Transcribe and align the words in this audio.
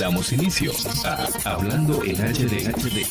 Damos 0.00 0.32
inicio 0.32 0.72
a 1.04 1.28
Hablando 1.44 2.02
en 2.02 2.16
HD. 2.16 3.04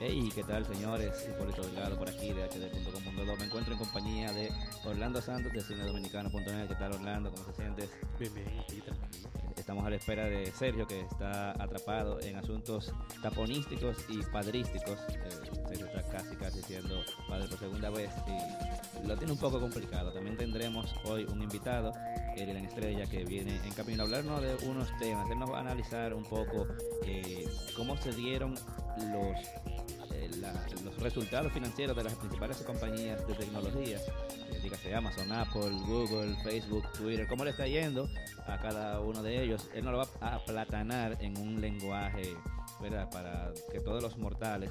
Hey, 0.00 0.28
¿qué 0.34 0.42
tal 0.42 0.66
señores? 0.66 1.12
Hipólito 1.28 1.62
Delgado 1.62 1.96
por 1.96 2.08
aquí 2.08 2.32
de 2.32 2.42
hd.com.do. 2.46 3.36
Me 3.36 3.44
encuentro 3.44 3.72
en 3.72 3.78
compañía 3.78 4.32
de 4.32 4.50
Orlando 4.84 5.22
Santos 5.22 5.52
de 5.52 5.62
cinedominicano.net. 5.62 6.66
¿Qué 6.66 6.74
tal 6.74 6.94
Orlando? 6.94 7.30
¿Cómo 7.30 7.44
te 7.44 7.62
sientes? 7.62 7.90
Bien, 8.18 8.34
bien. 8.34 9.41
Estamos 9.72 9.86
a 9.86 9.90
la 9.90 9.96
espera 9.96 10.24
de 10.26 10.52
Sergio 10.52 10.86
que 10.86 11.00
está 11.00 11.52
atrapado 11.52 12.20
en 12.20 12.36
asuntos 12.36 12.92
taponísticos 13.22 13.96
y 14.10 14.18
padrísticos. 14.24 14.98
Eh, 15.08 15.30
Sergio 15.66 15.86
está 15.86 16.02
casi, 16.10 16.36
casi 16.36 16.60
siendo 16.60 17.02
padre 17.26 17.48
por 17.48 17.58
segunda 17.58 17.88
vez 17.88 18.10
y 18.26 19.06
lo 19.06 19.16
tiene 19.16 19.32
un 19.32 19.38
poco 19.38 19.58
complicado. 19.58 20.12
También 20.12 20.36
tendremos 20.36 20.94
hoy 21.06 21.24
un 21.24 21.40
invitado, 21.40 21.90
Elian 22.36 22.66
Estrella, 22.66 23.06
que 23.06 23.24
viene 23.24 23.56
en 23.64 23.72
camino 23.72 24.02
a 24.02 24.04
hablarnos 24.04 24.42
de 24.42 24.56
unos 24.68 24.88
temas. 24.98 25.30
Él 25.30 25.38
nos 25.38 25.50
va 25.50 25.56
a 25.56 25.60
analizar 25.62 26.12
un 26.12 26.24
poco 26.24 26.66
eh, 27.06 27.48
cómo 27.74 27.96
se 27.96 28.12
dieron 28.12 28.50
los 28.52 29.38
eh, 30.12 30.28
la- 30.38 30.52
los 30.84 30.98
resultados 30.98 31.50
financieros 31.50 31.96
de 31.96 32.04
las 32.04 32.14
principales 32.16 32.58
compañías 32.58 33.26
de 33.26 33.32
tecnología, 33.32 33.98
dígase 34.62 34.94
Amazon, 34.94 35.32
Apple, 35.32 35.70
Google, 35.86 36.36
Facebook, 36.42 36.84
Twitter, 36.92 37.26
cómo 37.26 37.44
le 37.44 37.50
está 37.50 37.66
yendo 37.66 38.08
a 38.46 38.58
cada 38.58 39.00
uno 39.00 39.22
de 39.22 39.42
ellos. 39.42 39.68
Él 39.74 39.84
nos 39.84 39.92
lo 39.92 39.98
va 39.98 40.08
a 40.20 40.36
aplatanar 40.36 41.16
en 41.20 41.36
un 41.38 41.60
lenguaje, 41.60 42.36
¿verdad? 42.80 43.10
Para 43.10 43.52
que 43.70 43.80
todos 43.80 44.02
los 44.02 44.16
mortales 44.18 44.70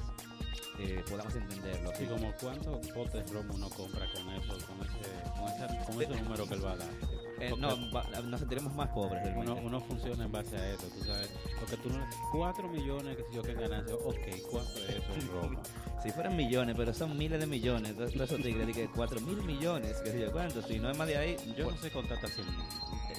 eh, 0.78 1.02
podamos 1.08 1.34
entenderlo. 1.34 1.90
Así 1.90 2.06
como 2.06 2.32
cuántos 2.40 2.88
potes 2.88 3.30
romo 3.30 3.54
uno 3.54 3.68
compra 3.70 4.06
con 4.12 4.28
eso, 4.30 4.66
con 4.66 4.86
ese, 4.86 5.38
con 5.38 5.48
ese, 5.48 5.84
con 5.84 6.02
ese 6.02 6.22
número 6.22 6.46
que 6.46 6.54
él 6.54 6.64
va 6.64 6.72
a 6.72 6.76
dar. 6.76 7.21
Eh, 7.42 7.52
no, 7.58 7.90
va- 7.90 8.04
nos 8.22 8.38
sentiremos 8.38 8.72
más 8.74 8.88
pobres 8.90 9.20
uno, 9.36 9.56
uno 9.56 9.80
funciona 9.80 10.24
en 10.24 10.30
base 10.30 10.56
a 10.56 10.68
eso, 10.74 10.86
tú 10.96 11.04
sabes. 11.04 11.28
Porque 11.58 11.76
tú 11.78 11.90
no, 11.90 12.06
4 12.32 12.68
millones, 12.68 13.16
que 13.16 13.24
si 13.24 13.34
yo 13.34 13.42
que 13.42 13.54
ganancia, 13.54 13.94
ok, 13.96 14.16
¿cuánto 14.50 14.78
es 14.84 14.90
eso 14.90 15.14
en 15.14 15.28
romo? 15.28 15.62
Si 16.02 16.10
fueran 16.12 16.36
millones, 16.36 16.74
pero 16.76 16.94
son 16.94 17.16
miles 17.18 17.40
de 17.40 17.46
millones, 17.46 17.90
entonces 17.90 18.14
todos 18.16 18.30
esos 18.30 18.42
tigres, 18.44 18.66
dije, 18.66 18.88
cuatro 18.94 19.20
mil 19.20 19.42
millones, 19.42 19.96
que 20.02 20.10
sé 20.12 20.20
yo 20.20 20.30
cuánto, 20.30 20.62
si 20.62 20.78
no 20.78 20.90
es 20.90 20.96
más 20.96 21.06
de 21.08 21.16
ahí, 21.16 21.36
Yo 21.56 21.64
pues, 21.64 21.76
no 21.76 21.82
sé 21.82 21.90
contar 21.90 22.16
hasta 22.18 22.28
100 22.28 22.46
mil. 22.46 22.56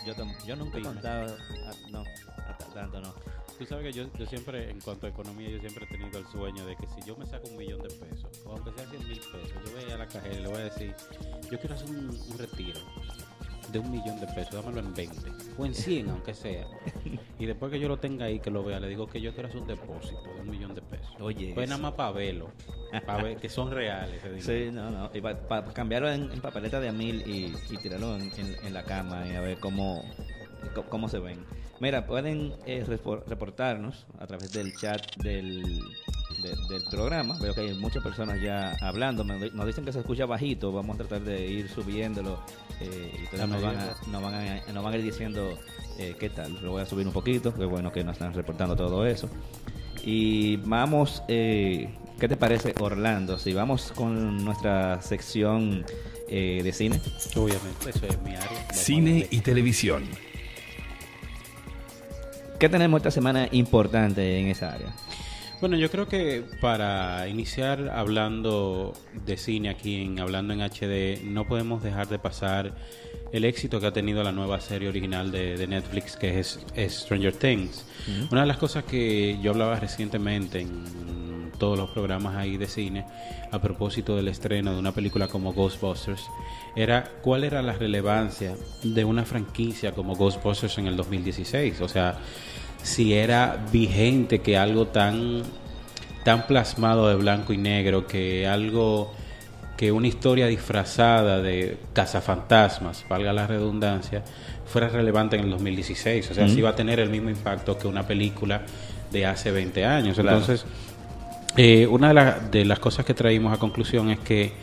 yo, 0.05 0.13
yo 0.45 0.55
nunca 0.55 0.77
he 0.77 0.81
contado, 0.81 1.35
a- 1.35 1.89
no, 1.89 1.99
a 2.01 2.57
ta- 2.57 2.65
tanto 2.73 3.01
no. 3.01 3.13
Tú 3.57 3.65
sabes 3.67 3.85
que 3.85 3.93
yo, 3.93 4.05
yo 4.17 4.25
siempre, 4.25 4.69
en 4.71 4.81
cuanto 4.81 5.05
a 5.05 5.09
economía, 5.09 5.47
yo 5.49 5.59
siempre 5.59 5.85
he 5.85 5.87
tenido 5.87 6.17
el 6.17 6.25
sueño 6.27 6.65
de 6.65 6.75
que 6.75 6.87
si 6.87 7.07
yo 7.07 7.15
me 7.15 7.25
saco 7.25 7.47
un 7.49 7.55
millón 7.57 7.81
de 7.83 7.89
pesos, 7.89 8.25
o 8.45 8.51
aunque 8.51 8.71
sea 8.73 8.89
100 8.89 9.07
mil 9.07 9.19
pesos, 9.19 9.53
yo 9.65 9.71
voy 9.71 9.83
a 9.83 9.87
ir 9.87 9.93
a 9.93 9.97
la 9.99 10.07
cajera 10.07 10.33
y 10.35 10.41
le 10.41 10.47
voy 10.47 10.57
a 10.61 10.63
decir, 10.65 10.95
yo 11.51 11.59
quiero 11.59 11.75
hacer 11.75 11.89
un, 11.89 12.09
un 12.09 12.37
retiro 12.37 12.79
de 13.73 13.79
un 13.79 13.91
millón 13.91 14.19
de 14.21 14.27
pesos, 14.27 14.53
dámelo 14.63 14.79
en 14.79 14.93
20, 14.93 15.15
o 15.57 15.65
en 15.65 15.73
100, 15.73 16.09
aunque 16.11 16.33
sea. 16.33 16.65
Y 17.39 17.45
después 17.47 17.71
que 17.71 17.79
yo 17.79 17.87
lo 17.89 17.97
tenga 17.97 18.25
ahí, 18.25 18.39
que 18.39 18.49
lo 18.51 18.63
vea, 18.63 18.79
le 18.79 18.87
digo 18.87 19.07
que 19.07 19.19
yo 19.19 19.33
quiero 19.33 19.49
hacer 19.49 19.59
un 19.59 19.67
depósito 19.67 20.21
de 20.35 20.41
un 20.41 20.49
millón 20.49 20.73
de 20.75 20.81
pesos. 20.81 21.07
Oye, 21.19 21.51
Pues 21.55 21.67
nada 21.67 21.81
más 21.81 21.93
para 21.93 22.11
verlo, 22.11 22.51
para 23.05 23.23
ver 23.23 23.37
que 23.37 23.49
son 23.49 23.71
reales. 23.71 24.21
Sí, 24.39 24.69
no, 24.71 24.91
no. 24.91 25.09
Y 25.13 25.19
para 25.21 25.65
cambiarlo 25.73 26.09
en, 26.11 26.31
en 26.31 26.39
papeleta 26.39 26.79
de 26.79 26.89
a 26.89 26.93
mil 26.93 27.21
y, 27.27 27.53
y 27.73 27.77
tirarlo 27.77 28.15
en, 28.15 28.31
en- 28.37 28.55
en 28.65 28.73
la 28.73 28.83
cama 28.83 29.27
y 29.27 29.35
a 29.35 29.41
ver 29.41 29.59
cómo, 29.59 30.05
cómo, 30.89 31.09
se 31.09 31.19
ven. 31.19 31.39
Mira, 31.79 32.05
pueden 32.05 32.53
eh, 32.65 32.85
repor- 32.87 33.23
reportarnos 33.27 34.05
a 34.19 34.27
través 34.27 34.53
del 34.53 34.73
chat 34.77 35.15
del, 35.17 35.81
de- 36.43 36.55
del 36.69 36.83
programa. 36.83 37.37
Veo 37.39 37.53
que 37.53 37.61
hay 37.61 37.73
muchas 37.73 38.03
personas 38.03 38.39
ya 38.41 38.75
hablando. 38.81 39.23
Me- 39.23 39.49
nos 39.51 39.65
dicen 39.65 39.83
que 39.85 39.91
se 39.93 39.99
escucha 39.99 40.25
bajito. 40.25 40.71
Vamos 40.71 40.95
a 40.95 40.97
tratar 40.99 41.21
de 41.21 41.47
ir 41.47 41.69
subiéndolo. 41.69 42.39
eh, 42.81 43.11
y 43.17 43.23
ustedes 43.23 43.39
La 43.39 43.47
nos 43.47 43.61
van, 43.61 43.77
a, 43.77 43.95
nos, 44.11 44.21
van 44.21 44.33
a, 44.35 44.71
nos 44.73 44.83
van 44.83 44.93
a 44.93 44.97
ir 44.97 45.03
diciendo 45.03 45.57
eh, 45.97 46.15
qué 46.19 46.29
tal. 46.29 46.61
Lo 46.61 46.71
voy 46.71 46.81
a 46.81 46.85
subir 46.85 47.07
un 47.07 47.13
poquito. 47.13 47.53
Qué 47.53 47.65
bueno 47.65 47.91
que 47.91 48.03
nos 48.03 48.13
están 48.13 48.33
reportando 48.33 48.75
todo 48.75 49.05
eso. 49.07 49.29
Y 50.03 50.57
vamos, 50.57 51.23
eh, 51.29 51.89
¿qué 52.19 52.27
te 52.27 52.35
parece 52.35 52.73
Orlando? 52.79 53.39
Si 53.39 53.53
vamos 53.53 53.93
con 53.95 54.43
nuestra 54.43 55.01
sección 55.01 55.85
eh, 56.27 56.61
de 56.63 56.73
cine. 56.73 56.99
Obviamente, 57.35 57.89
eso 57.91 58.05
es 58.07 58.21
mi 58.21 58.31
área. 58.35 58.73
Cine 58.73 59.27
y 59.31 59.39
televisión. 59.39 60.03
¿Qué 62.59 62.69
tenemos 62.69 62.99
esta 62.99 63.11
semana 63.11 63.47
importante 63.51 64.39
en 64.39 64.47
esa 64.47 64.73
área? 64.73 64.93
Bueno, 65.63 65.77
yo 65.77 65.89
creo 65.89 66.09
que 66.09 66.43
para 66.59 67.25
iniciar 67.29 67.87
hablando 67.95 68.91
de 69.25 69.37
cine 69.37 69.69
aquí 69.69 70.01
en 70.01 70.19
Hablando 70.19 70.51
en 70.51 70.59
HD, 70.59 71.23
no 71.23 71.47
podemos 71.47 71.81
dejar 71.81 72.09
de 72.09 72.19
pasar 72.19 72.73
el 73.31 73.45
éxito 73.45 73.79
que 73.79 73.85
ha 73.85 73.93
tenido 73.93 74.21
la 74.23 74.33
nueva 74.33 74.59
serie 74.59 74.89
original 74.89 75.31
de, 75.31 75.55
de 75.55 75.65
Netflix, 75.65 76.17
que 76.17 76.37
es, 76.37 76.59
es 76.75 77.03
Stranger 77.03 77.33
Things. 77.33 77.85
Una 78.29 78.41
de 78.41 78.47
las 78.47 78.57
cosas 78.57 78.83
que 78.83 79.39
yo 79.41 79.51
hablaba 79.51 79.79
recientemente 79.79 80.59
en 80.59 80.83
todos 81.57 81.79
los 81.79 81.91
programas 81.91 82.35
ahí 82.35 82.57
de 82.57 82.67
cine, 82.67 83.05
a 83.49 83.61
propósito 83.61 84.17
del 84.17 84.27
estreno 84.27 84.73
de 84.73 84.79
una 84.79 84.91
película 84.91 85.29
como 85.29 85.53
Ghostbusters, 85.53 86.25
era 86.75 87.09
cuál 87.21 87.45
era 87.45 87.61
la 87.61 87.71
relevancia 87.71 88.57
de 88.83 89.05
una 89.05 89.23
franquicia 89.23 89.93
como 89.93 90.13
Ghostbusters 90.17 90.77
en 90.79 90.87
el 90.87 90.97
2016. 90.97 91.79
O 91.79 91.87
sea, 91.87 92.17
si 92.83 93.13
era 93.13 93.57
vigente 93.71 94.39
que 94.41 94.57
algo 94.57 94.87
tan 94.87 95.41
tan 96.23 96.45
plasmado 96.47 97.09
de 97.09 97.15
blanco 97.15 97.51
y 97.51 97.57
negro 97.57 98.05
que 98.07 98.47
algo 98.47 99.11
que 99.75 99.91
una 99.91 100.07
historia 100.07 100.45
disfrazada 100.47 101.41
de 101.41 101.77
cazafantasmas, 101.93 103.05
valga 103.09 103.33
la 103.33 103.47
redundancia, 103.47 104.23
fuera 104.65 104.87
relevante 104.87 105.35
en 105.35 105.43
el 105.45 105.49
2016. 105.49 106.31
O 106.31 106.33
sea, 106.35 106.47
si 106.47 106.61
va 106.61 106.69
a 106.69 106.75
tener 106.75 106.99
el 106.99 107.09
mismo 107.09 107.29
impacto 107.29 107.77
que 107.77 107.87
una 107.87 108.05
película 108.07 108.61
de 109.11 109.25
hace 109.25 109.51
20 109.51 109.83
años. 109.83 110.15
Claro. 110.17 110.37
Entonces, 110.37 110.65
eh, 111.57 111.87
una 111.87 112.09
de, 112.09 112.13
la- 112.13 112.39
de 112.39 112.63
las 112.65 112.79
cosas 112.79 113.03
que 113.05 113.13
traímos 113.13 113.51
a 113.53 113.57
conclusión 113.57 114.09
es 114.11 114.19
que 114.19 114.53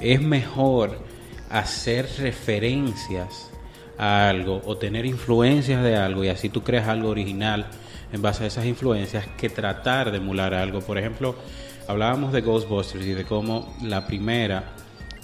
es 0.00 0.20
mejor 0.20 0.98
hacer 1.50 2.08
referencias 2.18 3.50
a 3.98 4.28
algo 4.28 4.62
o 4.64 4.76
tener 4.76 5.06
influencias 5.06 5.82
de 5.82 5.96
algo 5.96 6.24
y 6.24 6.28
así 6.28 6.48
tú 6.48 6.62
creas 6.62 6.88
algo 6.88 7.08
original 7.08 7.66
en 8.12 8.22
base 8.22 8.44
a 8.44 8.46
esas 8.46 8.64
influencias 8.66 9.26
que 9.36 9.48
tratar 9.48 10.10
de 10.10 10.18
emular 10.18 10.54
algo. 10.54 10.80
Por 10.80 10.98
ejemplo, 10.98 11.34
hablábamos 11.88 12.32
de 12.32 12.42
Ghostbusters 12.42 13.04
y 13.04 13.12
de 13.12 13.24
cómo 13.24 13.74
la 13.82 14.06
primera, 14.06 14.72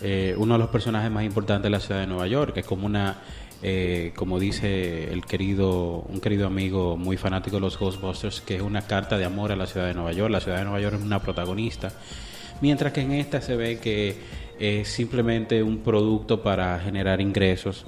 eh, 0.02 0.34
uno 0.36 0.54
de 0.54 0.58
los 0.58 0.70
personajes 0.70 1.10
más 1.10 1.24
importantes 1.24 1.64
de 1.64 1.70
la 1.70 1.80
ciudad 1.80 2.00
de 2.00 2.06
Nueva 2.06 2.26
York, 2.26 2.54
que 2.54 2.60
es 2.60 2.66
como 2.66 2.86
una, 2.86 3.18
eh, 3.62 4.12
como 4.16 4.40
dice 4.40 5.12
el 5.12 5.24
querido, 5.24 6.04
un 6.08 6.20
querido 6.20 6.48
amigo 6.48 6.96
muy 6.96 7.16
fanático 7.16 7.56
de 7.56 7.60
los 7.60 7.78
Ghostbusters, 7.78 8.40
que 8.40 8.56
es 8.56 8.62
una 8.62 8.82
carta 8.82 9.18
de 9.18 9.24
amor 9.24 9.52
a 9.52 9.56
la 9.56 9.66
ciudad 9.66 9.86
de 9.86 9.94
Nueva 9.94 10.12
York. 10.12 10.32
La 10.32 10.40
ciudad 10.40 10.58
de 10.58 10.64
Nueva 10.64 10.80
York 10.80 10.96
es 10.98 11.02
una 11.02 11.20
protagonista. 11.20 11.92
Mientras 12.60 12.92
que 12.92 13.02
en 13.02 13.12
esta 13.12 13.40
se 13.40 13.56
ve 13.56 13.78
que 13.78 14.16
es 14.58 14.88
simplemente 14.88 15.62
un 15.62 15.78
producto 15.78 16.42
para 16.42 16.78
generar 16.80 17.20
ingresos 17.20 17.86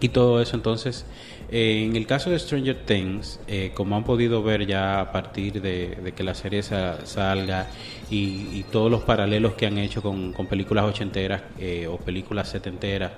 y 0.00 0.08
todo 0.08 0.40
eso. 0.42 0.56
Entonces, 0.56 1.04
eh, 1.50 1.84
en 1.86 1.96
el 1.96 2.06
caso 2.06 2.30
de 2.30 2.38
Stranger 2.38 2.84
Things, 2.84 3.38
eh, 3.46 3.70
como 3.74 3.96
han 3.96 4.04
podido 4.04 4.42
ver 4.42 4.66
ya 4.66 5.00
a 5.00 5.12
partir 5.12 5.60
de, 5.62 5.96
de 6.02 6.12
que 6.12 6.22
la 6.24 6.34
serie 6.34 6.62
sa- 6.62 7.04
salga 7.06 7.68
y, 8.10 8.48
y 8.52 8.64
todos 8.70 8.90
los 8.90 9.02
paralelos 9.02 9.54
que 9.54 9.66
han 9.66 9.78
hecho 9.78 10.02
con, 10.02 10.32
con 10.32 10.46
películas 10.46 10.84
ochenteras 10.84 11.42
eh, 11.58 11.86
o 11.86 11.96
películas 11.98 12.48
setenteras, 12.50 13.12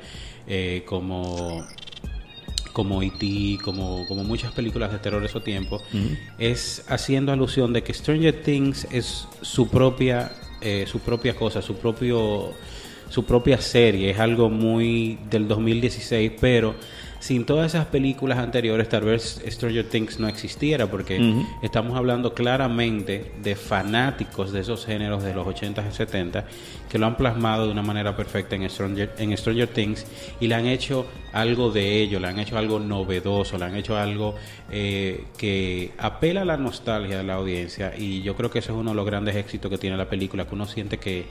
eh, 0.47 0.83
como 0.87 1.65
como 2.73 3.03
E.T., 3.03 3.57
como, 3.65 4.05
como 4.07 4.23
muchas 4.23 4.53
películas 4.53 4.93
de 4.93 4.99
terror 4.99 5.21
de 5.23 5.29
esos 5.29 5.43
tiempos, 5.43 5.81
es 6.39 6.85
haciendo 6.89 7.33
alusión 7.33 7.73
de 7.73 7.83
que 7.83 7.95
Stranger 7.95 8.43
Things 8.43 8.87
es 8.93 9.27
su 9.41 9.69
propia, 9.71 10.31
eh, 10.61 10.85
su 10.87 10.99
propia 11.01 11.35
cosa, 11.35 11.63
su 11.63 11.77
propio 11.77 12.53
su 13.09 13.25
propia 13.25 13.61
serie, 13.61 14.11
es 14.11 14.19
algo 14.19 14.51
muy 14.51 15.19
del 15.31 15.49
2016, 15.49 16.33
pero 16.41 16.75
sin 17.27 17.45
todas 17.45 17.75
esas 17.75 17.87
películas 17.87 18.39
anteriores, 18.39 18.89
tal 18.89 19.05
vez 19.05 19.43
Stranger 19.47 19.89
Things 19.89 20.21
no 20.21 20.29
existiera, 20.29 20.87
porque 20.87 21.45
estamos 21.61 21.97
hablando 21.97 22.35
claramente 22.35 23.33
de 23.43 23.57
fanáticos 23.57 24.53
de 24.53 24.61
esos 24.61 24.87
géneros 24.87 25.25
de 25.25 25.35
los 25.35 25.45
80 25.45 25.85
y 25.89 25.93
70 25.93 26.45
que 26.89 26.99
lo 26.99 27.07
han 27.07 27.17
plasmado 27.17 27.67
de 27.67 27.73
una 27.73 27.83
manera 27.83 28.17
perfecta 28.17 28.55
en 28.55 28.69
Stranger, 28.71 29.13
en 29.19 29.37
Stranger 29.37 29.69
Things 29.69 30.07
y 30.39 30.47
le 30.47 30.55
han 30.55 30.67
hecho 30.67 31.07
algo 31.33 31.71
de 31.71 32.01
ello, 32.01 32.21
le 32.21 32.29
han 32.29 32.39
hecho 32.39 32.59
algo 32.59 32.79
novedoso, 32.79 33.59
le 33.59 33.65
han 33.65 33.75
hecho 33.75 33.97
algo 33.97 34.37
eh, 34.71 35.25
que 35.37 35.93
apela 35.99 36.43
a 36.43 36.45
la 36.45 36.57
nostalgia 36.57 37.19
de 37.19 37.25
la 37.25 37.35
audiencia 37.35 37.95
y 37.97 38.23
yo 38.23 38.37
creo 38.37 38.51
que 38.51 38.61
ese 38.61 38.71
es 38.71 38.79
uno 38.79 38.91
de 38.91 38.97
los 38.97 39.07
grandes 39.07 39.35
éxitos 39.35 39.71
que 39.71 39.79
tiene 39.79 39.97
la 39.97 40.09
película, 40.09 40.47
que 40.47 40.55
uno 40.55 40.67
siente 40.67 40.99
que, 40.99 41.27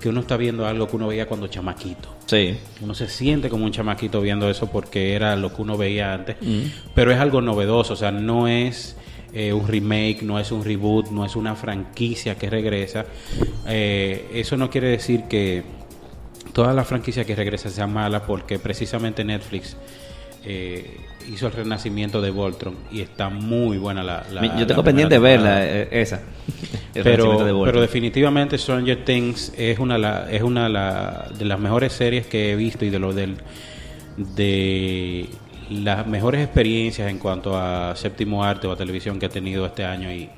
que 0.00 0.08
uno 0.08 0.20
está 0.20 0.36
viendo 0.36 0.66
algo 0.66 0.88
que 0.88 0.96
uno 0.96 1.08
veía 1.08 1.26
cuando 1.26 1.46
chamaquito. 1.46 2.16
Sí. 2.26 2.56
Uno 2.80 2.94
se 2.94 3.08
siente 3.08 3.48
como 3.48 3.64
un 3.64 3.72
chamaquito 3.72 4.20
viendo 4.20 4.48
eso 4.48 4.70
porque 4.70 5.14
era 5.14 5.36
lo 5.36 5.54
que 5.54 5.62
uno 5.62 5.76
veía 5.76 6.14
antes, 6.14 6.36
pero 6.94 7.12
es 7.12 7.18
algo 7.18 7.40
novedoso, 7.40 7.92
o 7.92 7.96
sea, 7.96 8.10
no 8.10 8.48
es 8.48 8.96
eh, 9.32 9.52
un 9.52 9.68
remake, 9.68 10.22
no 10.22 10.40
es 10.40 10.50
un 10.50 10.64
reboot, 10.64 11.10
no 11.10 11.24
es 11.24 11.36
una 11.36 11.54
franquicia 11.54 12.36
que 12.36 12.48
regresa. 12.48 13.04
Eh, 13.66 14.30
eso 14.34 14.56
no 14.56 14.70
quiere 14.70 14.88
decir 14.88 15.24
que 15.28 15.62
todas 16.52 16.74
las 16.74 16.86
franquicias 16.86 17.26
que 17.26 17.36
regresan 17.36 17.70
sean 17.70 17.92
malas 17.92 18.22
porque 18.22 18.58
precisamente 18.58 19.22
Netflix 19.22 19.76
eh, 20.44 20.96
hizo 21.32 21.46
el 21.46 21.52
renacimiento 21.52 22.20
de 22.20 22.30
Voltron 22.30 22.76
y 22.90 23.00
está 23.00 23.28
muy 23.28 23.78
buena 23.78 24.02
la... 24.02 24.24
la 24.30 24.58
Yo 24.58 24.66
tengo 24.66 24.80
la 24.82 24.84
pendiente 24.84 25.14
de 25.14 25.20
primera 25.20 25.42
verla, 25.42 25.66
eh, 25.66 25.88
esa. 25.92 26.20
Pero, 26.94 27.44
de 27.44 27.80
definitivamente 27.80 28.58
Stranger 28.58 29.04
Things 29.04 29.52
es 29.56 29.78
una, 29.78 29.96
la- 29.96 30.30
es 30.30 30.42
una 30.42 30.68
la- 30.68 31.30
de 31.38 31.44
las 31.44 31.58
mejores 31.60 31.92
series 31.92 32.26
que 32.26 32.50
he 32.52 32.56
visto 32.56 32.84
y 32.84 32.90
de 32.90 32.98
lo 32.98 33.12
del 33.12 33.36
de 34.16 35.26
las 35.70 36.06
mejores 36.06 36.42
experiencias 36.44 37.08
en 37.10 37.18
cuanto 37.18 37.56
a 37.56 37.94
séptimo 37.96 38.44
arte 38.44 38.66
o 38.66 38.72
a 38.72 38.76
televisión 38.76 39.18
que 39.18 39.26
ha 39.26 39.30
tenido 39.30 39.64
este 39.66 39.84
año 39.84 40.12
y, 40.12 40.28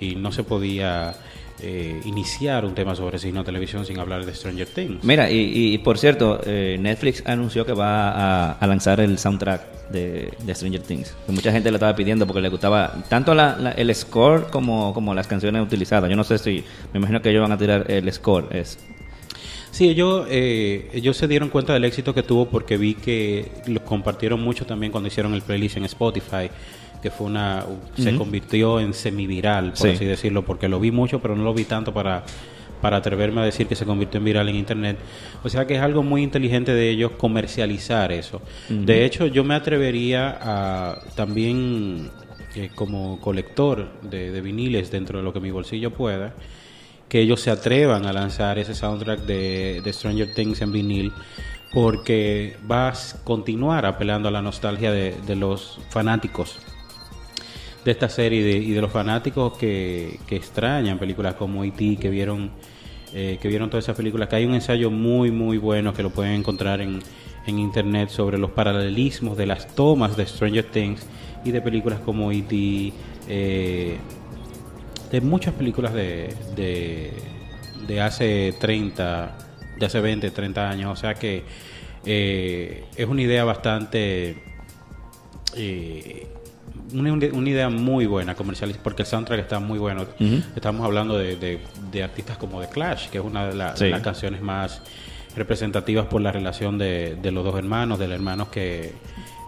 y 0.00 0.16
no 0.16 0.32
se 0.32 0.42
podía 0.44 1.14
eh, 1.62 2.00
iniciar 2.04 2.64
un 2.64 2.74
tema 2.74 2.94
sobre 2.94 3.18
cine 3.18 3.40
o 3.40 3.44
televisión 3.44 3.84
sin 3.84 3.98
hablar 3.98 4.24
de 4.24 4.34
Stranger 4.34 4.66
Things. 4.68 5.02
Mira, 5.04 5.30
y, 5.30 5.74
y 5.74 5.78
por 5.78 5.98
cierto, 5.98 6.40
eh, 6.44 6.76
Netflix 6.80 7.22
anunció 7.26 7.64
que 7.66 7.72
va 7.72 8.10
a, 8.10 8.52
a 8.52 8.66
lanzar 8.66 9.00
el 9.00 9.18
soundtrack 9.18 9.88
de, 9.90 10.32
de 10.44 10.54
Stranger 10.54 10.82
Things. 10.82 11.14
Que 11.26 11.32
mucha 11.32 11.50
gente 11.52 11.70
lo 11.70 11.76
estaba 11.76 11.94
pidiendo 11.96 12.26
porque 12.26 12.40
le 12.40 12.48
gustaba 12.48 12.94
tanto 13.08 13.34
la- 13.34 13.56
la- 13.56 13.72
el 13.72 13.94
score 13.94 14.48
como, 14.50 14.92
como 14.94 15.14
las 15.14 15.26
canciones 15.26 15.62
utilizadas. 15.62 16.08
Yo 16.10 16.16
no 16.16 16.24
sé 16.24 16.38
si, 16.38 16.62
me 16.92 16.98
imagino 16.98 17.20
que 17.22 17.30
ellos 17.30 17.42
van 17.42 17.52
a 17.52 17.58
tirar 17.58 17.90
el 17.90 18.12
score. 18.12 18.46
Es, 18.56 18.78
Sí, 19.70 19.88
ellos, 19.88 20.26
eh, 20.30 20.88
ellos 20.94 21.16
se 21.16 21.28
dieron 21.28 21.50
cuenta 21.50 21.72
del 21.74 21.84
éxito 21.84 22.12
que 22.14 22.22
tuvo 22.22 22.46
porque 22.48 22.76
vi 22.78 22.94
que 22.94 23.48
lo 23.66 23.84
compartieron 23.84 24.40
mucho 24.40 24.64
también 24.66 24.90
cuando 24.90 25.08
hicieron 25.08 25.34
el 25.34 25.42
playlist 25.42 25.76
en 25.76 25.84
Spotify, 25.84 26.50
que 27.02 27.10
fue 27.10 27.26
una 27.26 27.64
se 27.96 28.10
Ujú. 28.10 28.18
convirtió 28.18 28.80
en 28.80 28.92
semiviral, 28.94 29.70
por 29.70 29.76
Sí. 29.78 29.88
así 29.90 30.04
decirlo, 30.04 30.44
porque 30.44 30.68
lo 30.68 30.80
vi 30.80 30.90
mucho, 30.90 31.20
pero 31.20 31.36
no 31.36 31.44
lo 31.44 31.54
vi 31.54 31.64
tanto 31.64 31.92
para 31.94 32.24
para 32.80 32.98
atreverme 32.98 33.40
a 33.40 33.44
decir 33.44 33.66
que 33.66 33.74
se 33.74 33.84
convirtió 33.84 34.18
en 34.18 34.24
viral 34.24 34.48
en 34.48 34.54
internet. 34.54 34.98
O 35.42 35.48
sea 35.48 35.66
que 35.66 35.74
es 35.74 35.80
algo 35.80 36.04
muy 36.04 36.22
inteligente 36.22 36.72
de 36.72 36.90
ellos 36.90 37.10
comercializar 37.18 38.12
eso. 38.12 38.40
De 38.68 39.04
hecho, 39.04 39.26
yo 39.26 39.42
me 39.42 39.56
atrevería 39.56 40.38
a 40.40 41.00
también 41.16 42.08
eh, 42.54 42.70
como 42.76 43.18
colector 43.20 43.88
de, 44.02 44.30
de 44.30 44.40
viniles 44.40 44.92
dentro 44.92 45.18
de 45.18 45.24
lo 45.24 45.32
que 45.32 45.40
mi 45.40 45.50
bolsillo 45.50 45.90
pueda, 45.90 46.34
que 47.08 47.18
ellos 47.20 47.40
se 47.40 47.50
atrevan 47.50 48.06
a 48.06 48.12
lanzar 48.12 48.60
ese 48.60 48.76
soundtrack 48.76 49.22
de, 49.22 49.80
de 49.82 49.92
Stranger 49.92 50.32
Things 50.32 50.60
en 50.62 50.70
vinil 50.70 51.12
porque 51.72 52.56
va 52.70 52.90
a 52.90 52.94
continuar 53.24 53.86
apelando 53.86 54.28
a 54.28 54.30
la 54.30 54.40
nostalgia 54.40 54.92
de, 54.92 55.14
de 55.26 55.34
los 55.36 55.80
fanáticos 55.90 56.58
de 57.88 57.92
esta 57.92 58.10
serie 58.10 58.40
y 58.58 58.72
de, 58.72 58.80
los 58.82 58.92
fanáticos 58.92 59.56
que, 59.56 60.20
que 60.26 60.36
extrañan 60.36 60.98
películas 60.98 61.36
como 61.36 61.64
E.T., 61.64 61.96
que 61.96 62.10
vieron 62.10 62.50
eh, 63.14 63.38
que 63.40 63.48
vieron 63.48 63.70
todas 63.70 63.86
esas 63.86 63.96
películas, 63.96 64.28
que 64.28 64.36
hay 64.36 64.44
un 64.44 64.52
ensayo 64.52 64.90
muy 64.90 65.30
muy 65.30 65.56
bueno 65.56 65.94
que 65.94 66.02
lo 66.02 66.10
pueden 66.10 66.34
encontrar 66.34 66.82
en, 66.82 67.00
en 67.46 67.58
internet 67.58 68.10
sobre 68.10 68.36
los 68.36 68.50
paralelismos 68.50 69.38
de 69.38 69.46
las 69.46 69.74
tomas 69.74 70.18
de 70.18 70.26
Stranger 70.26 70.66
Things 70.66 71.06
y 71.46 71.50
de 71.50 71.62
películas 71.62 72.00
como 72.00 72.30
E.T., 72.30 72.92
eh, 73.26 73.96
de 75.10 75.20
muchas 75.22 75.54
películas 75.54 75.94
de, 75.94 76.34
de, 76.54 77.14
de 77.86 78.00
hace 78.02 78.54
30, 78.60 79.38
de 79.78 79.86
hace 79.86 79.98
20, 79.98 80.30
30 80.30 80.68
años. 80.68 80.92
O 80.92 80.96
sea 80.96 81.14
que 81.14 81.42
eh, 82.04 82.84
es 82.94 83.08
una 83.08 83.22
idea 83.22 83.44
bastante... 83.44 84.42
una, 86.92 87.12
una 87.12 87.48
idea 87.50 87.68
muy 87.68 88.06
buena 88.06 88.34
comercial 88.34 88.74
porque 88.82 89.02
el 89.02 89.08
soundtrack 89.08 89.40
está 89.40 89.58
muy 89.60 89.78
bueno. 89.78 90.06
Estamos 90.56 90.84
hablando 90.84 91.16
de, 91.18 91.36
de- 91.36 91.60
de 91.90 92.02
artistas 92.02 92.36
como 92.38 92.60
The 92.60 92.68
Clash, 92.68 93.08
que 93.08 93.18
es 93.18 93.24
una 93.24 93.46
de, 93.48 93.54
la- 93.54 93.72
de 93.72 93.78
Sí. 93.78 93.88
las 93.88 94.02
canciones 94.02 94.40
más 94.42 94.82
representativas 95.36 96.06
por 96.06 96.20
la 96.20 96.32
relación 96.32 96.78
de, 96.78 97.16
de 97.20 97.30
los 97.30 97.44
dos 97.44 97.56
hermanos, 97.56 97.98
del 97.98 98.12
hermano 98.12 98.50
que, 98.50 98.92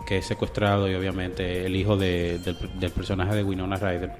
que 0.07 0.19
es 0.19 0.27
secuestrado 0.27 0.89
y 0.91 0.95
obviamente 0.95 1.67
el 1.67 1.75
hijo 1.77 1.97
de- 1.97 2.39
del, 2.39 2.57
del 2.79 2.91
personaje 2.91 3.35
de 3.35 3.43
Winona 3.45 3.77
Ryder. 3.77 4.13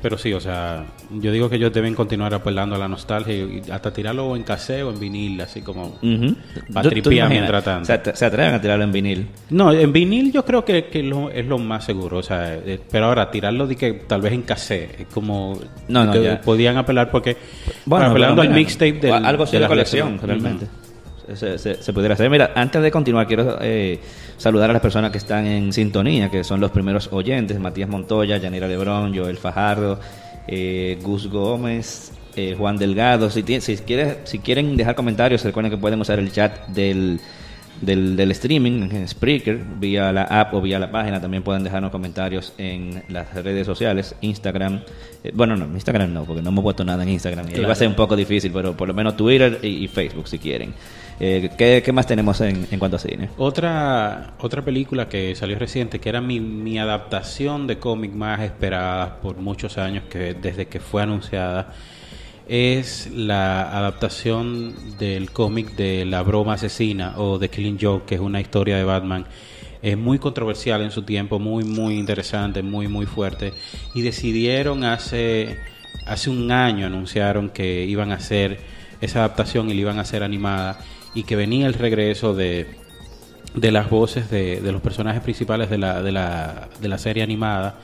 Pero 0.00 0.16
sí, 0.16 0.32
o 0.32 0.40
sea, 0.40 0.84
yo 1.10 1.32
digo 1.32 1.50
que 1.50 1.56
ellos 1.56 1.72
deben 1.72 1.92
continuar 1.94 2.32
apelando 2.32 2.76
a 2.76 2.78
la 2.78 2.86
nostalgia 2.86 3.34
y 3.34 3.62
hasta 3.70 3.92
tirarlo 3.92 4.36
en 4.36 4.44
caseo 4.44 4.88
o 4.88 4.92
en 4.92 5.00
vinil, 5.00 5.40
así 5.40 5.60
como... 5.60 5.98
Tripear 6.00 6.94
imaginas, 7.04 7.30
mientras 7.30 7.64
tanto. 7.64 7.84
Se, 7.86 7.92
at- 7.94 8.14
se 8.14 8.24
atreven 8.24 8.54
a 8.54 8.60
tirarlo 8.60 8.84
en 8.84 8.92
vinil. 8.92 9.26
No, 9.50 9.72
en 9.72 9.92
vinil 9.92 10.32
yo 10.32 10.44
creo 10.44 10.64
que, 10.64 10.84
que 10.86 11.02
lo- 11.02 11.30
es 11.30 11.44
lo 11.44 11.58
más 11.58 11.84
seguro, 11.84 12.18
o 12.18 12.22
sea, 12.22 12.54
eh, 12.54 12.78
pero 12.90 13.06
ahora 13.06 13.28
tirarlo 13.30 13.66
de 13.66 13.74
que 13.74 13.92
tal 13.94 14.20
vez 14.20 14.32
en 14.34 14.42
cassette, 14.42 15.00
es 15.00 15.06
como 15.08 15.58
No, 15.88 16.04
no, 16.04 16.12
que 16.12 16.36
podían 16.44 16.76
apelar 16.76 17.10
porque 17.10 17.36
Bueno, 17.84 18.06
apelando 18.06 18.42
al 18.42 18.50
mixtape 18.50 18.92
del, 19.00 19.12
algo 19.26 19.46
de 19.46 19.58
las 19.58 19.68
colección, 19.68 20.12
letras. 20.12 20.28
realmente. 20.28 20.66
Se, 21.34 21.58
se- 21.58 21.82
se 21.82 21.92
pudiera 21.92 22.14
hacer. 22.14 22.30
Mira, 22.30 22.52
antes 22.54 22.80
de 22.82 22.90
continuar, 22.90 23.26
quiero 23.26 23.58
eh, 23.60 23.98
saludar 24.36 24.70
a 24.70 24.72
las 24.72 24.82
personas 24.82 25.10
que 25.10 25.18
están 25.18 25.46
en 25.46 25.72
sintonía, 25.72 26.30
que 26.30 26.42
son 26.44 26.60
los 26.60 26.70
primeros 26.70 27.08
oyentes: 27.12 27.58
Matías 27.60 27.88
Montoya, 27.88 28.38
Yanira 28.38 28.66
Lebrón, 28.66 29.16
Joel 29.16 29.36
Fajardo, 29.36 29.98
eh, 30.46 30.98
Gus 31.02 31.28
Gómez, 31.28 32.12
eh, 32.36 32.54
Juan 32.56 32.76
Delgado. 32.78 33.30
Si, 33.30 33.42
si, 33.60 33.76
quieres, 33.78 34.18
si 34.24 34.38
quieren 34.38 34.76
dejar 34.76 34.94
comentarios, 34.94 35.44
recuerden 35.44 35.70
que 35.70 35.78
pueden 35.78 36.00
usar 36.00 36.18
el 36.18 36.32
chat 36.32 36.66
del, 36.68 37.20
del, 37.82 38.16
del 38.16 38.30
streaming 38.30 38.88
en 38.90 39.06
Spreaker, 39.08 39.58
vía 39.78 40.10
la 40.12 40.22
app 40.22 40.54
o 40.54 40.60
vía 40.60 40.78
la 40.78 40.90
página. 40.90 41.20
También 41.20 41.42
pueden 41.42 41.62
dejarnos 41.62 41.90
comentarios 41.90 42.52
en 42.58 43.02
las 43.08 43.34
redes 43.34 43.66
sociales, 43.66 44.14
Instagram. 44.22 44.80
Eh, 45.24 45.32
bueno, 45.34 45.56
no, 45.56 45.66
Instagram 45.66 46.12
no, 46.12 46.24
porque 46.24 46.40
no 46.42 46.48
hemos 46.50 46.62
puesto 46.62 46.84
nada 46.84 47.02
en 47.02 47.10
Instagram. 47.10 47.44
Y 47.46 47.48
ahí 47.48 47.54
Claro. 47.54 47.68
va 47.68 47.72
a 47.72 47.76
ser 47.76 47.88
un 47.88 47.94
poco 47.96 48.16
difícil, 48.16 48.50
pero 48.52 48.76
por 48.76 48.88
lo 48.88 48.94
menos 48.94 49.16
Twitter 49.16 49.58
y, 49.62 49.84
y 49.84 49.88
Facebook 49.88 50.26
si 50.28 50.38
quieren. 50.38 50.72
Eh, 51.20 51.50
¿qué, 51.56 51.92
más 51.92 52.06
tenemos 52.06 52.40
en, 52.40 52.66
en 52.70 52.78
cuanto 52.78 52.96
a 52.96 53.00
cine? 53.00 53.28
Otra, 53.38 54.34
otra 54.38 54.62
película 54.62 55.08
que 55.08 55.34
salió 55.34 55.58
reciente, 55.58 55.98
que 55.98 56.08
era 56.08 56.20
mi, 56.20 56.38
mi 56.38 56.78
adaptación 56.78 57.66
de 57.66 57.78
cómic 57.78 58.12
más 58.12 58.40
esperada 58.40 59.20
por 59.20 59.36
muchos 59.36 59.78
años, 59.78 60.04
que 60.08 60.34
desde 60.34 60.66
que 60.66 60.78
fue 60.78 61.02
anunciada, 61.02 61.72
es 62.48 63.10
la 63.12 63.62
adaptación 63.76 64.74
del 64.98 65.32
cómic 65.32 65.74
de 65.74 66.04
La 66.04 66.22
Broma 66.22 66.54
Asesina 66.54 67.14
o 67.16 67.38
The 67.38 67.50
Killing 67.50 67.78
Joke, 67.80 68.06
que 68.06 68.14
es 68.14 68.20
una 68.20 68.40
historia 68.40 68.76
de 68.76 68.84
Batman. 68.84 69.26
Es 69.82 69.98
muy 69.98 70.18
controversial 70.18 70.82
en 70.82 70.90
su 70.90 71.02
tiempo, 71.02 71.38
muy, 71.38 71.64
muy 71.64 71.98
interesante, 71.98 72.62
muy, 72.62 72.88
muy 72.88 73.06
fuerte. 73.06 73.52
Y 73.94 74.02
decidieron 74.02 74.82
hace, 74.84 75.58
hace 76.06 76.30
un 76.30 76.50
año, 76.50 76.86
anunciaron 76.86 77.50
que 77.50 77.84
iban 77.84 78.12
a 78.12 78.16
hacer 78.16 78.58
esa 79.00 79.20
adaptación 79.20 79.70
y 79.70 79.74
la 79.74 79.80
iban 79.80 79.98
a 79.98 80.02
hacer 80.02 80.22
animada 80.22 80.78
y 81.18 81.24
que 81.24 81.34
venía 81.36 81.66
el 81.66 81.74
regreso 81.74 82.34
de, 82.34 82.66
de 83.54 83.72
las 83.72 83.90
voces 83.90 84.30
de, 84.30 84.60
de 84.60 84.72
los 84.72 84.80
personajes 84.80 85.20
principales 85.22 85.68
de 85.68 85.78
la, 85.78 86.02
de 86.02 86.12
la, 86.12 86.68
de 86.80 86.88
la 86.88 86.98
serie 86.98 87.22
animada. 87.22 87.80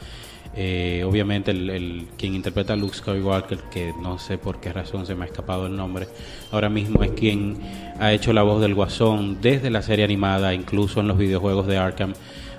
Eh, 0.56 1.02
obviamente 1.04 1.50
el, 1.50 1.68
el- 1.68 2.06
quien 2.16 2.37
interpreta 2.37 2.75
a 2.75 2.76
Luke 2.76 2.94
Skywalker, 2.97 3.58
que 3.73 3.92
no 4.00 4.20
sé 4.20 4.38
por 4.38 4.61
qué 4.61 4.73
razón 4.73 5.04
se 5.04 5.16
me 5.16 5.25
ha 5.25 5.26
escapado 5.26 5.66
el 5.66 5.75
nombre, 5.75 6.06
ahora 6.52 6.68
mismo 6.68 7.02
es 7.02 7.11
quien 7.11 7.56
ha 7.99 8.12
hecho 8.12 8.32
la 8.32 8.42
voz 8.44 8.61
del 8.61 8.73
Guasón 8.73 9.38
desde 9.40 9.68
la 9.68 9.82
serie 9.82 10.04
animada, 10.04 10.54
incluso 10.54 11.00
en 11.00 11.08
los 11.08 11.18
videojuegos 11.18 11.66
de 11.66 11.76
Arkham, 11.78 12.12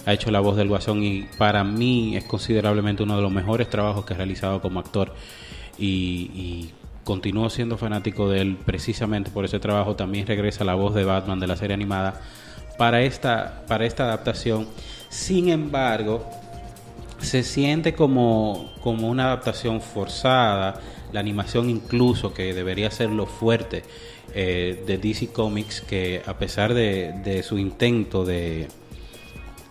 ha 0.06 0.12
hecho 0.12 0.30
la 0.30 0.42
voz 0.42 0.58
del 0.58 0.68
Guasón 0.68 1.04
y 1.04 1.26
para 1.38 1.64
mí 1.64 2.18
es 2.18 2.26
considerablemente 2.26 3.02
uno 3.04 3.16
de 3.16 3.22
los 3.22 3.32
mejores 3.32 3.70
trabajos 3.70 4.04
que 4.06 4.14
ha 4.14 4.18
realizado 4.18 4.60
como 4.62 4.82
actor 4.82 5.14
y, 5.80 5.86
y 6.36 6.70
continúo 7.06 7.50
siendo 7.50 7.78
fanático 7.78 8.28
de 8.28 8.42
él 8.42 8.58
precisamente 8.66 9.32
por 9.32 9.46
ese 9.46 9.60
trabajo. 9.60 9.96
También 9.96 10.28
regresa 10.28 10.66
la 10.66 10.76
voz 10.76 10.94
de 10.94 11.06
Batman 11.06 11.40
de 11.40 11.48
la 11.48 11.56
serie 11.56 11.76
animada 11.76 12.20
para 12.78 13.02
esta, 13.04 13.64
para 13.68 13.86
esta 13.86 14.04
adaptación. 14.04 14.68
Sin 15.08 15.48
embargo, 15.48 16.30
se 17.20 17.44
siente 17.44 17.94
como, 17.94 18.74
como 18.82 19.08
una 19.08 19.26
adaptación 19.26 19.80
forzada, 19.80 20.82
la 21.14 21.22
animación 21.22 21.70
incluso, 21.70 22.34
que 22.34 22.54
debería 22.54 22.92
ser 22.92 23.12
lo 23.12 23.26
fuerte 23.26 23.84
eh, 24.34 24.84
de 24.86 24.98
DC 24.98 25.28
Comics, 25.28 25.80
que 25.82 26.22
a 26.26 26.38
pesar 26.38 26.74
de, 26.74 27.14
de 27.24 27.44
su 27.44 27.58
intento 27.58 28.26
de, 28.26 28.68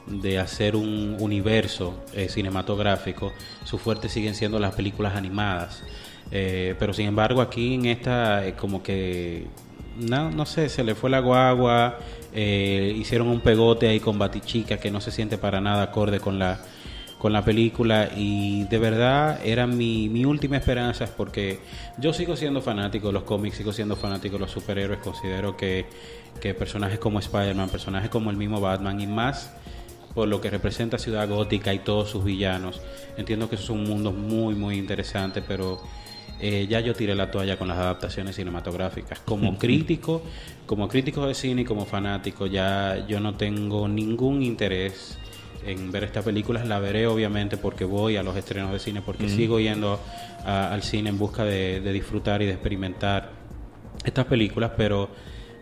de 0.06 0.38
hacer 0.38 0.76
un 0.76 1.16
universo 1.18 2.04
eh, 2.12 2.28
cinematográfico, 2.28 3.32
su 3.64 3.78
fuerte 3.78 4.08
siguen 4.08 4.34
siendo 4.34 4.58
las 4.58 4.74
películas 4.74 5.16
animadas. 5.16 5.82
Eh, 6.30 6.74
pero 6.78 6.92
sin 6.92 7.06
embargo 7.06 7.40
aquí 7.40 7.74
en 7.74 7.86
esta 7.86 8.46
eh, 8.46 8.54
como 8.54 8.82
que 8.82 9.46
no, 9.98 10.30
no 10.30 10.46
sé, 10.46 10.68
se 10.68 10.82
le 10.82 10.94
fue 10.94 11.10
la 11.10 11.20
guagua, 11.20 11.98
eh, 12.32 12.94
hicieron 12.96 13.28
un 13.28 13.40
pegote 13.40 13.88
ahí 13.88 14.00
con 14.00 14.18
Batichica 14.18 14.78
que 14.78 14.90
no 14.90 15.00
se 15.00 15.10
siente 15.10 15.38
para 15.38 15.60
nada 15.60 15.82
acorde 15.84 16.20
con 16.20 16.38
la 16.38 16.60
con 17.18 17.32
la 17.32 17.42
película 17.42 18.10
y 18.14 18.64
de 18.64 18.76
verdad 18.76 19.40
era 19.42 19.66
mi, 19.66 20.10
mi 20.10 20.26
última 20.26 20.58
esperanza 20.58 21.06
porque 21.16 21.58
yo 21.96 22.12
sigo 22.12 22.36
siendo 22.36 22.60
fanático 22.60 23.06
de 23.06 23.14
los 23.14 23.22
cómics, 23.22 23.56
sigo 23.56 23.72
siendo 23.72 23.96
fanático 23.96 24.34
de 24.34 24.40
los 24.40 24.50
superhéroes, 24.50 25.00
considero 25.00 25.56
que, 25.56 25.86
que 26.38 26.52
personajes 26.52 26.98
como 26.98 27.20
Spider-Man, 27.20 27.70
personajes 27.70 28.10
como 28.10 28.30
el 28.30 28.36
mismo 28.36 28.60
Batman 28.60 29.00
y 29.00 29.06
más 29.06 29.50
por 30.14 30.28
lo 30.28 30.40
que 30.40 30.50
representa 30.50 30.98
Ciudad 30.98 31.26
Gótica 31.26 31.74
y 31.74 31.78
todos 31.78 32.10
sus 32.10 32.24
villanos. 32.24 32.80
Entiendo 33.16 33.48
que 33.48 33.56
es 33.56 33.70
un 33.70 33.84
mundo 33.84 34.12
muy, 34.12 34.54
muy 34.54 34.76
interesante, 34.76 35.40
pero 35.40 35.80
eh, 36.40 36.66
ya 36.68 36.80
yo 36.80 36.94
tiré 36.94 37.14
la 37.14 37.30
toalla 37.30 37.56
con 37.56 37.68
las 37.68 37.78
adaptaciones 37.78 38.36
cinematográficas. 38.36 39.20
Como 39.20 39.56
crítico, 39.58 40.22
como 40.66 40.88
crítico 40.88 41.26
de 41.26 41.34
cine 41.34 41.62
y 41.62 41.64
como 41.64 41.86
fanático, 41.86 42.46
ya 42.46 43.06
yo 43.06 43.20
no 43.20 43.34
tengo 43.36 43.88
ningún 43.88 44.42
interés 44.42 45.18
en 45.66 45.90
ver 45.92 46.04
estas 46.04 46.24
películas. 46.24 46.66
La 46.66 46.78
veré 46.78 47.06
obviamente 47.06 47.56
porque 47.56 47.84
voy 47.84 48.16
a 48.16 48.22
los 48.22 48.36
estrenos 48.36 48.72
de 48.72 48.78
cine, 48.78 49.00
porque 49.00 49.28
sigo 49.28 49.60
yendo 49.60 50.00
al 50.44 50.82
cine 50.82 51.10
en 51.10 51.18
busca 51.18 51.44
de, 51.44 51.80
disfrutar 51.92 52.42
y 52.42 52.46
de 52.46 52.52
experimentar 52.52 53.30
estas 54.04 54.26
películas, 54.26 54.72
pero 54.76 55.08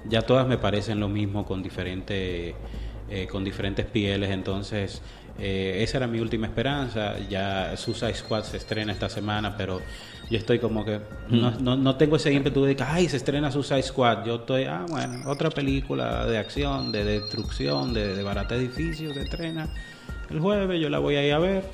ya 0.08 0.22
todas 0.22 0.48
me 0.48 0.58
parecen 0.58 0.98
lo 0.98 1.08
mismo 1.08 1.46
con 1.46 1.62
diferentes, 1.62 2.54
eh, 3.08 3.26
con 3.30 3.44
diferentes 3.44 3.86
pieles. 3.86 4.30
Entonces, 4.30 5.02
eh, 5.38 5.82
esa 5.82 5.98
era 5.98 6.06
mi 6.06 6.18
última 6.18 6.46
esperanza. 6.46 7.18
Ya 7.28 7.76
Suicide 7.76 8.14
Squad 8.14 8.44
se 8.44 8.56
estrena 8.56 8.92
esta 8.92 9.08
semana, 9.08 9.56
pero 9.56 9.80
yo 10.32 10.38
estoy 10.38 10.58
como 10.58 10.82
que 10.82 10.98
no, 11.28 11.50
no, 11.60 11.76
no 11.76 11.96
tengo 11.96 12.16
ese 12.16 12.32
ímpetu 12.32 12.64
de 12.64 12.74
que, 12.74 12.82
ay, 12.82 13.06
se 13.06 13.18
estrena 13.18 13.52
Suicide 13.52 13.82
Squad. 13.82 14.24
Yo 14.24 14.36
estoy, 14.36 14.64
ah, 14.64 14.86
bueno, 14.88 15.30
otra 15.30 15.50
película 15.50 16.24
de 16.26 16.38
acción, 16.38 16.90
de 16.90 17.04
destrucción, 17.04 17.92
de, 17.92 18.16
de 18.16 18.22
barata 18.22 18.54
edificios 18.54 19.12
se 19.12 19.22
estrena 19.24 19.68
el 20.30 20.40
jueves, 20.40 20.80
yo 20.80 20.88
la 20.88 21.00
voy 21.00 21.16
a 21.16 21.26
ir 21.26 21.34
a 21.34 21.38
ver. 21.38 21.64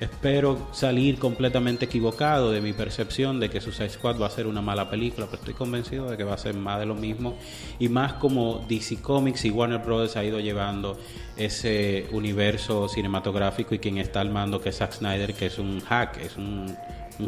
Espero 0.00 0.68
salir 0.72 1.18
completamente 1.18 1.86
equivocado 1.86 2.52
de 2.52 2.60
mi 2.62 2.72
percepción 2.72 3.38
de 3.38 3.50
que 3.50 3.60
Suicide 3.60 3.90
Squad 3.90 4.20
va 4.20 4.26
a 4.26 4.30
ser 4.30 4.46
una 4.46 4.62
mala 4.62 4.88
película, 4.90 5.26
pero 5.26 5.38
estoy 5.38 5.54
convencido 5.54 6.10
de 6.10 6.16
que 6.16 6.24
va 6.24 6.34
a 6.34 6.38
ser 6.38 6.54
más 6.54 6.80
de 6.80 6.86
lo 6.86 6.94
mismo 6.94 7.36
y 7.78 7.88
más 7.88 8.14
como 8.14 8.64
DC 8.68 9.00
Comics 9.00 9.44
y 9.44 9.50
Warner 9.50 9.80
Bros. 9.80 10.16
ha 10.16 10.24
ido 10.24 10.40
llevando 10.40 10.98
ese 11.36 12.08
universo 12.12 12.88
cinematográfico 12.88 13.74
y 13.74 13.78
quien 13.78 13.96
está 13.98 14.20
al 14.20 14.30
mando 14.30 14.60
que 14.60 14.70
es 14.70 14.76
Zack 14.76 14.92
Snyder, 14.92 15.32
que 15.32 15.46
es 15.46 15.58
un 15.58 15.80
hack, 15.80 16.18
es 16.18 16.36
un, 16.36 16.76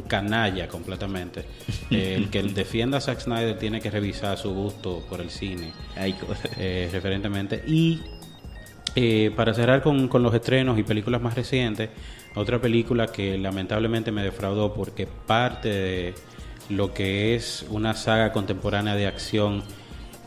canalla 0.07 0.69
completamente. 0.69 1.45
el 1.91 2.31
que 2.31 2.43
defienda 2.43 2.99
a 2.99 3.01
Zack 3.01 3.21
Snyder 3.21 3.59
tiene 3.59 3.81
que 3.81 3.91
revisar 3.91 4.39
su 4.39 4.53
gusto 4.55 5.05
por 5.09 5.21
el 5.21 5.31
cine, 5.31 5.73
eh, 5.97 6.89
referentemente. 6.93 7.63
Y 7.67 8.01
eh, 8.95 9.31
para 9.37 9.55
cerrar 9.55 9.83
con, 9.83 10.09
con 10.09 10.23
los 10.23 10.35
estrenos 10.35 10.79
y 10.79 10.83
películas 10.83 11.21
más 11.21 11.35
recientes, 11.35 11.91
otra 12.35 12.61
película 12.61 13.09
que 13.09 13.39
lamentablemente 13.39 14.13
me 14.13 14.23
defraudó 14.23 14.75
porque 14.75 15.07
parte 15.07 15.69
de 15.69 16.15
lo 16.69 16.93
que 16.93 17.35
es 17.35 17.65
una 17.71 17.95
saga 17.95 18.33
contemporánea 18.33 18.95
de 18.95 19.07
acción 19.07 19.63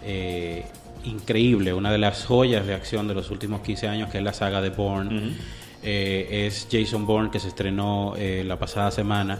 eh, 0.04 0.66
increíble, 1.04 1.74
una 1.74 1.92
de 1.92 1.98
las 1.98 2.26
joyas 2.26 2.66
de 2.66 2.74
acción 2.74 3.08
de 3.08 3.14
los 3.14 3.32
últimos 3.32 3.62
15 3.62 3.88
años, 3.88 4.10
que 4.10 4.18
es 4.18 4.24
la 4.24 4.34
saga 4.34 4.62
de 4.62 4.70
Bourne. 4.70 5.34
Eh, 5.84 6.46
es 6.48 6.68
Jason 6.72 7.06
Bourne, 7.06 7.30
que 7.32 7.40
se 7.40 7.48
estrenó 7.48 8.14
eh, 8.18 8.44
la 8.46 8.58
pasada 8.58 8.92
semana. 8.92 9.40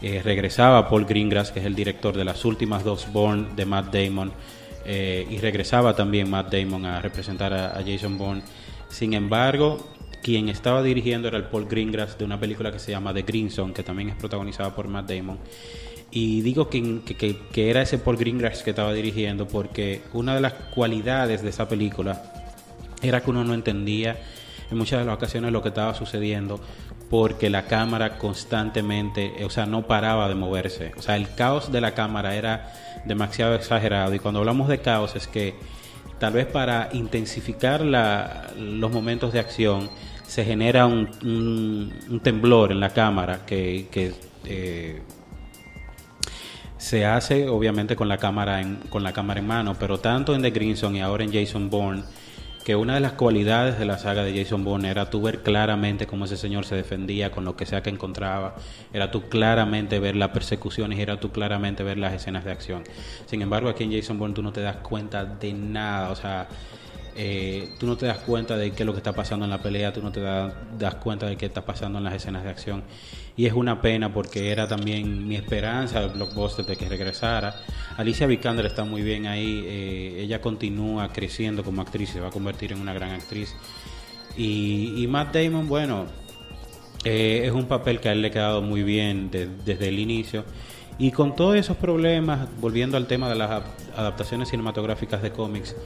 regresaba 0.00 0.88
Paul 0.88 1.06
Greengrass, 1.06 1.50
que 1.50 1.60
es 1.60 1.66
el 1.66 1.74
director 1.74 2.16
de 2.16 2.24
las 2.24 2.44
últimas 2.44 2.84
dos 2.84 3.10
Bourne 3.12 3.48
de 3.56 3.64
Matt 3.64 3.94
Damon. 3.94 4.32
y 4.86 5.38
regresaba 5.38 5.94
también 5.94 6.30
Matt 6.30 6.52
Damon 6.52 6.84
a 6.84 7.00
representar 7.00 7.52
a 7.52 7.82
Jason 7.84 8.18
Bourne. 8.18 8.42
Sin 8.88 9.14
embargo, 9.14 9.78
quien 10.26 10.48
estaba 10.48 10.82
dirigiendo 10.82 11.28
era 11.28 11.36
el 11.36 11.44
Paul 11.44 11.66
Greengrass 11.66 12.18
de 12.18 12.24
una 12.24 12.40
película 12.40 12.72
que 12.72 12.80
se 12.80 12.90
llama 12.90 13.14
The 13.14 13.22
Green 13.22 13.48
Zone, 13.48 13.72
que 13.72 13.84
también 13.84 14.08
es 14.08 14.16
protagonizada 14.16 14.74
por 14.74 14.88
Matt 14.88 15.08
Damon. 15.08 15.38
Y 16.10 16.40
digo 16.40 16.68
que, 16.68 17.00
que, 17.52 17.70
era 17.70 17.82
ese 17.82 17.98
Paul 17.98 18.16
Greengrass 18.16 18.64
que 18.64 18.70
estaba 18.70 18.92
dirigiendo 18.92 19.46
porque 19.46 20.02
una 20.12 20.34
de 20.34 20.40
las 20.40 20.54
cualidades 20.74 21.42
de 21.42 21.50
esa 21.50 21.68
película 21.68 22.22
era 23.02 23.20
que 23.20 23.30
uno 23.30 23.44
no 23.44 23.54
entendía 23.54 24.18
en 24.70 24.78
muchas 24.78 25.00
de 25.00 25.06
las 25.06 25.16
ocasiones 25.16 25.52
lo 25.52 25.62
que 25.62 25.68
estaba 25.68 25.94
sucediendo 25.94 26.60
porque 27.10 27.50
la 27.50 27.66
cámara 27.66 28.18
constantemente, 28.18 29.44
o 29.44 29.50
sea, 29.50 29.66
no 29.66 29.86
paraba 29.86 30.28
de 30.28 30.34
moverse. 30.34 30.92
O 30.98 31.02
sea, 31.02 31.16
el 31.16 31.32
caos 31.34 31.70
de 31.70 31.80
la 31.80 31.94
cámara 31.94 32.34
era 32.34 32.72
demasiado 33.04 33.54
exagerado. 33.54 34.14
Y 34.14 34.18
cuando 34.18 34.40
hablamos 34.40 34.68
de 34.68 34.78
caos 34.78 35.14
es 35.14 35.28
que 35.28 35.54
tal 36.18 36.32
vez 36.32 36.46
para 36.46 36.88
intensificar 36.92 37.82
los 37.82 38.90
momentos 38.90 39.32
de 39.32 39.40
acción 39.40 39.88
se 40.26 40.44
genera 40.44 40.86
un, 40.86 42.20
temblor 42.22 42.72
en 42.72 42.80
la 42.80 42.90
cámara 42.90 43.46
que, 43.46 43.86
eh, 44.44 45.02
se 46.78 47.06
hace 47.06 47.48
obviamente 47.48 47.96
con 47.96 48.08
la 48.08 48.18
cámara 48.18 48.60
en, 48.60 48.76
con 48.90 49.02
la 49.02 49.12
cámara 49.12 49.40
en 49.40 49.46
mano, 49.46 49.76
pero 49.78 49.98
tanto 49.98 50.34
en 50.34 50.42
The 50.42 50.50
Greenson 50.50 50.96
y 50.96 51.00
ahora 51.00 51.24
en 51.24 51.32
Jason 51.32 51.70
Bourne 51.70 52.02
que 52.66 52.74
una 52.74 52.94
de 52.94 53.00
las 53.00 53.12
cualidades 53.12 53.78
de 53.78 53.84
la 53.84 53.96
saga 53.96 54.24
de 54.24 54.36
Jason 54.36 54.64
Bourne 54.64 54.90
era 54.90 55.08
tú 55.08 55.22
ver 55.22 55.44
claramente 55.44 56.08
cómo 56.08 56.24
ese 56.24 56.36
señor 56.36 56.64
se 56.64 56.74
defendía 56.74 57.30
con 57.30 57.44
lo 57.44 57.54
que 57.54 57.64
sea 57.64 57.80
que 57.80 57.90
encontraba, 57.90 58.56
era 58.92 59.12
tú 59.12 59.28
claramente 59.28 60.00
ver 60.00 60.16
las 60.16 60.30
persecuciones, 60.30 60.98
era 60.98 61.20
tú 61.20 61.30
claramente 61.30 61.84
ver 61.84 61.96
las 61.96 62.12
escenas 62.12 62.44
de 62.44 62.50
acción. 62.50 62.82
Sin 63.26 63.40
embargo, 63.40 63.68
aquí 63.68 63.84
en 63.84 63.92
Jason 63.92 64.18
Bourne 64.18 64.34
tú 64.34 64.42
no 64.42 64.52
te 64.52 64.62
das 64.62 64.78
cuenta 64.78 65.24
de 65.24 65.52
nada, 65.52 66.10
o 66.10 66.16
sea, 66.16 66.48
eh, 67.14 67.68
tú 67.78 67.86
no 67.86 67.96
te 67.96 68.06
das 68.06 68.18
cuenta 68.18 68.56
de 68.56 68.72
qué 68.72 68.82
es 68.82 68.86
lo 68.86 68.92
que 68.92 68.98
está 68.98 69.12
pasando 69.12 69.44
en 69.44 69.50
la 69.52 69.58
pelea, 69.58 69.92
tú 69.92 70.02
no 70.02 70.10
te 70.10 70.20
das, 70.20 70.94
cuenta 70.96 71.26
de 71.26 71.36
qué 71.36 71.46
está 71.46 71.64
pasando 71.64 71.98
en 71.98 72.04
las 72.04 72.14
escenas 72.14 72.42
de 72.42 72.50
acción. 72.50 72.82
Y 73.36 73.46
es 73.46 73.52
una 73.52 73.82
pena 73.82 74.12
porque 74.12 74.50
era 74.50 74.66
también 74.66 75.28
mi 75.28 75.36
esperanza 75.36 76.00
del 76.00 76.10
blockbuster 76.10 76.64
de 76.64 76.76
que 76.76 76.88
regresara. 76.88 77.54
Alicia 77.96 78.26
Vikander 78.26 78.66
está 78.66 78.84
muy 78.84 79.02
bien 79.02 79.26
ahí, 79.26 79.62
eh, 79.66 80.22
ella 80.22 80.40
continúa 80.40 81.12
creciendo 81.12 81.62
como 81.62 81.82
actriz, 81.82 82.10
se 82.10 82.20
va 82.20 82.28
a 82.28 82.30
convertir 82.30 82.72
en 82.72 82.80
una 82.80 82.94
gran 82.94 83.10
actriz. 83.10 83.54
Y, 84.36 85.06
Matt 85.08 85.34
Damon, 85.34 85.66
bueno, 85.66 86.06
eh, 87.04 87.42
es 87.44 87.52
un 87.52 87.66
papel 87.66 88.00
que 88.00 88.08
a 88.08 88.12
él 88.12 88.22
le 88.22 88.28
ha 88.28 88.30
quedado 88.30 88.62
muy 88.62 88.82
bien 88.82 89.30
desde 89.30 89.88
el 89.88 89.98
inicio. 89.98 90.44
Y 90.98 91.10
con 91.10 91.36
todos 91.36 91.56
esos 91.56 91.76
problemas, 91.76 92.48
volviendo 92.58 92.96
al 92.96 93.06
tema 93.06 93.28
de 93.28 93.34
las 93.34 93.62
adaptaciones 93.94 94.48
cinematográficas 94.48 95.22
de 95.22 95.30
cómics, 95.30 95.76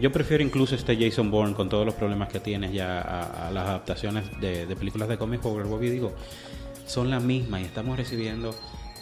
yo 0.00 0.12
prefiero 0.12 0.42
incluso 0.42 0.74
este 0.74 0.96
Jason 0.96 1.30
Bourne 1.30 1.54
con 1.54 1.68
todos 1.68 1.86
los 1.86 1.94
problemas 1.94 2.28
que 2.28 2.40
tienes 2.40 2.72
ya 2.72 3.00
a, 3.00 3.50
las 3.50 3.66
adaptaciones 3.66 4.24
de, 4.40 4.66
películas 4.76 5.08
de 5.08 5.16
cómics, 5.16 5.42
porque 5.42 5.68
Bobby 5.68 5.88
digo, 5.88 6.12
son 6.86 7.10
las 7.10 7.22
mismas 7.22 7.62
y 7.62 7.64
estamos 7.64 7.96
recibiendo 7.96 8.54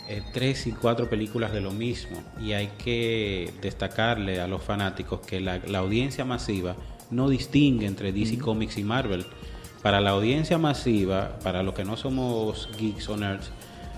eh, 0.07 0.23
tres 0.35 0.67
y 0.67 0.73
cuatro 0.73 1.09
películas 1.09 1.53
de 1.53 1.61
lo 1.61 1.71
mismo. 1.71 2.23
Y 2.41 2.53
hay 2.53 2.69
que 2.79 3.53
destacarle 3.63 4.41
a 4.41 4.47
los 4.47 4.63
fanáticos 4.63 5.21
que 5.21 5.41
la, 5.41 5.61
audiencia 5.79 6.25
masiva 6.25 6.77
no 7.11 7.29
distingue 7.29 7.87
entre 7.87 8.13
DC 8.13 8.39
Comics 8.39 8.77
y 8.77 8.85
Marvel. 8.85 9.25
Para 9.83 10.01
la 10.01 10.11
audiencia 10.11 10.59
masiva, 10.59 11.39
para 11.43 11.63
los 11.63 11.75
que 11.75 11.85
no 11.85 11.97
somos 11.97 12.69
geeks 12.79 13.09
o 13.09 13.17
nerds, 13.17 13.51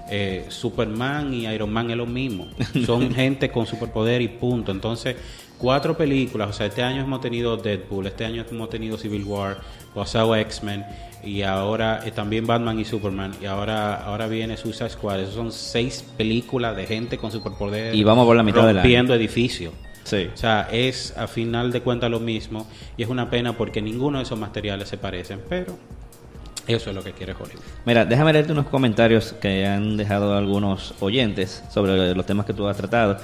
eh, 0.09 0.47
Superman 0.49 1.35
y 1.35 1.47
Iron 1.47 1.73
Man 1.73 1.91
es 1.91 1.97
lo 1.97 2.07
mismo. 2.07 2.49
Son 2.87 3.13
gente 3.13 3.51
con 3.51 3.67
superpoder 3.67 4.23
y 4.23 4.29
punto. 4.29 4.71
Entonces, 4.71 5.17
cuatro 5.59 5.97
películas, 5.97 6.51
o 6.51 6.53
sea, 6.53 6.67
este 6.67 6.83
año 6.83 7.03
hemos 7.03 7.21
tenido 7.21 7.57
Deadpool, 7.57 8.07
este 8.07 8.25
año 8.25 8.45
hemos 8.51 8.71
tenido 8.71 8.99
Civil 8.99 9.25
War, 9.25 9.59
pasado 9.95 10.37
X-Men 10.37 10.85
y 11.25 11.43
ahora 11.43 12.01
eh, 12.05 12.11
también 12.11 12.47
Batman 12.47 12.79
y 12.79 12.85
Superman 12.85 13.33
y 13.41 13.47
ahora 13.47 13.97
ahora 13.97 14.27
viene 14.29 14.57
Suicide 14.57 14.91
Squad. 14.91 15.21
Esos 15.21 15.35
son 15.35 15.53
seis 15.53 16.05
películas 16.17 16.77
de 16.77 16.87
gente 16.87 17.19
con 17.19 17.33
superpoder 17.33 17.95
y 17.95 18.05
vamos 18.05 18.27
por 18.27 18.37
la 18.37 18.43
mitad 18.43 18.73
rompiendo 18.73 19.15
edificios. 19.15 19.73
Sí. 20.05 20.29
O 20.33 20.37
sea, 20.37 20.69
es 20.71 21.17
a 21.17 21.27
final 21.27 21.73
de 21.73 21.81
cuentas 21.81 22.11
lo 22.11 22.21
mismo 22.21 22.67
y 22.97 23.03
es 23.03 23.09
una 23.09 23.29
pena 23.29 23.57
porque 23.57 23.83
ninguno 23.83 24.19
de 24.19 24.25
esos 24.25 24.39
materiales 24.39 24.89
se 24.89 24.99
parecen, 24.99 25.41
pero 25.49 25.77
eso 26.69 26.91
es 26.91 26.97
lo 26.97 27.03
que 27.03 27.13
quiere 27.13 27.33
Hollywood. 27.33 27.63
Mira, 27.85 28.05
déjame 28.05 28.33
leerte 28.33 28.53
unos 28.53 28.67
comentarios 28.67 29.33
que 29.33 29.67
han 29.67 29.97
dejado 29.97 30.37
algunos 30.37 30.95
oyentes 31.01 31.65
sobre 31.73 32.15
los 32.15 32.27
temas 32.27 32.47
que 32.47 32.53
tú 32.53 32.69
has 32.69 32.77
tratado. 32.77 33.19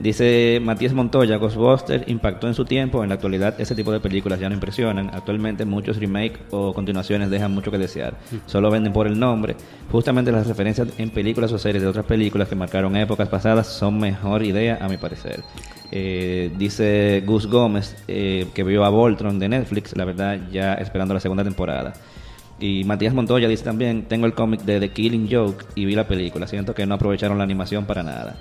Dice 0.00 0.60
Matías 0.62 0.94
Montoya, 0.94 1.36
Ghostbusters 1.36 2.08
impactó 2.08 2.48
en 2.48 2.54
su 2.54 2.64
tiempo, 2.64 3.02
en 3.02 3.10
la 3.10 3.16
actualidad 3.16 3.60
ese 3.60 3.74
tipo 3.74 3.92
de 3.92 4.00
películas 4.00 4.40
ya 4.40 4.48
no 4.48 4.54
impresionan, 4.54 5.10
actualmente 5.12 5.66
muchos 5.66 5.98
remakes 5.98 6.40
o 6.50 6.72
continuaciones 6.72 7.28
dejan 7.28 7.52
mucho 7.52 7.70
que 7.70 7.76
desear, 7.76 8.16
solo 8.46 8.70
venden 8.70 8.94
por 8.94 9.06
el 9.06 9.20
nombre, 9.20 9.56
justamente 9.92 10.32
las 10.32 10.46
referencias 10.46 10.88
en 10.96 11.10
películas 11.10 11.52
o 11.52 11.58
series 11.58 11.82
de 11.82 11.88
otras 11.88 12.06
películas 12.06 12.48
que 12.48 12.54
marcaron 12.54 12.96
épocas 12.96 13.28
pasadas 13.28 13.66
son 13.66 13.98
mejor 13.98 14.42
idea 14.42 14.78
a 14.80 14.88
mi 14.88 14.96
parecer. 14.96 15.42
Eh, 15.92 16.50
dice 16.56 17.22
Gus 17.26 17.46
Gómez 17.46 17.94
eh, 18.08 18.46
que 18.54 18.64
vio 18.64 18.86
a 18.86 18.88
Voltron 18.88 19.38
de 19.38 19.50
Netflix, 19.50 19.94
la 19.98 20.06
verdad 20.06 20.38
ya 20.50 20.74
esperando 20.74 21.12
la 21.12 21.20
segunda 21.20 21.44
temporada. 21.44 21.92
Y 22.58 22.84
Matías 22.84 23.12
Montoya 23.12 23.48
dice 23.48 23.64
también, 23.64 24.04
tengo 24.04 24.24
el 24.24 24.32
cómic 24.32 24.62
de 24.62 24.80
The 24.80 24.90
Killing 24.90 25.28
Joke 25.30 25.66
y 25.74 25.84
vi 25.84 25.94
la 25.94 26.08
película, 26.08 26.46
siento 26.46 26.74
que 26.74 26.86
no 26.86 26.94
aprovecharon 26.94 27.36
la 27.36 27.44
animación 27.44 27.84
para 27.84 28.02
nada. 28.02 28.38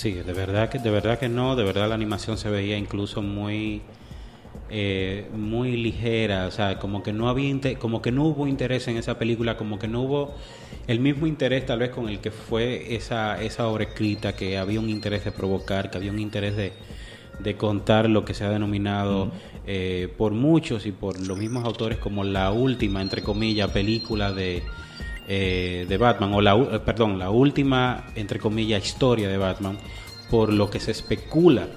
Sí, 0.00 0.12
de 0.12 0.32
verdad 0.32 0.70
que 0.70 0.78
de 0.78 0.90
verdad 0.90 1.18
que 1.18 1.28
no, 1.28 1.56
de 1.56 1.62
verdad 1.62 1.86
la 1.86 1.94
animación 1.94 2.38
se 2.38 2.48
veía 2.48 2.78
incluso 2.78 3.20
muy 3.20 3.82
eh, 4.70 5.28
muy 5.34 5.76
ligera, 5.76 6.46
o 6.46 6.50
sea, 6.50 6.78
como 6.78 7.02
que 7.02 7.12
no 7.12 7.28
había 7.28 7.54
como 7.78 8.00
que 8.00 8.10
no 8.10 8.24
hubo 8.24 8.46
interés 8.46 8.88
en 8.88 8.96
esa 8.96 9.18
película, 9.18 9.58
como 9.58 9.78
que 9.78 9.88
no 9.88 10.00
hubo 10.00 10.34
el 10.86 11.00
mismo 11.00 11.26
interés 11.26 11.66
tal 11.66 11.80
vez 11.80 11.90
con 11.90 12.08
el 12.08 12.20
que 12.20 12.30
fue 12.30 12.94
esa 12.94 13.42
esa 13.42 13.68
obra 13.68 13.84
escrita, 13.84 14.34
que 14.34 14.56
había 14.56 14.80
un 14.80 14.88
interés 14.88 15.22
de 15.26 15.32
provocar, 15.32 15.90
que 15.90 15.98
había 15.98 16.12
un 16.12 16.18
interés 16.18 16.56
de, 16.56 16.72
de 17.38 17.56
contar 17.58 18.08
lo 18.08 18.24
que 18.24 18.32
se 18.32 18.44
ha 18.44 18.48
denominado 18.48 19.30
eh, 19.66 20.08
por 20.16 20.32
muchos 20.32 20.86
y 20.86 20.92
por 20.92 21.20
los 21.20 21.36
mismos 21.36 21.66
autores 21.66 21.98
como 21.98 22.24
la 22.24 22.52
última, 22.52 23.02
entre 23.02 23.20
comillas, 23.20 23.70
película 23.70 24.32
de 24.32 24.62
eh, 25.32 25.86
de 25.88 25.96
Batman, 25.96 26.34
o 26.34 26.40
la, 26.40 26.56
eh, 26.56 26.80
perdón, 26.84 27.16
la 27.16 27.30
última, 27.30 28.06
entre 28.16 28.40
comillas, 28.40 28.84
historia 28.84 29.28
de 29.28 29.36
Batman, 29.38 29.78
por 30.28 30.52
lo 30.52 30.68
que 30.70 30.80
se 30.80 30.90
especula 30.90 31.68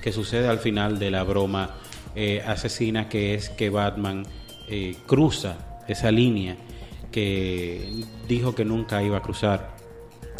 que 0.00 0.12
sucede 0.12 0.46
al 0.46 0.60
final 0.60 0.98
de 1.00 1.10
la 1.10 1.24
broma 1.24 1.70
eh, 2.14 2.40
asesina, 2.46 3.08
que 3.08 3.34
es 3.34 3.48
que 3.50 3.68
Batman 3.68 4.24
eh, 4.68 4.94
cruza 5.06 5.80
esa 5.88 6.12
línea 6.12 6.56
que 7.10 7.90
dijo 8.28 8.54
que 8.54 8.64
nunca 8.64 9.02
iba 9.02 9.18
a 9.18 9.22
cruzar. 9.22 9.76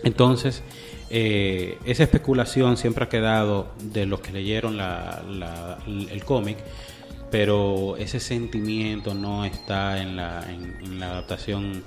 Entonces, 0.04 0.62
esa 1.10 2.04
especulación 2.04 2.76
siempre 2.76 3.04
ha 3.04 3.08
quedado 3.08 3.72
de 3.82 4.06
los 4.06 4.20
que 4.20 4.30
leyeron 4.30 4.76
la- 4.76 5.24
la- 5.28 5.78
el 5.86 6.24
cómic, 6.24 6.56
pero 7.32 7.96
ese 7.96 8.20
sentimiento 8.20 9.12
no 9.14 9.44
está 9.44 10.00
en 10.00 10.14
la, 10.16 10.44
en 10.48 11.00
la 11.00 11.06
adaptación 11.10 11.82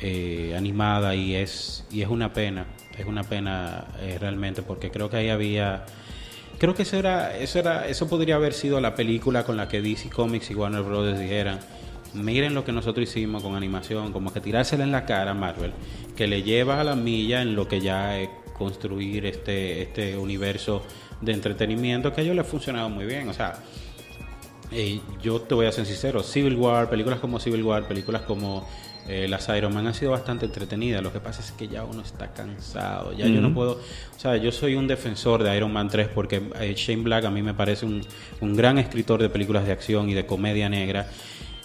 eh, 0.00 0.54
animada 0.56 1.14
y 1.14 1.34
es, 1.34 1.84
y 1.90 2.02
es 2.02 2.08
una 2.08 2.32
pena, 2.32 2.66
es 2.96 3.06
una 3.06 3.24
pena 3.24 3.84
eh, 4.00 4.18
realmente, 4.20 4.62
porque 4.62 4.90
creo 4.90 5.10
que 5.10 5.16
ahí 5.16 5.28
había... 5.28 5.84
Creo 6.58 6.74
que 6.74 6.82
eso 6.82 6.96
era, 6.96 7.36
eso 7.36 7.58
era, 7.58 7.88
eso 7.88 8.08
podría 8.08 8.36
haber 8.36 8.52
sido 8.52 8.80
la 8.80 8.94
película 8.94 9.42
con 9.44 9.56
la 9.56 9.66
que 9.66 9.82
DC 9.82 10.10
Comics 10.10 10.50
y 10.50 10.54
Warner 10.54 10.82
Brothers 10.82 11.18
dijeran, 11.18 11.58
miren 12.14 12.54
lo 12.54 12.64
que 12.64 12.72
nosotros 12.72 13.08
hicimos 13.08 13.42
con 13.42 13.56
animación, 13.56 14.12
como 14.12 14.32
que 14.32 14.40
tirársela 14.40 14.84
en 14.84 14.92
la 14.92 15.04
cara 15.04 15.32
a 15.32 15.34
Marvel, 15.34 15.72
que 16.16 16.28
le 16.28 16.42
lleva 16.42 16.80
a 16.80 16.84
la 16.84 16.94
milla 16.94 17.42
en 17.42 17.56
lo 17.56 17.66
que 17.66 17.80
ya 17.80 18.18
es 18.18 18.28
construir 18.56 19.26
este, 19.26 19.82
este 19.82 20.16
universo 20.16 20.84
de 21.20 21.32
entretenimiento 21.32 22.12
que 22.12 22.20
a 22.20 22.24
ellos 22.24 22.36
les 22.36 22.46
ha 22.46 22.48
funcionado 22.48 22.88
muy 22.88 23.06
bien. 23.06 23.28
O 23.28 23.32
sea, 23.32 23.54
eh, 24.70 25.00
yo 25.22 25.40
te 25.40 25.54
voy 25.54 25.66
a 25.66 25.72
ser 25.72 25.86
sincero, 25.86 26.22
Civil 26.22 26.56
War, 26.56 26.88
películas 26.88 27.20
como 27.20 27.38
Civil 27.38 27.62
War, 27.62 27.86
películas 27.86 28.22
como 28.22 28.66
eh, 29.08 29.26
las 29.28 29.48
Iron 29.48 29.74
Man 29.74 29.86
han 29.86 29.94
sido 29.94 30.12
bastante 30.12 30.46
entretenidas. 30.46 31.02
Lo 31.02 31.12
que 31.12 31.20
pasa 31.20 31.40
es 31.40 31.52
que 31.52 31.68
ya 31.68 31.84
uno 31.84 32.02
está 32.02 32.32
cansado. 32.32 33.12
Ya 33.12 33.26
yo 33.26 33.40
no 33.40 33.52
puedo. 33.52 33.72
O 33.72 34.18
sea, 34.18 34.36
yo 34.36 34.52
soy 34.52 34.74
un 34.74 34.86
defensor 34.86 35.42
de 35.42 35.56
Iron 35.56 35.72
Man 35.72 35.88
3 35.88 36.08
porque 36.08 36.42
eh, 36.60 36.74
Shane 36.76 37.02
Black 37.02 37.24
a 37.24 37.30
mí 37.30 37.42
me 37.42 37.54
parece 37.54 37.84
un, 37.84 38.02
un 38.40 38.56
gran 38.56 38.78
escritor 38.78 39.20
de 39.20 39.28
películas 39.28 39.66
de 39.66 39.72
acción 39.72 40.08
y 40.08 40.14
de 40.14 40.26
comedia 40.26 40.68
negra. 40.68 41.08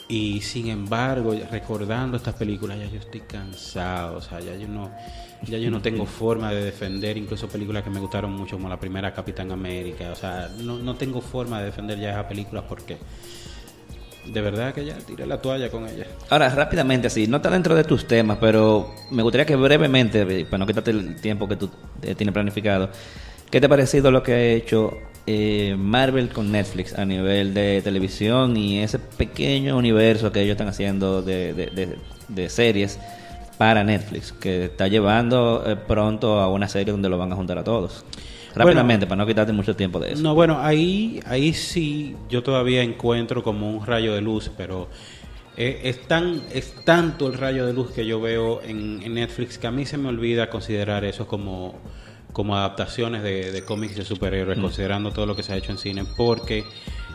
Y 0.09 0.39
sin 0.39 0.69
embargo, 0.69 1.35
recordando 1.51 2.15
estas 2.15 2.33
películas, 2.35 2.79
ya 2.79 2.89
yo 2.89 2.99
estoy 2.99 3.21
cansado. 3.21 4.17
O 4.17 4.21
sea, 4.21 4.39
ya 4.39 4.55
yo 4.55 4.67
no, 4.67 4.89
ya 5.43 5.57
yo 5.57 5.69
no 5.69 5.81
tengo 5.81 6.05
forma 6.07 6.51
de 6.51 6.63
defender 6.63 7.17
incluso 7.17 7.47
películas 7.47 7.83
que 7.83 7.89
me 7.89 7.99
gustaron 7.99 8.31
mucho, 8.31 8.55
como 8.55 8.69
la 8.69 8.79
primera 8.79 9.13
Capitán 9.13 9.51
América. 9.51 10.11
O 10.11 10.15
sea, 10.15 10.49
no, 10.61 10.77
no 10.77 10.95
tengo 10.95 11.21
forma 11.21 11.59
de 11.59 11.65
defender 11.65 11.99
ya 11.99 12.11
esas 12.11 12.25
películas 12.25 12.63
porque 12.67 12.97
de 14.33 14.41
verdad 14.41 14.73
que 14.73 14.85
ya 14.85 14.95
tiré 14.97 15.25
la 15.25 15.41
toalla 15.41 15.69
con 15.69 15.87
ellas. 15.87 16.07
Ahora, 16.29 16.49
rápidamente, 16.49 17.07
así, 17.07 17.27
no 17.27 17.37
está 17.37 17.49
dentro 17.49 17.75
de 17.75 17.83
tus 17.83 18.07
temas, 18.07 18.37
pero 18.39 18.93
me 19.11 19.23
gustaría 19.23 19.45
que 19.45 19.55
brevemente, 19.55 20.21
eh, 20.21 20.45
para 20.45 20.59
no 20.59 20.67
quitarte 20.67 20.91
el 20.91 21.15
tiempo 21.21 21.47
que 21.47 21.55
tú 21.55 21.69
eh, 22.01 22.15
tienes 22.15 22.33
planificado, 22.33 22.89
¿qué 23.49 23.59
te 23.59 23.65
ha 23.65 23.69
parecido 23.69 24.11
lo 24.11 24.23
que 24.23 24.33
ha 24.33 24.41
hecho 24.41 24.97
eh, 25.25 25.75
Marvel 25.77 26.29
con 26.29 26.51
Netflix 26.51 26.93
a 26.97 27.05
nivel 27.05 27.53
de 27.53 27.81
televisión 27.81 28.55
y 28.57 28.79
ese 28.79 28.99
pequeño 28.99 29.75
universo 29.77 30.31
que 30.31 30.41
ellos 30.41 30.51
están 30.53 30.67
haciendo 30.69 31.21
de, 31.21 31.53
de- 31.53 31.67
de- 31.67 31.97
de 32.29 32.49
series 32.49 32.99
para 33.57 33.83
Netflix, 33.83 34.31
que 34.33 34.65
está 34.65 34.87
llevando 34.87 35.63
eh, 35.65 35.75
pronto 35.75 36.39
a 36.39 36.47
una 36.49 36.67
serie 36.69 36.91
donde 36.91 37.09
lo 37.09 37.17
van 37.17 37.31
a 37.31 37.35
juntar 37.35 37.57
a 37.57 37.63
todos? 37.63 38.05
Rápidamente, 38.57 39.07
para 39.07 39.17
no 39.17 39.27
quitarte 39.27 39.53
mucho 39.53 39.75
tiempo 39.75 39.99
de 39.99 40.13
eso. 40.13 40.23
No, 40.23 40.35
bueno, 40.35 40.59
ahí, 40.59 41.21
ahí 41.25 41.53
sí 41.53 42.15
yo 42.29 42.43
todavía 42.43 42.83
encuentro 42.83 43.43
como 43.43 43.69
un 43.69 43.85
rayo 43.85 44.13
de 44.13 44.21
luz, 44.21 44.51
pero 44.55 44.87
eh, 45.55 45.81
es, 45.83 46.07
tan, 46.07 46.41
es 46.53 46.73
tanto 46.85 47.27
el 47.27 47.33
rayo 47.33 47.65
de 47.65 47.73
luz 47.73 47.91
que 47.91 48.05
yo 48.05 48.21
veo 48.21 48.61
en, 48.61 49.01
en 49.03 49.13
Netflix 49.15 49.57
que 49.57 49.67
a 49.67 49.71
mí 49.71 49.85
se 49.85 49.97
me 49.97 50.09
olvida 50.09 50.49
considerar 50.49 51.03
eso 51.03 51.27
como, 51.27 51.75
como 52.33 52.55
adaptaciones 52.55 53.23
de, 53.23 53.51
de 53.51 53.61
cómics 53.63 53.95
de 53.95 54.05
superhéroes, 54.05 54.59
considerando 54.59 55.11
todo 55.11 55.25
lo 55.25 55.35
que 55.35 55.43
se 55.43 55.53
ha 55.53 55.57
hecho 55.57 55.71
en 55.71 55.77
cine, 55.77 56.05
porque 56.15 56.63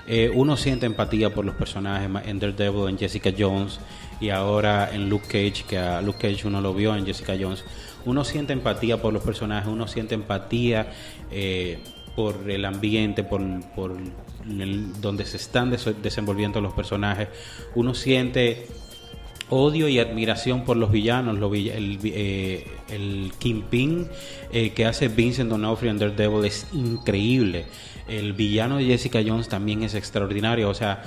eh, 0.07 0.31
uno 0.35 0.57
siente 0.57 0.87
empatía 0.87 1.35
por 1.35 1.45
los 1.45 1.55
personajes 1.55 2.11
en 2.27 2.39
Daredevil, 2.39 2.89
en 2.89 2.99
Jessica 2.99 3.31
Jones 3.37 3.81
y 4.21 4.31
ahora 4.31 4.91
en 4.93 5.09
Luke 5.09 5.27
Cage, 5.27 5.65
que 5.69 5.79
a 5.79 6.01
Luke 6.01 6.19
Cage 6.19 6.47
uno 6.47 6.61
lo 6.61 6.75
vio 6.75 6.95
en 6.97 7.05
Jessica 7.07 7.35
Jones. 7.41 7.65
Uno 8.05 8.25
siente 8.25 8.53
empatía 8.53 9.01
por 9.01 9.13
los 9.13 9.23
personajes, 9.23 9.69
uno 9.69 9.87
siente 9.87 10.15
empatía 10.15 10.93
eh, 11.31 11.79
por 12.17 12.51
el 12.51 12.65
ambiente, 12.65 13.25
por, 13.25 13.41
por 13.75 13.97
donde 15.01 15.25
se 15.25 15.37
están 15.37 15.71
des- 15.71 16.03
desenvolviendo 16.03 16.61
los 16.61 16.73
personajes. 16.75 17.29
Uno 17.75 17.95
siente 17.95 18.67
odio 19.55 19.87
y 19.89 19.99
admiración 19.99 20.65
por 20.65 20.77
los 20.79 20.91
villanos, 20.91 21.37
el, 21.37 21.99
eh, 22.05 22.67
el 22.91 23.33
Kingpin 23.39 24.09
eh, 24.51 24.71
que 24.71 24.87
hace 24.87 25.09
Vincent 25.09 25.51
D'Onofrio 25.51 25.91
en 25.91 25.99
Daredevil 25.99 26.45
es 26.47 26.67
increíble. 26.73 27.67
El 28.09 28.33
villano 28.33 28.79
de 28.79 28.85
Jessica 28.87 29.21
Jones 29.25 29.49
también 29.49 29.83
es 29.85 29.95
extraordinario. 29.95 30.69
O 30.69 30.75
sea, 30.75 31.03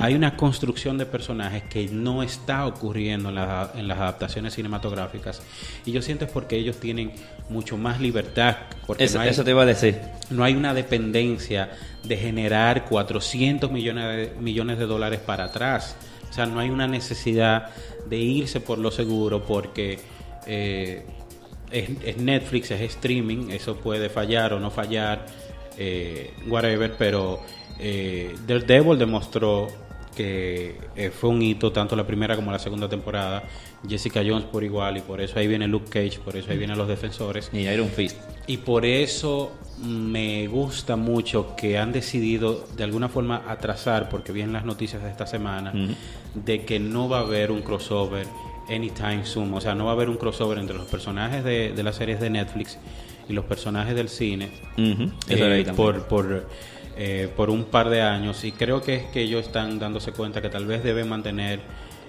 hay 0.00 0.14
una 0.14 0.36
construcción 0.36 0.98
de 0.98 1.06
personajes 1.06 1.62
que 1.64 1.86
no 1.88 2.22
está 2.22 2.66
ocurriendo 2.66 3.28
en, 3.28 3.36
la- 3.36 3.70
en 3.76 3.86
las 3.86 3.98
adaptaciones 3.98 4.54
cinematográficas. 4.54 5.40
Y 5.86 5.92
yo 5.92 6.02
siento 6.02 6.24
es 6.24 6.30
porque 6.32 6.56
ellos 6.56 6.78
tienen 6.80 7.12
mucho 7.48 7.76
más 7.76 8.00
libertad. 8.00 8.56
Porque 8.86 9.04
Eso, 9.04 9.18
no 9.18 9.22
hay, 9.24 9.30
eso 9.30 9.44
te 9.44 9.50
iba 9.52 9.62
a 9.62 9.66
decir. 9.66 9.98
no 10.30 10.42
hay 10.44 10.54
una 10.54 10.74
dependencia 10.74 11.70
de 12.02 12.16
generar 12.16 12.86
400 12.86 13.70
millones 13.70 14.04
de, 14.34 14.40
millones 14.40 14.78
de 14.78 14.86
dólares 14.86 15.20
para 15.24 15.44
atrás. 15.44 15.94
O 16.32 16.34
sea, 16.34 16.46
no 16.46 16.60
hay 16.60 16.70
una 16.70 16.86
necesidad 16.86 17.68
de 18.08 18.16
irse 18.16 18.60
por 18.60 18.78
lo 18.78 18.90
seguro 18.90 19.44
porque 19.44 19.98
eh, 20.46 21.04
es, 21.70 22.16
Netflix, 22.16 22.70
es 22.70 22.80
streaming, 22.80 23.50
eso 23.50 23.76
puede 23.76 24.08
fallar 24.08 24.54
o 24.54 24.58
no 24.58 24.70
fallar, 24.70 25.26
eh, 25.76 26.32
whatever, 26.48 26.94
pero 26.96 27.40
eh, 27.78 28.34
Daredevil 28.46 28.98
demostró 28.98 29.68
que 30.16 30.78
eh, 30.96 31.10
fue 31.10 31.28
un 31.28 31.42
hito 31.42 31.70
tanto 31.70 31.94
la 31.96 32.06
primera 32.06 32.34
como 32.34 32.50
la 32.50 32.58
segunda 32.58 32.88
temporada. 32.88 33.42
Jessica 33.88 34.22
Jones 34.26 34.44
por 34.44 34.64
igual 34.64 34.96
y 34.96 35.00
por 35.00 35.20
eso 35.20 35.38
ahí 35.38 35.46
viene 35.46 35.66
Luke 35.68 35.88
Cage, 35.88 36.20
por 36.24 36.36
eso 36.36 36.50
ahí 36.50 36.58
vienen 36.58 36.78
los 36.78 36.88
defensores. 36.88 37.50
Y 37.52 37.60
Iron 37.68 37.88
Fist. 37.88 38.16
Y 38.46 38.58
por 38.58 38.84
eso 38.84 39.52
me 39.82 40.46
gusta 40.46 40.96
mucho 40.96 41.54
que 41.56 41.78
han 41.78 41.92
decidido 41.92 42.66
de 42.76 42.84
alguna 42.84 43.08
forma 43.08 43.42
atrasar, 43.48 44.08
porque 44.08 44.32
vienen 44.32 44.52
las 44.52 44.64
noticias 44.64 45.02
de 45.02 45.10
esta 45.10 45.26
semana, 45.26 45.72
de 46.34 46.64
que 46.64 46.78
no 46.78 47.08
va 47.08 47.18
a 47.18 47.22
haber 47.22 47.50
un 47.50 47.62
crossover 47.62 48.26
anytime 48.68 49.24
soon. 49.24 49.52
O 49.54 49.60
sea, 49.60 49.74
no 49.74 49.84
va 49.84 49.92
a 49.92 49.94
haber 49.94 50.08
un 50.08 50.16
crossover 50.16 50.58
entre 50.58 50.76
los 50.76 50.86
personajes 50.86 51.44
de, 51.44 51.72
de 51.72 51.82
las 51.82 51.96
series 51.96 52.20
de 52.20 52.30
Netflix 52.30 52.78
y 53.28 53.32
los 53.32 53.44
personajes 53.44 53.94
del 53.94 54.08
cine 54.08 54.50
eh, 54.76 55.64
por, 55.76 56.06
por, 56.06 56.48
eh, 56.96 57.28
por 57.36 57.50
un 57.50 57.64
par 57.64 57.88
de 57.90 58.02
años. 58.02 58.44
Y 58.44 58.52
creo 58.52 58.82
que 58.82 58.96
es 58.96 59.04
que 59.04 59.22
ellos 59.22 59.46
están 59.46 59.78
dándose 59.78 60.12
cuenta 60.12 60.42
que 60.42 60.48
tal 60.48 60.66
vez 60.66 60.82
deben 60.82 61.08
mantener, 61.08 61.60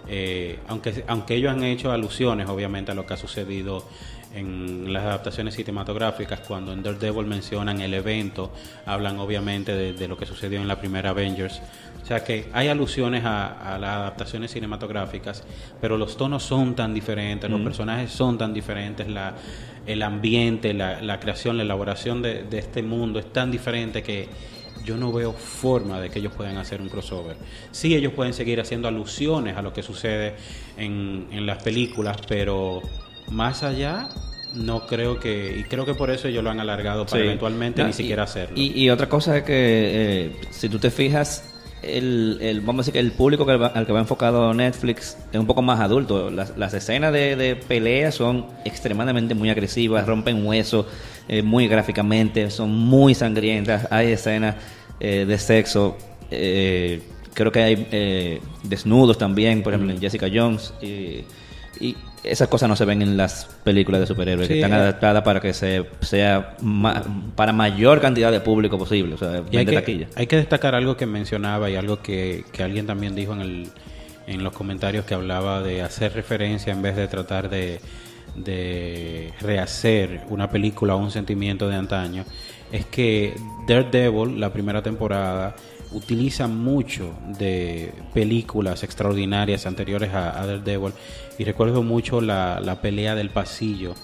eh, 0.08 0.60
aunque, 0.68 1.04
aunque 1.08 1.36
ellos 1.36 1.52
han 1.52 1.64
hecho 1.64 1.92
alusiones 1.92 2.48
obviamente 2.50 2.92
a 2.92 2.96
lo 2.96 3.06
que 3.06 3.14
ha 3.14 3.18
sucedido 3.18 3.88
en 4.34 4.92
las 4.92 5.04
adaptaciones 5.04 5.54
cinematográficas, 5.56 6.40
cuando 6.40 6.74
en 6.74 6.82
Daredevil 6.82 7.28
mencionan 7.28 7.82
el 7.82 7.94
evento, 7.94 8.52
hablan 8.86 9.20
obviamente 9.20 9.74
de, 9.74 9.94
de 9.94 10.08
lo 10.08 10.18
que 10.18 10.26
sucedió 10.26 10.60
en 10.60 10.68
la 10.68 10.80
primera 10.80 11.12
Avengers. 11.12 11.62
O 12.02 12.06
sea 12.06 12.24
que 12.24 12.50
hay 12.52 12.68
alusiones 12.68 13.24
a, 13.24 13.76
a 13.76 13.78
las 13.78 13.92
adaptaciones 13.92 14.52
cinematográficas, 14.52 15.44
pero 15.80 15.98
los 15.98 16.18
tonos 16.18 16.44
son 16.44 16.76
tan 16.76 16.94
diferentes, 16.94 17.50
los 17.50 17.62
personajes 17.62 18.12
son 18.12 18.38
tan 18.38 18.54
diferentes, 18.54 19.08
la, 19.08 19.36
el 19.86 20.02
ambiente, 20.02 20.74
la, 20.74 21.02
la 21.02 21.20
creación, 21.20 21.56
la 21.58 21.64
elaboración 21.64 22.22
de, 22.22 22.44
de 22.44 22.58
este 22.58 22.82
mundo 22.82 23.20
es 23.20 23.32
tan 23.32 23.52
diferente 23.52 24.04
que 24.04 24.28
yo 24.86 24.98
no 24.98 25.12
veo 25.12 25.34
forma 25.34 26.00
de 26.02 26.10
que 26.10 26.20
ellos 26.20 26.34
puedan 26.36 26.58
hacer 26.58 26.82
un 26.82 26.90
crossover. 26.90 27.36
Sí, 27.72 27.96
ellos 27.96 28.14
pueden 28.14 28.34
seguir 28.34 28.60
haciendo 28.60 28.88
alusiones 28.88 29.56
a 29.58 29.62
lo 29.62 29.74
que 29.74 29.84
sucede 29.84 30.36
en, 30.78 31.28
en 31.32 31.46
las 31.46 31.64
películas, 31.64 32.18
pero 32.28 32.82
más 33.32 33.64
allá 33.64 34.10
no 34.56 34.86
creo 34.86 35.20
que, 35.20 35.58
y 35.60 35.64
creo 35.64 35.86
que 35.86 35.96
por 35.96 36.12
eso 36.12 36.28
ellos 36.28 36.44
lo 36.44 36.52
han 36.52 36.60
alargado 36.60 37.06
para 37.06 37.22
Sí. 37.22 37.26
eventualmente 37.26 37.82
No, 37.82 37.88
ni 37.88 37.92
y- 37.92 37.94
siquiera 37.94 38.24
hacerlo. 38.24 38.56
Y, 38.60 38.84
y 38.84 38.90
otra 38.90 39.10
cosa 39.10 39.38
es 39.38 39.44
que, 39.44 39.54
eh, 39.56 40.32
si 40.52 40.70
tú 40.70 40.78
te 40.80 40.92
fijas, 40.92 41.53
el, 41.84 42.38
el- 42.42 42.62
vamos 42.62 42.80
a 42.80 42.82
decir 42.82 42.94
que 42.94 43.00
el 43.00 43.12
público 43.12 43.46
que 43.46 43.56
va- 43.58 43.68
al 43.68 43.86
que 43.86 43.92
va 43.94 44.00
enfocado 44.00 44.54
Netflix 44.54 45.18
es 45.32 45.40
un 45.40 45.46
poco 45.48 45.62
más 45.62 45.80
adulto. 45.80 46.30
Las, 46.30 46.58
las 46.58 46.74
escenas 46.74 47.12
de, 47.14 47.36
de 47.36 47.56
pelea 47.56 48.12
son 48.12 48.46
extremadamente 48.66 49.36
muy 49.36 49.50
agresivas, 49.50 50.06
rompen 50.08 50.46
huesos 50.46 50.86
eh, 51.28 51.42
muy 51.42 51.68
gráficamente, 51.68 52.50
son 52.52 52.72
muy 52.76 53.14
sangrientas. 53.16 53.88
Hay 53.92 54.12
escenas 54.12 54.56
eh, 55.00 55.26
de 55.28 55.38
sexo. 55.38 55.98
eh, 56.32 57.02
creo 57.34 57.52
que 57.52 57.62
hay 57.64 57.88
eh, 57.92 58.42
desnudos 58.64 59.18
también, 59.18 59.64
por 59.64 59.74
ejemplo, 59.74 59.94
en 59.94 60.00
Jessica 60.02 60.28
Jones. 60.34 60.74
Y, 60.82 61.24
y 61.80 61.96
esas 62.24 62.48
cosas 62.48 62.70
no 62.70 62.76
se 62.76 62.86
ven 62.86 63.02
en 63.02 63.18
las 63.18 63.46
películas 63.64 64.02
de 64.02 64.08
superhéroes 64.08 64.48
Sí, 64.48 64.54
que 64.54 64.60
están 64.62 64.72
eh. 64.78 64.82
adaptadas 64.82 65.24
para 65.24 65.40
que 65.42 65.54
se 65.54 65.86
sea 66.02 66.56
ma- 66.62 67.04
para 67.36 67.52
mayor 67.54 68.00
cantidad 68.02 68.32
de 68.32 68.40
público 68.40 68.78
posible, 68.78 69.16
o 69.16 69.18
sea, 69.18 69.44
Y 69.52 69.58
hay 69.58 69.66
que, 69.66 69.74
taquilla. 69.74 70.08
hay 70.16 70.28
que 70.28 70.38
destacar 70.38 70.74
algo 70.76 70.96
que 70.98 71.06
mencionaba 71.06 71.70
y 71.70 71.76
algo 71.76 72.02
que, 72.02 72.46
que 72.52 72.64
alguien 72.64 72.86
también 72.88 73.14
dijo 73.16 73.34
en 73.34 73.42
el, 73.42 73.68
en 74.28 74.44
los 74.44 74.54
comentarios 74.54 75.06
que 75.06 75.14
hablaba 75.14 75.62
de 75.62 75.82
hacer 75.82 76.14
referencia 76.14 76.72
en 76.72 76.82
vez 76.82 76.96
de 76.96 77.08
tratar 77.08 77.50
de, 77.50 77.80
de 78.36 79.32
rehacer 79.42 80.22
una 80.30 80.50
película 80.50 80.96
o 80.96 80.98
un 81.00 81.12
sentimiento 81.12 81.68
de 81.68 81.76
antaño, 81.76 82.26
es 82.72 82.86
que 82.86 83.36
Daredevil, 83.68 84.40
la 84.40 84.52
primera 84.52 84.82
temporada, 84.82 85.56
utiliza 85.92 86.48
mucho 86.48 87.14
de 87.38 87.92
películas 88.16 88.82
extraordinarias 88.84 89.68
anteriores 89.68 90.12
a, 90.14 90.42
a 90.42 90.46
Daredevil 90.48 90.92
y 91.38 91.44
recuerdo 91.44 91.84
mucho 91.84 92.22
la, 92.22 92.60
la 92.60 92.82
pelea 92.82 93.16
del 93.16 93.30
pasillo 93.30 93.96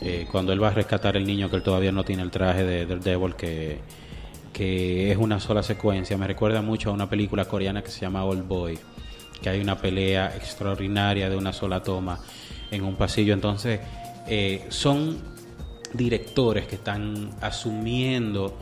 eh, 0.00 0.26
cuando 0.30 0.52
él 0.52 0.62
va 0.62 0.68
a 0.68 0.72
rescatar 0.72 1.16
el 1.16 1.26
niño 1.26 1.48
que 1.48 1.56
él 1.56 1.62
todavía 1.62 1.92
no 1.92 2.04
tiene 2.04 2.22
el 2.22 2.30
traje 2.30 2.64
de 2.64 2.86
Daredevil 2.86 3.34
que, 3.34 3.78
que 4.52 5.10
es 5.10 5.16
una 5.16 5.40
sola 5.40 5.62
secuencia. 5.62 6.18
Me 6.18 6.26
recuerda 6.26 6.62
mucho 6.62 6.90
a 6.90 6.92
una 6.92 7.08
película 7.08 7.46
coreana 7.46 7.82
que 7.82 7.90
se 7.90 8.00
llama 8.00 8.24
Old 8.24 8.46
Boy 8.46 8.78
que 9.40 9.50
hay 9.50 9.60
una 9.60 9.76
pelea 9.76 10.34
extraordinaria 10.34 11.28
de 11.28 11.36
una 11.36 11.52
sola 11.52 11.82
toma 11.82 12.18
en 12.70 12.84
un 12.84 12.96
pasillo. 12.96 13.34
Entonces 13.34 13.80
eh, 14.26 14.64
son 14.68 15.18
directores 15.92 16.66
que 16.66 16.76
están 16.76 17.30
asumiendo 17.40 18.56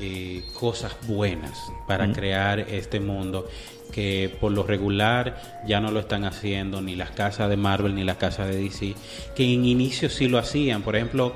eh, 0.00 0.44
cosas 0.58 0.96
buenas 1.06 1.58
para 1.86 2.10
crear 2.12 2.60
este 2.60 2.98
mundo 2.98 3.46
que 3.94 4.36
por 4.40 4.50
lo 4.50 4.64
regular 4.64 5.40
ya 5.64 5.80
no 5.80 5.92
lo 5.92 6.00
están 6.00 6.24
haciendo 6.24 6.82
ni 6.82 6.96
las 6.96 7.10
casas 7.12 7.48
de 7.48 7.56
Marvel 7.56 7.94
ni 7.94 8.02
las 8.02 8.16
casas 8.16 8.48
de 8.48 8.56
DC, 8.56 8.94
que 9.36 9.54
en 9.54 9.64
inicio 9.64 10.08
sí 10.10 10.26
lo 10.26 10.38
hacían. 10.38 10.82
Por 10.82 10.96
ejemplo, 10.96 11.32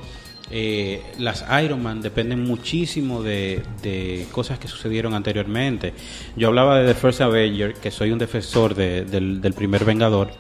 eh, 0.51 1.01
las 1.19 1.45
Iron 1.63 1.81
Man 1.85 2.03
dependen 2.03 2.43
muchísimo 2.43 3.23
de, 3.23 3.63
de, 3.81 4.27
cosas 4.33 4.59
que 4.59 4.67
sucedieron 4.67 5.15
anteriormente. 5.15 5.93
Yo 6.35 6.49
hablaba 6.49 6.81
de 6.81 6.93
The 6.93 6.99
First 6.99 7.21
Avenger, 7.21 7.75
que 7.75 7.93
soy 7.93 8.11
un 8.11 8.19
defensor 8.19 8.75
de, 8.75 9.05
del, 9.05 9.41
del 9.41 9.53
primer 9.53 9.85
Vengador, 9.85 10.31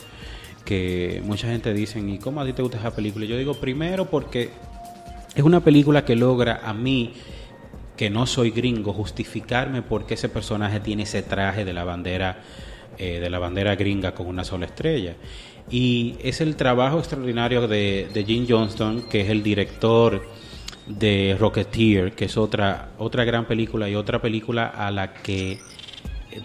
que 0.65 1.23
mucha 1.25 1.47
gente 1.47 1.73
dice, 1.73 2.01
¿y 2.01 2.19
cómo 2.19 2.41
a 2.41 2.45
ti 2.45 2.53
te 2.53 2.63
gusta 2.63 2.79
esa 2.79 2.91
película? 2.97 3.27
Yo 3.27 3.39
digo, 3.39 3.55
primero 3.55 4.07
porque 4.07 4.51
es 5.37 5.45
una 5.45 5.61
película 5.61 6.05
que 6.05 6.17
logra 6.17 6.63
a 6.65 6.75
mí 6.75 7.13
que 7.99 8.09
no 8.09 8.25
soy 8.25 8.51
gringo, 8.51 8.95
justificarme 8.95 9.83
por 9.83 10.07
qué 10.07 10.15
ese 10.15 10.31
personaje 10.31 10.81
tiene 10.81 11.03
ese 11.03 11.23
traje 11.23 11.67
de 11.67 11.75
la 11.75 11.85
bandera 11.85 12.43
eh, 12.97 13.21
de 13.21 13.31
la 13.31 13.39
bandera 13.39 13.77
gringa 13.77 14.13
con 14.13 14.27
una 14.27 14.43
sola 14.43 14.67
estrella. 14.67 15.15
Y 15.71 16.17
es 16.21 16.41
el 16.41 16.57
trabajo 16.57 16.99
extraordinario 16.99 17.69
de, 17.69 18.09
de 18.13 18.25
Jim 18.25 18.47
Johnston, 18.49 19.03
que 19.03 19.21
es 19.21 19.31
el 19.31 19.43
director 19.43 20.27
de 20.89 21.37
Rocketeer, 21.39 22.13
que 22.13 22.25
es 22.25 22.37
otra, 22.37 22.91
otra 22.99 23.25
gran 23.25 23.47
película 23.47 23.89
y 23.89 23.95
otra 23.95 24.21
película 24.21 24.67
a 24.67 24.91
la 24.91 25.13
que 25.13 25.61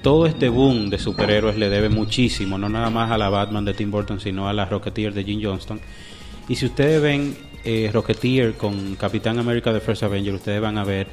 todo 0.02 0.28
este 0.28 0.50
boom 0.50 0.90
de 0.90 1.00
superhéroes 1.00 1.58
le 1.58 1.70
debe 1.70 1.90
muchísimo, 1.90 2.58
no 2.58 2.70
nada 2.70 2.90
más 2.90 3.10
a 3.10 3.18
la 3.18 3.30
Batman 3.30 3.66
de 3.66 3.74
Tim 3.74 3.90
Burton, 3.90 4.20
sino 4.20 4.48
a 4.48 4.54
la 4.54 4.66
Rocketeer 4.66 5.14
de 5.14 5.24
Jim 5.24 5.40
Johnston. 5.42 5.80
Y 6.48 6.56
si 6.56 6.66
ustedes 6.66 7.02
ven 7.02 7.36
eh, 7.64 7.90
Rocketeer 7.92 8.54
con 8.54 8.96
Capitán 8.96 9.40
América 9.40 9.74
de 9.74 9.80
First 9.80 10.04
Avenger, 10.04 10.36
ustedes 10.36 10.62
van 10.62 10.78
a 10.78 10.84
ver 10.84 11.08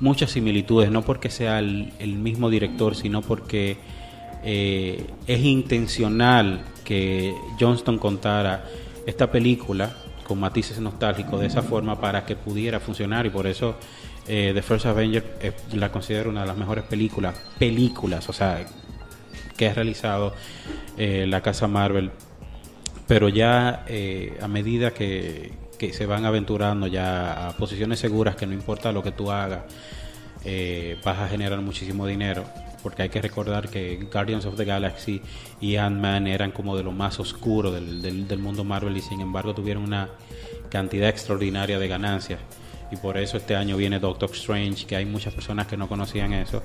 muchas 0.00 0.30
similitudes, 0.30 0.90
no 0.90 1.02
porque 1.02 1.30
sea 1.30 1.58
el, 1.58 2.16
mismo 2.16 2.50
director, 2.50 2.94
sino 2.96 3.22
porque 3.22 3.76
eh, 4.42 5.06
es 5.26 5.40
intencional 5.40 6.64
que 6.84 7.34
Johnston 7.58 7.98
contara 7.98 8.64
esta 9.06 9.30
película 9.30 9.96
con 10.26 10.40
matices 10.40 10.78
nostálgicos 10.80 11.40
de 11.40 11.46
esa 11.46 11.62
forma 11.62 12.00
para 12.00 12.24
que 12.24 12.36
pudiera 12.36 12.80
funcionar 12.80 13.26
y 13.26 13.30
por 13.30 13.46
eso 13.46 13.76
eh, 14.26 14.52
The 14.54 14.62
First 14.62 14.86
Avenger 14.86 15.36
eh, 15.40 15.52
la 15.74 15.92
considero 15.92 16.30
una 16.30 16.42
de 16.42 16.46
las 16.46 16.56
mejores 16.56 16.84
películas, 16.84 17.36
películas, 17.58 18.28
o 18.28 18.32
sea, 18.32 18.64
que 19.56 19.68
ha 19.68 19.74
realizado 19.74 20.34
la 20.96 21.40
casa 21.40 21.68
Marvel. 21.68 22.10
Pero 23.06 23.28
ya 23.28 23.84
a 24.40 24.48
medida 24.48 24.92
que, 24.92 25.52
que 25.78 25.92
se 25.92 26.06
van 26.06 26.24
aventurando 26.24 26.86
ya 26.86 27.48
a 27.48 27.52
posiciones 27.56 27.98
seguras, 27.98 28.36
que 28.36 28.46
no 28.46 28.52
importa 28.52 28.92
lo 28.92 29.02
que 29.02 29.12
tú 29.12 29.30
hagas, 29.30 29.62
eh, 30.44 30.96
vas 31.04 31.18
a 31.18 31.28
generar 31.28 31.60
muchísimo 31.60 32.06
dinero. 32.06 32.44
Porque 32.82 33.02
hay 33.02 33.08
que 33.08 33.22
recordar 33.22 33.70
que 33.70 33.96
Guardians 34.12 34.44
of 34.44 34.56
the 34.56 34.64
Galaxy 34.64 35.22
y 35.58 35.76
Ant-Man 35.76 36.26
eran 36.26 36.50
como 36.50 36.76
de 36.76 36.82
lo 36.82 36.92
más 36.92 37.18
oscuro 37.18 37.70
del, 37.70 38.02
del, 38.28 38.38
mundo 38.38 38.62
Marvel 38.62 38.94
y 38.96 39.00
sin 39.00 39.22
embargo 39.22 39.54
tuvieron 39.54 39.84
una 39.84 40.10
cantidad 40.68 41.08
extraordinaria 41.08 41.78
de 41.78 41.88
ganancias. 41.88 42.40
Y 42.92 42.96
por 42.96 43.16
eso 43.16 43.38
este 43.38 43.56
año 43.56 43.78
viene 43.78 43.98
Doctor 44.00 44.30
Strange, 44.32 44.84
que 44.84 44.96
hay 44.96 45.06
muchas 45.06 45.32
personas 45.32 45.66
que 45.66 45.78
no 45.78 45.88
conocían 45.88 46.34
eso. 46.34 46.62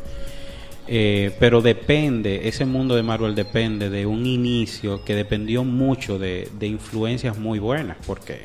Eh, 0.91 1.35
pero 1.39 1.61
depende, 1.61 2.47
ese 2.47 2.65
mundo 2.65 2.95
de 2.95 3.03
Marvel 3.03 3.35
depende 3.35 3.89
de 3.89 4.05
un 4.05 4.25
inicio 4.25 5.05
que 5.05 5.15
dependió 5.15 5.63
mucho 5.63 6.17
de, 6.17 6.49
de, 6.59 6.67
influencias 6.67 7.37
muy 7.37 7.59
buenas, 7.59 7.95
porque 8.07 8.41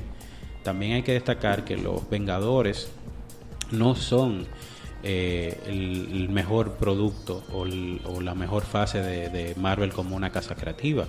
también 0.64 0.94
hay 0.94 1.03
que 1.03 1.12
destacar 1.12 1.64
que 1.64 1.77
los 1.77 2.09
Vengadores 2.11 2.90
no 3.70 3.94
son 3.94 4.46
eh, 5.05 5.61
el, 5.66 6.29
mejor 6.31 6.72
producto 6.72 7.44
o, 7.53 7.66
la 8.20 8.35
mejor 8.35 8.64
fase 8.64 9.00
de, 9.00 9.29
de 9.29 9.55
Marvel 9.55 9.92
como 9.92 10.16
una 10.16 10.31
casa 10.31 10.57
creativa. 10.57 11.07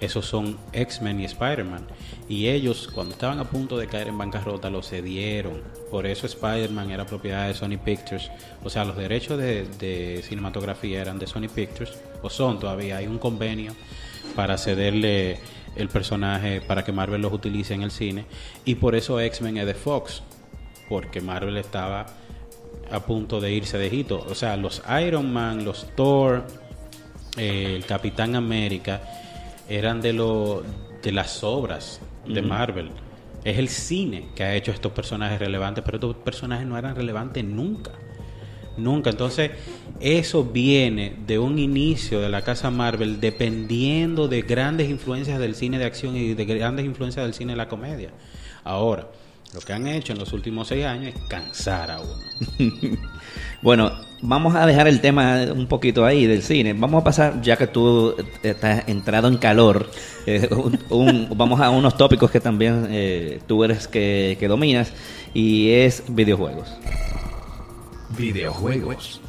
Esos 0.00 0.26
son 0.26 0.58
X-Men 0.72 1.20
y 1.20 1.24
Spider-Man. 1.24 1.86
Y 2.28 2.48
ellos, 2.48 2.88
cuando 2.92 3.14
estaban 3.14 3.38
a 3.38 3.44
punto 3.44 3.78
de 3.78 3.86
caer 3.86 4.08
en 4.08 4.18
bancarrota, 4.18 4.68
lo 4.68 4.82
cedieron. 4.82 5.62
Por 5.90 6.06
eso 6.06 6.26
Spider-Man 6.26 6.90
era 6.90 7.06
propiedad 7.06 7.46
de 7.46 7.54
Sony 7.54 7.78
Pictures. 7.82 8.30
O 8.62 8.68
sea, 8.68 8.84
los 8.84 8.96
derechos 8.96 9.38
de, 9.38 9.66
de, 9.78 10.22
cinematografía 10.22 11.00
eran 11.00 11.18
de 11.18 11.26
Sony 11.26 11.48
Pictures. 11.54 11.92
O 12.22 12.28
son 12.28 12.58
todavía. 12.58 12.98
Hay 12.98 13.06
un 13.06 13.18
convenio 13.18 13.72
para 14.34 14.58
cederle 14.58 15.38
el 15.76 15.88
personaje 15.88 16.60
para 16.60 16.84
que 16.84 16.92
Marvel 16.92 17.22
los 17.22 17.32
utilice 17.32 17.74
en 17.74 17.82
el 17.82 17.90
cine. 17.90 18.26
Y 18.64 18.76
por 18.76 18.94
eso 18.94 19.20
X-Men 19.20 19.58
es 19.58 19.66
de 19.66 19.74
Fox. 19.74 20.22
Porque 20.88 21.20
Marvel 21.20 21.56
estaba 21.56 22.06
a 22.90 23.00
punto 23.00 23.40
de 23.40 23.52
irse 23.52 23.78
de 23.78 23.94
hito. 23.94 24.24
O 24.28 24.34
sea, 24.34 24.56
los 24.56 24.82
Iron 25.04 25.32
Man, 25.32 25.64
los 25.64 25.86
Thor, 25.96 26.44
eh, 27.36 27.74
el 27.76 27.84
Capitán 27.84 28.36
América 28.36 29.02
eran 29.68 30.00
de 30.00 30.12
lo 30.12 30.62
de 31.02 31.12
las 31.12 31.42
obras 31.44 32.00
de. 32.26 32.42
Marvel. 32.42 32.90
Es 33.44 33.58
el 33.58 33.68
cine 33.68 34.28
que 34.34 34.42
ha 34.42 34.54
hecho 34.54 34.72
estos 34.72 34.90
personajes 34.92 35.38
relevantes, 35.38 35.84
pero 35.84 35.98
estos 35.98 36.16
personajes 36.16 36.66
no 36.66 36.76
eran 36.76 36.96
relevantes 36.96 37.44
nunca. 37.44 37.92
Nunca. 38.76 39.10
Entonces, 39.10 39.52
eso 40.00 40.44
viene 40.44 41.16
de 41.26 41.38
un 41.38 41.58
inicio 41.58 42.20
de 42.20 42.28
la 42.28 42.42
casa 42.42 42.70
Marvel 42.70 43.20
dependiendo 43.20 44.28
de 44.28 44.42
grandes 44.42 44.90
influencias 44.90 45.38
del 45.38 45.54
cine 45.54 45.78
de 45.78 45.84
acción 45.84 46.16
y 46.16 46.34
de 46.34 46.44
grandes 46.44 46.84
influencias 46.84 47.24
del 47.24 47.34
cine 47.34 47.52
de 47.52 47.56
la 47.56 47.68
comedia. 47.68 48.10
Ahora, 48.64 49.06
lo 49.54 49.60
que 49.60 49.72
han 49.72 49.86
hecho 49.86 50.12
en 50.12 50.18
los 50.18 50.32
últimos 50.32 50.68
seis 50.68 50.84
años 50.84 51.14
es 51.14 51.22
cansar 51.28 51.90
a 51.90 52.00
uno. 52.00 52.58
bueno, 53.62 53.92
vamos 54.20 54.54
a 54.54 54.66
dejar 54.66 54.88
el 54.88 55.00
tema 55.00 55.46
un 55.54 55.66
poquito 55.66 56.04
ahí 56.04 56.26
del 56.26 56.42
cine. 56.42 56.72
Vamos 56.74 57.00
a 57.00 57.04
pasar, 57.04 57.40
ya 57.40 57.56
que 57.56 57.66
tú 57.66 58.14
estás 58.42 58.88
entrado 58.88 59.28
en 59.28 59.38
calor, 59.38 59.88
eh, 60.26 60.48
un, 60.90 61.28
vamos 61.36 61.60
a 61.60 61.70
unos 61.70 61.96
tópicos 61.96 62.30
que 62.30 62.40
también 62.40 62.88
eh, 62.90 63.40
tú 63.46 63.64
eres 63.64 63.88
que, 63.88 64.36
que 64.38 64.48
dominas, 64.48 64.92
y 65.32 65.70
es 65.70 66.02
videojuegos. 66.08 66.68
Videojuegos. 68.10 69.20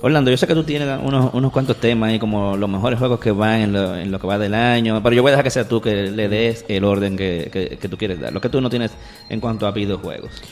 Orlando, 0.00 0.32
yo 0.32 0.36
sé 0.36 0.48
que 0.48 0.54
tú 0.54 0.64
tienes 0.64 0.88
unos, 1.00 1.32
unos 1.32 1.52
cuantos 1.52 1.76
temas 1.76 2.10
ahí, 2.10 2.18
como 2.18 2.56
los 2.56 2.68
mejores 2.68 2.98
juegos 2.98 3.20
que 3.20 3.30
van 3.30 3.60
en 3.60 3.72
lo, 3.72 3.96
en 3.96 4.10
lo, 4.10 4.18
que 4.18 4.26
va 4.26 4.36
del 4.36 4.52
año, 4.52 5.00
pero 5.00 5.14
yo 5.14 5.22
voy 5.22 5.28
a 5.28 5.32
dejar 5.32 5.44
que 5.44 5.50
sea 5.50 5.68
tú 5.68 5.80
que 5.80 6.10
le 6.10 6.28
des 6.28 6.64
el 6.66 6.82
orden 6.82 7.16
que, 7.16 7.50
que, 7.52 7.78
que 7.78 7.88
tú 7.88 7.96
quieres 7.96 8.20
dar, 8.20 8.32
lo 8.32 8.40
que 8.40 8.48
tú 8.48 8.60
no 8.60 8.68
tienes 8.68 8.90
en 9.28 9.38
cuanto 9.38 9.64
a 9.64 9.70
videojuegos. 9.70 10.42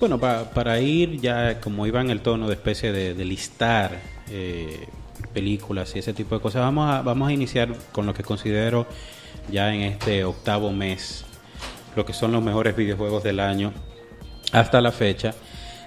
Bueno, 0.00 0.18
pa, 0.18 0.50
para 0.50 0.80
ir 0.80 1.20
ya, 1.20 1.60
como 1.60 1.86
iba 1.86 2.00
en 2.00 2.08
el 2.08 2.20
tono 2.20 2.48
de 2.48 2.54
especie 2.54 2.90
de, 2.90 3.12
de 3.12 3.24
listar 3.26 4.00
eh, 4.30 4.88
películas 5.34 5.94
y 5.94 5.98
ese 5.98 6.14
tipo 6.14 6.34
de 6.34 6.40
cosas, 6.40 6.62
vamos 6.62 6.90
a, 6.90 7.02
vamos 7.02 7.28
a 7.28 7.32
iniciar 7.32 7.74
con 7.92 8.06
lo 8.06 8.14
que 8.14 8.22
considero 8.22 8.86
ya 9.50 9.74
en 9.74 9.82
este 9.82 10.24
octavo 10.24 10.72
mes, 10.72 11.26
lo 11.94 12.06
que 12.06 12.14
son 12.14 12.32
los 12.32 12.42
mejores 12.42 12.74
videojuegos 12.74 13.22
del 13.22 13.40
año 13.40 13.74
hasta 14.52 14.80
la 14.80 14.92
fecha. 14.92 15.34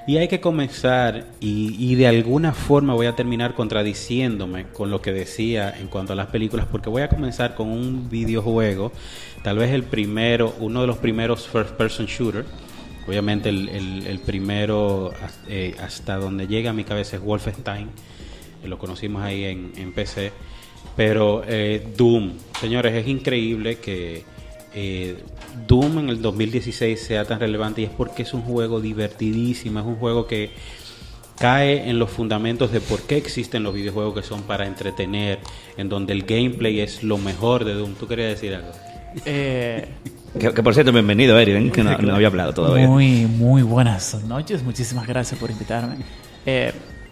Y 0.08 0.18
hay 0.18 0.28
que 0.28 0.40
comenzar, 0.40 1.26
y, 1.40 1.96
de 1.96 2.08
alguna 2.08 2.54
forma 2.54 2.94
voy 2.94 3.06
a 3.06 3.16
terminar 3.16 3.54
contradiciéndome 3.54 4.66
con 4.68 4.90
lo 4.90 5.02
que 5.02 5.14
decía 5.14 5.74
en 5.78 5.88
cuanto 5.88 6.14
a 6.14 6.16
las 6.16 6.28
películas, 6.28 6.66
porque 6.72 6.90
voy 6.90 7.04
a 7.04 7.10
comenzar 7.10 7.54
con 7.54 7.70
un 7.70 8.10
videojuego, 8.10 8.92
tal 9.44 9.58
vez 9.58 9.72
el 9.72 9.84
primero, 9.84 10.56
uno 10.60 10.82
de 10.82 10.88
los 10.88 10.98
primeros 10.98 11.48
first 11.48 11.72
person 11.72 12.06
shooter. 12.08 12.46
Obviamente 13.08 13.50
el 13.50 14.20
primero 14.24 15.12
eh, 15.48 15.76
hasta 15.82 16.18
donde 16.18 16.48
llega 16.48 16.70
a 16.70 16.74
mi 16.74 16.84
cabeza 16.84 17.18
es 17.18 17.24
Wolfenstein, 17.24 17.90
lo 18.64 18.78
conocimos 18.78 19.24
ahí 19.24 19.46
en, 19.46 19.72
en 19.78 19.94
PC, 19.94 20.32
pero 20.96 21.44
eh, 21.48 21.94
Doom, 21.96 22.34
señores, 22.60 22.94
es 22.94 23.08
increíble 23.08 23.78
que 23.78 24.24
eh, 24.74 25.18
Doom 25.68 26.00
en 26.00 26.10
el 26.10 26.22
2016 26.22 27.00
sea 27.00 27.26
tan 27.26 27.40
relevante 27.40 27.82
y 27.82 27.86
es 27.86 27.92
porque 27.92 28.24
es 28.24 28.34
un 28.34 28.42
juego 28.42 28.82
divertidísimo, 28.82 29.80
es 29.80 29.86
un 29.86 29.96
juego 29.96 30.28
que 30.28 30.52
cae 31.38 31.90
en 31.90 32.00
los 32.00 32.10
fundamentos 32.10 32.72
de 32.72 32.82
por 32.82 33.02
qué 33.04 33.18
existen 33.18 33.64
los 33.64 33.74
videojuegos 33.74 34.14
que 34.16 34.24
son 34.24 34.44
para 34.44 34.68
entretener, 34.68 35.40
en 35.78 35.88
donde 35.90 36.14
el 36.14 36.24
gameplay 36.24 36.82
es 36.82 37.04
lo 37.04 37.18
mejor 37.18 37.64
de 37.66 37.74
Doom. 37.74 37.94
¿Tú 37.96 38.08
querías 38.08 38.30
decir 38.32 38.56
algo? 38.56 38.70
Eh, 39.26 39.88
Que, 40.40 40.54
que 40.54 40.62
por 40.62 40.74
cierto, 40.74 40.92
bienvenido, 40.92 41.40
Eri, 41.40 41.54
ven, 41.54 41.72
que 41.72 41.84
no, 41.84 41.98
no 42.02 42.16
había 42.16 42.28
hablado 42.28 42.54
todavía. 42.54 42.88
Muy, 42.88 43.26
muy 43.26 43.62
buenas 43.64 44.22
noches. 44.26 44.64
Muchísimas 44.64 45.08
gracias 45.08 45.40
por 45.40 45.50
invitarme. 45.50 45.96
Eh, 46.46 46.72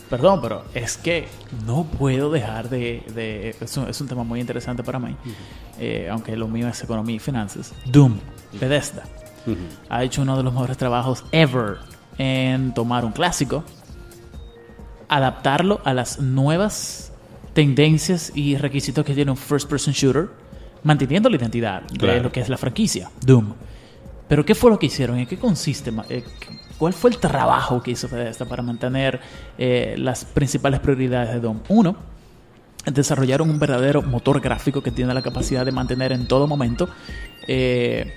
perdón, 0.09 0.39
pero 0.41 0.63
es 0.73 0.97
que 0.97 1.27
no 1.65 1.83
puedo 1.85 2.29
dejar 2.31 2.69
de... 2.69 3.03
de- 3.13 3.55
es, 3.59 3.77
un, 3.77 3.87
es 3.89 3.99
un 4.01 4.07
tema 4.07 4.23
muy 4.23 4.39
interesante 4.39 4.83
para 4.83 4.99
mí, 4.99 5.15
eh, 5.79 6.07
aunque 6.11 6.35
lo 6.35 6.47
mío 6.47 6.67
es 6.67 6.81
economía 6.83 7.15
y 7.15 7.19
finanzas. 7.19 7.73
Doom, 7.85 8.17
Bethesda, 8.59 9.03
ha 9.89 10.03
hecho 10.03 10.21
uno 10.21 10.35
de 10.37 10.43
los 10.43 10.53
mejores 10.53 10.77
trabajos 10.77 11.23
ever 11.31 11.77
en 12.17 12.73
tomar 12.73 13.05
un 13.05 13.11
clásico, 13.11 13.63
adaptarlo 15.09 15.79
a 15.85 15.93
las 15.93 16.19
nuevas 16.19 17.11
tendencias 17.53 18.31
y 18.35 18.57
requisitos 18.57 19.05
que 19.05 19.13
tiene 19.13 19.31
un 19.31 19.37
first-person 19.37 19.93
shooter, 19.93 20.29
manteniendo 20.83 21.29
la 21.29 21.37
identidad 21.37 21.81
de 21.83 22.21
lo 22.21 22.31
que 22.31 22.39
es 22.41 22.49
la 22.49 22.57
franquicia, 22.57 23.09
Doom. 23.25 23.53
Pero 24.27 24.45
¿qué 24.45 24.53
fue 24.55 24.69
lo 24.69 24.77
que 24.77 24.87
hicieron? 24.87 25.17
¿En 25.17 25.25
qué 25.25 25.37
consiste? 25.37 25.91
Eh, 26.77 26.79
¿Cuál 26.79 26.93
fue 26.93 27.09
el 27.11 27.17
trabajo 27.17 27.81
que 27.81 27.91
hizo 27.91 28.07
Bethesda 28.07 28.45
para 28.45 28.63
mantener 28.63 29.19
eh, 29.57 29.95
las 29.97 30.25
principales 30.25 30.79
prioridades 30.79 31.33
de 31.33 31.39
Doom? 31.39 31.59
Uno, 31.69 31.95
desarrollaron 32.85 33.49
un 33.49 33.59
verdadero 33.59 34.01
motor 34.01 34.39
gráfico 34.39 34.81
que 34.81 34.91
tiene 34.91 35.13
la 35.13 35.21
capacidad 35.21 35.65
de 35.65 35.71
mantener 35.71 36.11
en 36.13 36.27
todo 36.27 36.47
momento 36.47 36.87
eh, 37.47 38.13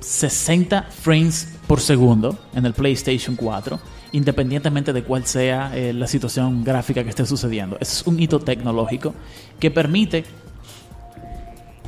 60 0.00 0.82
frames 0.84 1.58
por 1.66 1.80
segundo 1.80 2.38
en 2.54 2.66
el 2.66 2.72
PlayStation 2.72 3.34
4, 3.34 3.80
independientemente 4.12 4.92
de 4.92 5.02
cuál 5.02 5.26
sea 5.26 5.72
eh, 5.74 5.92
la 5.92 6.06
situación 6.06 6.62
gráfica 6.62 7.02
que 7.02 7.10
esté 7.10 7.26
sucediendo. 7.26 7.76
Es 7.80 8.06
un 8.06 8.20
hito 8.20 8.38
tecnológico 8.38 9.14
que 9.58 9.70
permite 9.70 10.24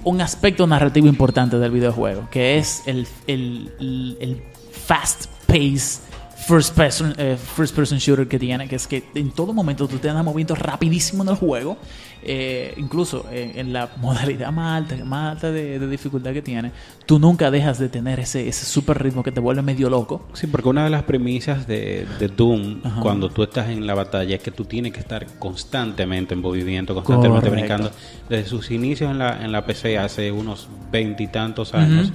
un 0.05 0.21
aspecto 0.21 0.67
narrativo 0.67 1.07
importante 1.07 1.59
del 1.59 1.71
videojuego, 1.71 2.29
que 2.31 2.59
es 2.59 2.83
el, 2.87 3.07
el- 3.29 4.17
el 4.21 4.43
fast 4.73 5.27
pace 5.53 6.01
first 6.47 6.75
person, 6.75 7.15
eh, 7.19 7.37
first 7.37 7.75
person 7.75 7.99
shooter 7.99 8.27
que 8.27 8.39
tiene, 8.39 8.69
que 8.69 8.77
es 8.77 8.87
que 8.87 9.05
en 9.15 9.31
todo 9.31 9.53
momento 9.53 9.87
tú 9.87 9.99
te 9.99 10.09
andas 10.09 10.25
moviendo 10.25 10.55
rapidísimo 10.55 11.23
en 11.23 11.29
el 11.31 11.37
juego, 11.37 11.77
eh, 12.25 12.75
incluso 12.77 13.27
en 13.31 13.73
la 13.73 13.91
modalidad 14.01 14.51
más 14.53 14.83
alta, 14.83 15.05
más 15.05 15.33
alta 15.35 15.51
de, 15.51 15.79
de 15.79 15.89
dificultad 15.89 16.33
que 16.33 16.43
tiene, 16.43 16.73
tú 17.07 17.19
nunca 17.19 17.51
dejas 17.51 17.79
de 17.79 17.89
tener 17.89 18.21
ese, 18.21 18.49
ese 18.49 18.65
super 18.67 19.01
ritmo 19.03 19.23
que 19.23 19.31
te 19.33 19.41
vuelve 19.41 19.63
medio 19.63 19.89
loco. 19.89 20.27
Sí, 20.33 20.47
porque 20.47 20.69
una 20.69 20.85
de 20.85 20.91
las 20.91 21.05
premisas 21.05 21.67
de, 21.67 22.07
de 22.19 22.29
Doom, 22.29 22.81
Ajá. 22.85 23.01
cuando 23.01 23.31
tú 23.31 23.43
estás 23.45 23.69
en 23.69 23.87
la 23.87 23.95
batalla, 23.95 24.35
es 24.35 24.43
que 24.43 24.51
tú 24.51 24.65
tienes 24.65 24.93
que 24.93 25.01
estar 25.01 25.27
constantemente 25.39 26.35
en 26.35 26.41
movimiento, 26.41 26.95
constantemente 26.95 27.49
Correcto. 27.49 27.75
brincando. 27.75 27.91
Desde 28.29 28.49
sus 28.49 28.71
inicios 28.71 29.11
en 29.11 29.19
la, 29.19 29.45
en 29.45 29.53
la 29.53 29.65
PC 29.65 29.99
hace 29.99 30.33
unos 30.33 30.69
veintitantos 30.91 31.75
años, 31.75 32.13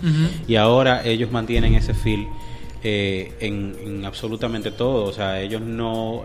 y 0.47 0.55
ahora 0.55 1.05
ellos 1.05 1.31
mantienen 1.31 1.75
ese 1.75 1.93
feel 1.93 2.27
eh, 2.83 3.33
en, 3.39 3.75
en 3.83 4.05
absolutamente 4.05 4.71
todo. 4.71 5.05
O 5.05 5.13
sea, 5.13 5.41
ellos 5.41 5.61
no, 5.61 6.23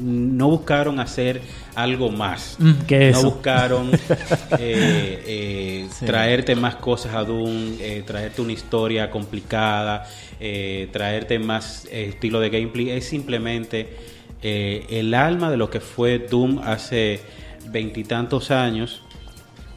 no 0.00 0.48
buscaron 0.48 1.00
hacer 1.00 1.40
algo 1.74 2.10
más. 2.10 2.56
Mm, 2.58 2.70
¿qué 2.86 3.10
no 3.10 3.18
eso? 3.18 3.30
buscaron 3.30 3.90
eh, 4.58 5.22
eh, 5.26 5.88
Sí. 5.92 6.06
traerte 6.06 6.54
más 6.54 6.76
cosas 6.76 7.14
a 7.14 7.24
Doom, 7.24 7.76
traerte 8.06 8.40
una 8.42 8.52
historia 8.52 9.10
complicada, 9.10 10.06
traerte 10.92 11.38
más 11.38 11.86
estilo 11.90 12.40
de 12.40 12.50
gameplay. 12.50 12.90
Es 12.90 13.06
simplemente 13.06 13.88
el 14.42 15.12
alma 15.14 15.50
de 15.50 15.56
lo 15.56 15.68
que 15.70 15.80
fue 15.80 16.18
Doom 16.18 16.60
hace 16.64 17.20
veintitantos 17.68 18.50
años 18.50 19.02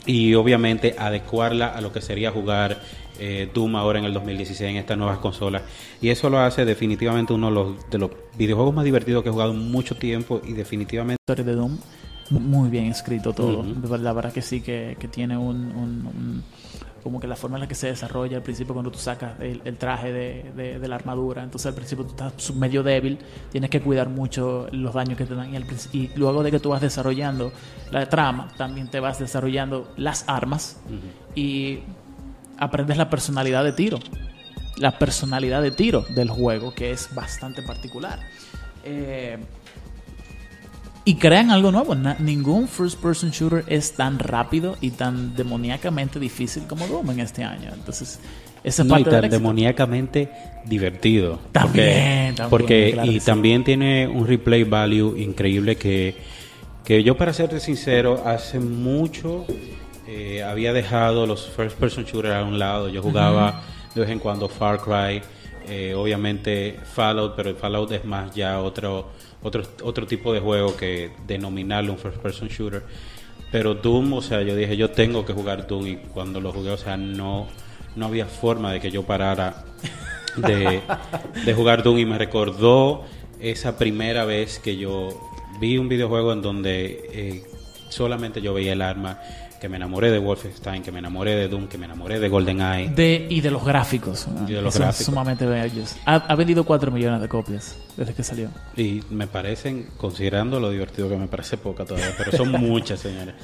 y 0.05 0.33
obviamente 0.35 0.95
adecuarla 0.97 1.67
a 1.67 1.81
lo 1.81 1.91
que 1.91 2.01
sería 2.01 2.31
jugar 2.31 2.81
eh, 3.19 3.49
Doom 3.53 3.75
ahora 3.75 3.99
en 3.99 4.05
el 4.05 4.13
2016 4.13 4.69
en 4.71 4.77
estas 4.77 4.97
nuevas 4.97 5.17
consolas. 5.19 5.63
Y 6.01 6.09
eso 6.09 6.29
lo 6.29 6.39
hace 6.39 6.65
definitivamente 6.65 7.33
uno 7.33 7.47
de 7.47 7.53
los, 7.53 7.89
de 7.89 7.97
los 7.97 8.11
videojuegos 8.37 8.73
más 8.73 8.85
divertidos 8.85 9.23
que 9.23 9.29
he 9.29 9.31
jugado 9.31 9.53
mucho 9.53 9.95
tiempo 9.95 10.41
y 10.43 10.53
definitivamente 10.53 11.17
historia 11.27 11.43
de 11.45 11.55
Doom 11.55 11.77
muy 12.29 12.69
bien 12.69 12.85
escrito 12.85 13.33
todo 13.33 13.59
Ujú. 13.59 13.97
la 13.97 14.13
verdad 14.13 14.31
que 14.33 14.41
sí 14.41 14.61
que, 14.61 14.95
que 14.99 15.07
tiene 15.09 15.37
un, 15.37 15.57
un- 15.75 16.07
un- 16.07 16.43
como 17.03 17.19
que 17.19 17.27
la 17.27 17.35
forma 17.35 17.57
en 17.57 17.61
la 17.63 17.67
que 17.67 17.75
se 17.75 17.87
desarrolla 17.87 18.37
al 18.37 18.43
principio 18.43 18.73
cuando 18.73 18.89
tú 18.89 18.97
sacas 18.97 19.37
el, 19.41 19.61
el 19.65 19.75
traje 19.77 20.13
de, 20.13 20.51
de- 20.55 20.79
de 20.79 20.87
la 20.87 20.95
armadura 20.95 21.43
entonces 21.43 21.67
al 21.67 21.75
principio 21.75 22.05
tú 22.05 22.11
estás 22.11 22.55
medio 22.55 22.81
débil 22.81 23.19
tienes 23.51 23.69
que 23.69 23.81
cuidar 23.81 24.07
mucho 24.09 24.67
los 24.71 24.93
daños 24.93 25.17
que 25.17 25.25
te 25.25 25.35
dan 25.35 25.53
y, 25.53 25.57
al 25.57 25.65
y 25.91 26.09
luego 26.15 26.43
de 26.43 26.49
que 26.51 26.59
tú 26.61 26.69
vas 26.69 26.81
desarrollando 26.81 27.51
la 27.91 28.07
trama 28.07 28.47
también 28.57 28.87
te 28.89 29.01
vas 29.01 29.19
desarrollando 29.19 29.91
las 29.97 30.23
armas 30.27 30.79
y 31.35 31.79
aprendes 32.63 32.97
la 32.97 33.09
personalidad 33.09 33.63
de 33.63 33.73
tiro 33.73 33.99
la 34.77 34.97
personalidad 34.97 35.61
de 35.61 35.69
tiro 35.69 36.03
del 36.09 36.29
juego, 36.31 36.73
que 36.73 36.89
es 36.91 37.13
bastante 37.13 37.61
particular. 37.61 38.19
Eh, 38.83 39.37
y 41.05 41.15
crean 41.15 41.51
algo 41.51 41.71
nuevo. 41.71 41.93
Na- 41.93 42.15
ningún 42.19 42.67
first 42.67 42.99
person 42.99 43.29
shooter 43.29 43.63
es 43.67 43.93
tan 43.93 44.17
rápido 44.17 44.75
y 44.81 44.89
tan 44.91 45.35
demoníacamente 45.35 46.19
difícil 46.19 46.63
como 46.63 46.87
Doom 46.87 47.11
en 47.11 47.19
este 47.19 47.43
año. 47.43 47.69
Entonces, 47.71 48.19
esa 48.63 48.81
es 48.81 48.87
no, 48.87 48.97
y 48.97 49.03
parte 49.03 49.09
del 49.11 49.11
tan 49.21 49.25
éxito. 49.25 49.39
demoníacamente 49.41 50.31
divertido. 50.65 51.39
También, 51.51 52.33
porque, 52.33 52.35
también, 52.35 52.49
porque- 52.49 52.89
claro 52.93 53.11
y 53.11 53.19
sí. 53.19 53.25
también 53.27 53.63
tiene 53.63 54.07
un 54.07 54.25
replay 54.25 54.63
value 54.63 55.15
increíble 55.19 55.75
que, 55.75 56.15
que 56.83 57.03
yo 57.03 57.15
para 57.15 57.31
serte 57.33 57.59
sincero, 57.59 58.23
hace 58.25 58.59
mucho 58.59 59.45
eh, 60.07 60.43
había 60.43 60.73
dejado 60.73 61.25
los 61.25 61.47
first 61.47 61.77
person 61.77 62.05
shooters 62.05 62.35
a 62.35 62.43
un 62.43 62.59
lado. 62.59 62.89
Yo 62.89 63.01
jugaba 63.01 63.63
de 63.93 64.01
vez 64.01 64.09
en 64.09 64.19
cuando 64.19 64.49
Far 64.49 64.79
Cry, 64.79 65.21
eh, 65.67 65.93
obviamente 65.95 66.79
Fallout, 66.83 67.35
pero 67.35 67.49
el 67.49 67.55
Fallout 67.55 67.91
es 67.91 68.05
más 68.05 68.33
ya 68.35 68.59
otro, 68.61 69.09
otro, 69.41 69.63
otro 69.83 70.07
tipo 70.07 70.33
de 70.33 70.39
juego 70.39 70.75
que 70.75 71.11
denominarlo 71.25 71.93
un 71.93 71.99
first 71.99 72.17
person 72.17 72.47
shooter. 72.47 72.83
Pero 73.51 73.75
Doom, 73.75 74.13
o 74.13 74.21
sea, 74.21 74.41
yo 74.41 74.55
dije, 74.55 74.75
yo 74.75 74.89
tengo 74.91 75.25
que 75.25 75.33
jugar 75.33 75.67
Doom 75.67 75.87
y 75.87 75.95
cuando 75.97 76.41
lo 76.41 76.51
jugué, 76.51 76.71
o 76.71 76.77
sea, 76.77 76.97
no, 76.97 77.47
no 77.95 78.05
había 78.07 78.25
forma 78.25 78.71
de 78.71 78.79
que 78.79 78.89
yo 78.89 79.03
parara 79.03 79.63
de, 80.35 80.81
de 81.45 81.53
jugar 81.53 81.83
Doom 81.83 81.99
y 81.99 82.05
me 82.05 82.17
recordó 82.17 83.03
esa 83.39 83.77
primera 83.77 84.25
vez 84.25 84.57
que 84.57 84.77
yo 84.77 85.09
vi 85.59 85.77
un 85.77 85.87
videojuego 85.87 86.33
en 86.33 86.41
donde 86.41 87.09
eh, 87.11 87.43
solamente 87.89 88.41
yo 88.41 88.53
veía 88.53 88.73
el 88.73 88.81
arma, 88.81 89.19
que 89.63 89.69
me 89.69 89.77
enamoré 89.77 90.11
de 90.11 90.19
Wolfenstein, 90.19 90.83
que 90.83 90.91
me 90.91 90.99
enamoré 90.99 91.37
de 91.37 91.47
Doom, 91.47 91.69
que 91.69 91.77
me 91.77 91.85
enamoré 91.85 92.19
de 92.19 92.27
GoldenEye. 92.27 92.89
De, 92.89 93.27
y 93.29 93.39
de 93.39 93.49
los 93.49 93.63
gráficos. 93.63 94.27
¿no? 94.27 94.45
Y 94.45 94.51
de 94.51 94.61
los 94.61 94.73
son 94.73 94.81
gráficos. 94.83 95.05
sumamente 95.05 95.45
bellos. 95.45 95.95
Ha, 96.05 96.15
ha 96.15 96.35
vendido 96.35 96.65
4 96.65 96.91
millones 96.91 97.21
de 97.21 97.29
copias 97.29 97.77
desde 97.95 98.13
que 98.13 98.23
salió. 98.23 98.49
Y 98.75 98.99
me 99.09 99.25
parecen, 99.25 99.87
considerando 99.95 100.59
lo 100.59 100.69
divertido 100.69 101.07
que 101.07 101.15
me 101.15 101.27
parece 101.27 101.55
poca 101.55 101.85
todavía, 101.85 102.13
pero 102.17 102.33
son 102.33 102.51
muchas, 102.59 102.99
señores. 102.99 103.35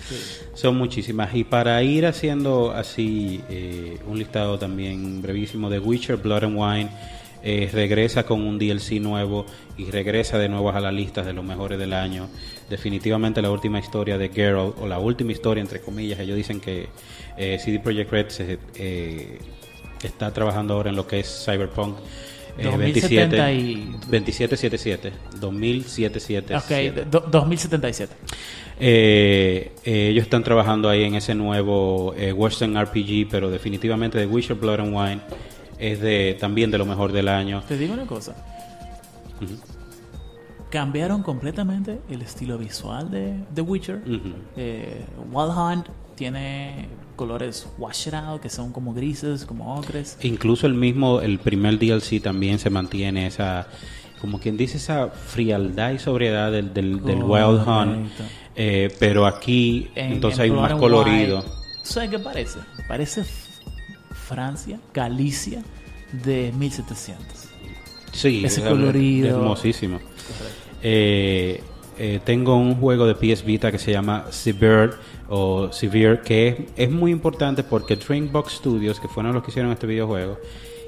Son 0.55 0.75
muchísimas. 0.75 1.33
Y 1.33 1.45
para 1.45 1.81
ir 1.83 2.05
haciendo 2.05 2.73
así 2.73 3.41
eh, 3.47 3.97
un 4.05 4.19
listado 4.19 4.59
también 4.59 5.21
brevísimo 5.21 5.69
de 5.69 5.79
Witcher 5.79 6.17
Blood 6.17 6.43
and 6.43 6.57
Wine, 6.57 6.89
eh, 7.43 7.69
regresa 7.71 8.23
con 8.23 8.41
un 8.41 8.57
DLC 8.59 8.99
nuevo 9.01 9.45
y 9.77 9.85
regresa 9.91 10.37
de 10.37 10.49
nuevo 10.49 10.69
a 10.71 10.79
la 10.79 10.91
lista 10.91 11.23
de 11.23 11.33
los 11.33 11.43
mejores 11.45 11.79
del 11.79 11.93
año. 11.93 12.27
Definitivamente 12.69 13.41
la 13.41 13.49
última 13.51 13.79
historia 13.79 14.17
de 14.17 14.29
Geralt, 14.29 14.75
o 14.79 14.87
la 14.87 14.99
última 14.99 15.31
historia, 15.31 15.61
entre 15.61 15.79
comillas, 15.81 16.19
ellos 16.19 16.35
dicen 16.37 16.59
que 16.59 16.87
eh, 17.37 17.57
CD 17.63 17.79
Projekt 17.79 18.11
Red 18.11 18.27
se, 18.29 18.59
eh, 18.75 19.39
está 20.03 20.31
trabajando 20.33 20.73
ahora 20.73 20.89
en 20.89 20.95
lo 20.95 21.07
que 21.07 21.19
es 21.19 21.43
Cyberpunk. 21.45 21.97
eh, 22.57 22.63
2070 22.63 23.51
y- 23.53 23.75
2777 24.09 25.11
2077 25.39 26.55
Ok, 26.57 27.05
do- 27.09 27.19
2077. 27.31 28.13
eh, 28.79 29.71
eh, 29.85 30.07
ellos 30.09 30.23
están 30.23 30.43
trabajando 30.43 30.89
ahí 30.89 31.03
en 31.03 31.15
ese 31.15 31.35
nuevo 31.35 32.13
eh, 32.17 32.33
Western 32.33 32.75
RPG 32.77 33.27
pero 33.29 33.49
definitivamente 33.49 34.17
The 34.19 34.25
Witcher 34.25 34.55
Blood 34.57 34.79
and 34.81 34.93
Wine 34.95 35.21
es 35.79 35.99
de 36.01 36.35
también 36.39 36.69
de 36.71 36.77
lo 36.77 36.85
mejor 36.85 37.11
del 37.11 37.27
año 37.29 37.63
Te 37.67 37.77
digo 37.77 37.93
una 37.93 38.05
cosa. 38.05 38.35
Cambiaron 40.69 41.23
completamente 41.23 41.99
el 42.09 42.21
estilo 42.21 42.57
visual 42.59 43.09
de 43.09 43.33
The 43.55 43.61
Witcher. 43.61 44.01
Eh, 44.55 45.03
Wild 45.31 45.57
Hunt 45.57 45.87
tiene 46.15 46.87
colores 47.15 47.65
washed 47.79 48.13
out, 48.13 48.39
que 48.41 48.49
son 48.49 48.71
como 48.71 48.93
grises, 48.93 49.45
como 49.45 49.75
ocres. 49.77 50.17
incluso 50.21 50.67
el 50.67 50.73
mismo 50.75 51.21
el 51.21 51.39
primer 51.39 51.79
DLC 51.79 52.21
también 52.21 52.59
se 52.59 52.69
mantiene 52.69 53.25
esa 53.27 53.67
como 54.21 54.39
quien 54.39 54.57
dice 54.57 54.77
esa 54.77 55.07
frialdad 55.07 55.91
y 55.91 55.99
sobriedad 55.99 56.51
del, 56.51 56.73
del, 56.73 57.03
del 57.03 57.23
Wild 57.23 57.65
Hunt 57.67 58.09
eh, 58.55 58.93
pero 58.99 59.25
aquí 59.25 59.89
En- 59.95 60.13
entonces 60.13 60.39
en 60.39 60.43
hay 60.43 60.51
más 60.51 60.73
colorido 60.75 61.43
¿Sabes 61.83 62.09
qué 62.09 62.19
parece? 62.19 62.59
Parece 62.87 63.23
Francia, 64.29 64.79
Galicia 64.93 65.61
de 66.11 66.53
1700. 66.57 67.49
sí 68.13 68.43
ese 68.45 68.61
es- 68.61 68.67
colorido. 68.67 69.37
hermosísimo 69.39 69.99
eh, 70.81 71.61
eh, 71.97 72.19
tengo 72.23 72.55
un 72.55 72.75
juego 72.75 73.05
de 73.05 73.15
PS 73.15 73.43
Vita 73.43 73.71
que 73.71 73.77
se 73.77 73.91
llama 73.91 74.27
Severe 74.31 74.91
o 75.27 75.71
Severe, 75.73 76.21
que 76.21 76.47
es, 76.47 76.55
es 76.77 76.89
muy 76.91 77.11
importante 77.11 77.63
porque 77.63 77.95
Dreambox 77.97 78.53
Studios, 78.53 78.99
que 78.99 79.07
fueron 79.09 79.33
los 79.33 79.43
que 79.43 79.51
hicieron 79.51 79.71
este 79.71 79.85
videojuego, 79.85 80.39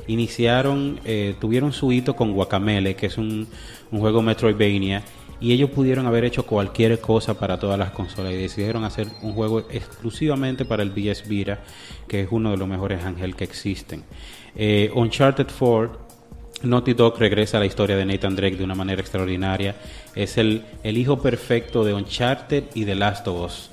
iniciaron, 0.08 0.99
eh, 1.04 1.36
tuvieron 1.39 1.73
su 1.73 1.91
hito 1.91 2.15
con 2.15 2.32
Guacamele, 2.34 2.95
que 2.95 3.08
es 3.08 3.17
un, 3.17 3.47
un 3.91 3.99
juego 3.99 4.21
Metroidvania, 4.21 5.04
y 5.41 5.51
ellos 5.51 5.71
pudieron 5.71 6.06
haber 6.06 6.23
hecho 6.23 6.45
cualquier 6.45 6.99
cosa 7.01 7.34
para 7.39 7.60
todas 7.60 7.77
las 7.80 7.91
consolas 7.91 8.32
y 8.32 8.38
decidieron 8.38 8.84
hacer 8.84 9.08
un 9.23 9.34
juego 9.34 9.60
exclusivamente 9.71 10.63
para 10.65 10.84
el 10.84 10.91
PS 10.91 11.27
Vita, 11.27 11.60
que 12.08 12.21
es 12.21 12.27
uno 12.32 12.51
de 12.51 12.58
los 12.58 12.67
mejores 12.67 13.04
Ángel 13.04 13.36
que 13.36 13.43
existen. 13.43 14.04
Eh, 14.56 14.91
Uncharted 14.93 15.47
4 15.58 16.12
Naughty 16.63 16.93
Dog 16.93 17.17
regresa 17.17 17.58
a 17.58 17.60
la 17.60 17.65
historia 17.65 17.95
de 17.95 18.06
Nathan 18.06 18.36
Drake 18.36 18.56
de 18.56 18.63
una 18.63 18.75
manera 18.75 19.01
extraordinaria. 19.01 19.75
Es 20.13 20.38
el, 20.38 20.62
el 20.84 20.95
hijo 20.97 21.19
perfecto 21.19 21.84
de 21.84 21.93
Uncharted 21.95 22.65
y 22.75 22.84
de 22.84 22.93
Last 22.93 23.27
of 23.27 23.45
Us. 23.45 23.69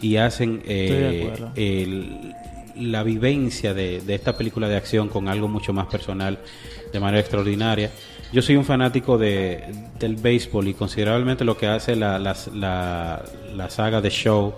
Y 0.00 0.16
hacen 0.18 0.62
eh, 0.66 1.32
el- 1.56 2.32
la 2.76 3.02
vivencia 3.02 3.74
de, 3.74 4.00
de 4.00 4.14
esta 4.14 4.36
película 4.36 4.68
de 4.68 4.76
acción 4.76 5.08
con 5.08 5.28
algo 5.28 5.48
mucho 5.48 5.72
más 5.72 5.86
personal 5.86 6.38
de 6.92 7.00
manera 7.00 7.20
extraordinaria. 7.20 7.90
Yo 8.32 8.42
soy 8.42 8.56
un 8.56 8.64
fanático 8.64 9.16
de, 9.18 9.62
del 9.98 10.16
béisbol 10.16 10.68
y 10.68 10.74
considerablemente 10.74 11.44
lo 11.44 11.56
que 11.56 11.66
hace 11.68 11.94
la, 11.96 12.18
la, 12.18 12.36
la- 12.54 13.22
la 13.54 13.70
saga 13.70 14.00
de 14.00 14.10
Show 14.10 14.54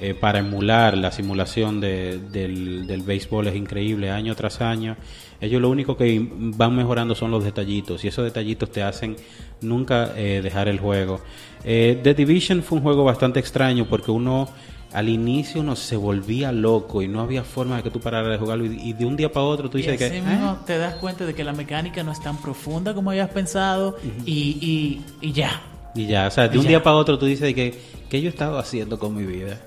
eh, 0.00 0.14
para 0.14 0.40
emular 0.40 0.96
la 0.98 1.12
simulación 1.12 1.80
de- 1.80 2.18
del, 2.18 2.86
del 2.88 3.02
béisbol 3.02 3.46
es 3.46 3.54
increíble 3.54 4.10
año 4.10 4.34
tras 4.34 4.60
año. 4.60 4.96
Ellos 5.40 5.60
lo 5.60 5.70
único 5.70 5.96
que 5.96 6.24
van 6.30 6.74
mejorando 6.76 7.14
son 7.14 7.30
los 7.30 7.44
detallitos 7.44 8.04
y 8.04 8.08
esos 8.08 8.24
detallitos 8.24 8.70
te 8.70 8.82
hacen 8.82 9.16
nunca 9.60 10.12
eh, 10.16 10.40
dejar 10.42 10.66
el 10.68 10.78
juego. 10.80 11.20
Eh, 11.64 12.00
The 12.02 12.14
Division 12.14 12.62
fue 12.62 12.78
un 12.78 12.82
juego 12.84 13.04
bastante 13.04 13.38
extraño 13.38 13.86
porque 13.88 14.10
uno 14.10 14.48
al 14.92 15.08
inicio 15.08 15.60
uno 15.60 15.74
se 15.76 15.96
volvía 15.96 16.52
loco 16.52 17.02
y 17.02 17.08
no 17.08 17.20
había 17.20 17.44
forma 17.44 17.76
de 17.78 17.82
que 17.84 17.90
tú 17.90 18.00
pararas 18.00 18.30
de 18.30 18.38
jugarlo 18.38 18.66
y, 18.66 18.78
y 18.80 18.92
de 18.92 19.04
un 19.06 19.16
día 19.16 19.32
para 19.32 19.44
otro 19.46 19.70
tú 19.70 19.78
Y 19.78 19.82
dices 19.82 20.00
así 20.00 20.14
que 20.14 20.20
mismo 20.22 20.58
"Ah". 20.60 20.62
te 20.66 20.78
das 20.78 20.94
cuenta 20.96 21.24
de 21.24 21.34
que 21.34 21.44
la 21.44 21.52
mecánica 21.52 22.02
no 22.02 22.12
es 22.12 22.20
tan 22.20 22.36
profunda 22.36 22.94
como 22.94 23.10
habías 23.10 23.30
pensado 23.30 23.96
y, 24.26 24.58
y, 25.20 25.26
y 25.28 25.32
ya. 25.32 25.60
Y 25.94 26.06
ya, 26.06 26.26
o 26.28 26.30
sea, 26.30 26.48
de 26.48 26.56
un 26.58 26.64
ya. 26.64 26.70
día 26.70 26.82
para 26.82 26.96
otro 26.96 27.18
tú 27.18 27.26
dices 27.26 27.54
que, 27.54 27.78
¿qué 28.08 28.20
yo 28.20 28.28
he 28.28 28.30
estado 28.30 28.58
haciendo 28.58 28.98
con 28.98 29.14
mi 29.14 29.24
vida? 29.24 29.58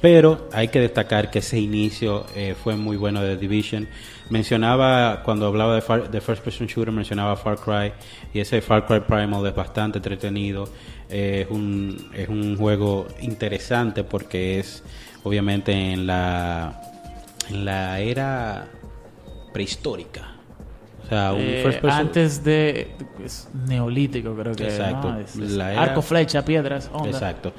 Pero 0.00 0.48
hay 0.52 0.66
que 0.68 0.80
destacar 0.80 1.30
que 1.30 1.38
ese 1.38 1.60
inicio 1.60 2.26
eh, 2.34 2.56
fue 2.60 2.74
muy 2.74 2.96
bueno 2.96 3.20
de 3.22 3.36
Division. 3.36 3.86
Mencionaba, 4.30 5.22
cuando 5.22 5.46
hablaba 5.46 5.76
de, 5.76 5.82
Far- 5.82 6.10
de 6.10 6.20
First 6.20 6.42
Person 6.42 6.66
Shooter, 6.66 6.92
mencionaba 6.92 7.36
Far 7.36 7.56
Cry. 7.58 7.92
Y 8.34 8.40
ese 8.40 8.60
Far 8.62 8.86
Cry 8.86 9.00
Primal 9.00 9.46
es 9.46 9.54
bastante 9.54 9.98
entretenido. 9.98 10.68
Eh, 11.12 11.42
es, 11.42 11.50
un, 11.54 12.08
es 12.14 12.28
un 12.28 12.56
juego 12.56 13.06
interesante 13.20 14.02
porque 14.02 14.58
es, 14.58 14.82
obviamente, 15.24 15.70
en 15.92 16.06
la, 16.06 16.80
en 17.50 17.64
la 17.66 18.00
era 18.00 18.66
prehistórica. 19.52 20.28
O 21.04 21.08
sea, 21.08 21.32
un 21.32 21.40
Eh, 21.42 21.60
first 21.62 21.80
person- 21.82 21.90
antes 21.92 22.42
de 22.44 22.94
es 23.24 23.48
neolítico 23.66 24.34
creo 24.34 24.54
que 24.54 24.64
Exacto. 24.64 25.10
¿no? 25.12 25.18
Es- 25.20 25.36
es 25.36 25.50
La 25.52 25.72
era- 25.72 25.82
arco 25.82 26.00
flecha 26.02 26.44
piedras 26.44 26.88
onda. 26.92 27.10
Exacto. 27.10 27.52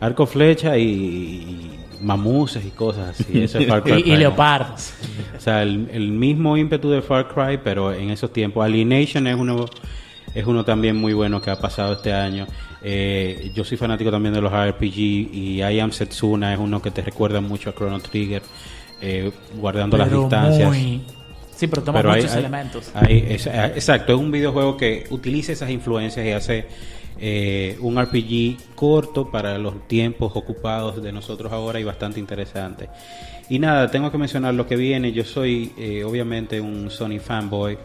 Arco, 0.00 0.26
flecha 0.26 0.76
y, 0.76 0.84
y 0.84 1.80
mamuses 2.02 2.64
y 2.64 2.70
cosas 2.70 3.18
así. 3.18 3.42
Eso 3.42 3.58
es 3.58 3.66
Far 3.66 3.82
Cry 3.84 4.02
y, 4.04 4.12
y 4.12 4.16
leopardos 4.16 4.92
O 5.36 5.40
sea, 5.40 5.62
el, 5.62 5.88
el 5.90 6.10
mismo 6.12 6.56
ímpetu 6.56 6.90
de 6.90 7.00
Far 7.02 7.28
Cry, 7.28 7.58
pero 7.62 7.92
en 7.92 8.10
esos 8.10 8.30
tiempos. 8.32 8.64
Alienation 8.64 9.26
es 9.26 9.34
uno, 9.36 9.64
es 10.34 10.46
uno 10.46 10.64
también 10.64 10.96
muy 10.96 11.12
bueno 11.14 11.40
que 11.40 11.50
ha 11.50 11.58
pasado 11.58 11.94
este 11.94 12.12
año. 12.12 12.46
Eh, 12.82 13.50
yo 13.54 13.64
soy 13.64 13.76
fanático 13.76 14.10
también 14.10 14.34
de 14.34 14.40
los 14.40 14.52
RPG 14.52 14.98
y 14.98 15.62
I 15.62 15.80
Am 15.80 15.92
Setsuna 15.92 16.52
es 16.52 16.58
uno 16.58 16.80
que 16.82 16.90
te 16.90 17.02
recuerda 17.02 17.40
mucho 17.40 17.70
a 17.70 17.74
Chrono 17.74 17.98
Trigger, 18.00 18.42
eh, 19.00 19.30
guardando 19.58 19.96
las 19.96 20.10
distancias. 20.10 20.68
muy- 20.68 21.00
sí 21.54 21.66
pero 21.68 21.82
toma 21.82 22.00
Pero 22.02 22.14
muchos 22.14 22.32
hay- 22.32 22.38
elementos 22.38 22.90
hay- 22.94 23.24
es- 23.30 23.46
exacto, 23.46 24.12
es 24.14 24.18
un 24.18 24.30
videojuego 24.30 24.76
que 24.76 25.06
utiliza 25.10 25.52
esas 25.52 25.70
influencias 25.70 26.24
y 26.26 26.30
hace 26.30 26.66
eh, 27.18 27.78
un 27.80 27.96
RPG 27.98 28.58
corto 28.74 29.30
para 29.30 29.56
los 29.56 29.88
tiempos 29.88 30.32
ocupados 30.34 31.02
de 31.02 31.12
nosotros 31.12 31.50
ahora 31.50 31.80
y 31.80 31.84
bastante 31.84 32.20
interesante. 32.20 32.90
Y 33.48 33.58
nada, 33.58 33.90
tengo 33.90 34.12
que 34.12 34.18
mencionar 34.18 34.52
lo 34.52 34.66
que 34.66 34.76
viene. 34.76 35.12
Yo 35.12 35.24
soy 35.24 35.72
eh, 35.78 36.04
obviamente 36.04 36.60
un 36.60 36.90
Sony 36.90 37.18
fanboy 37.18 37.78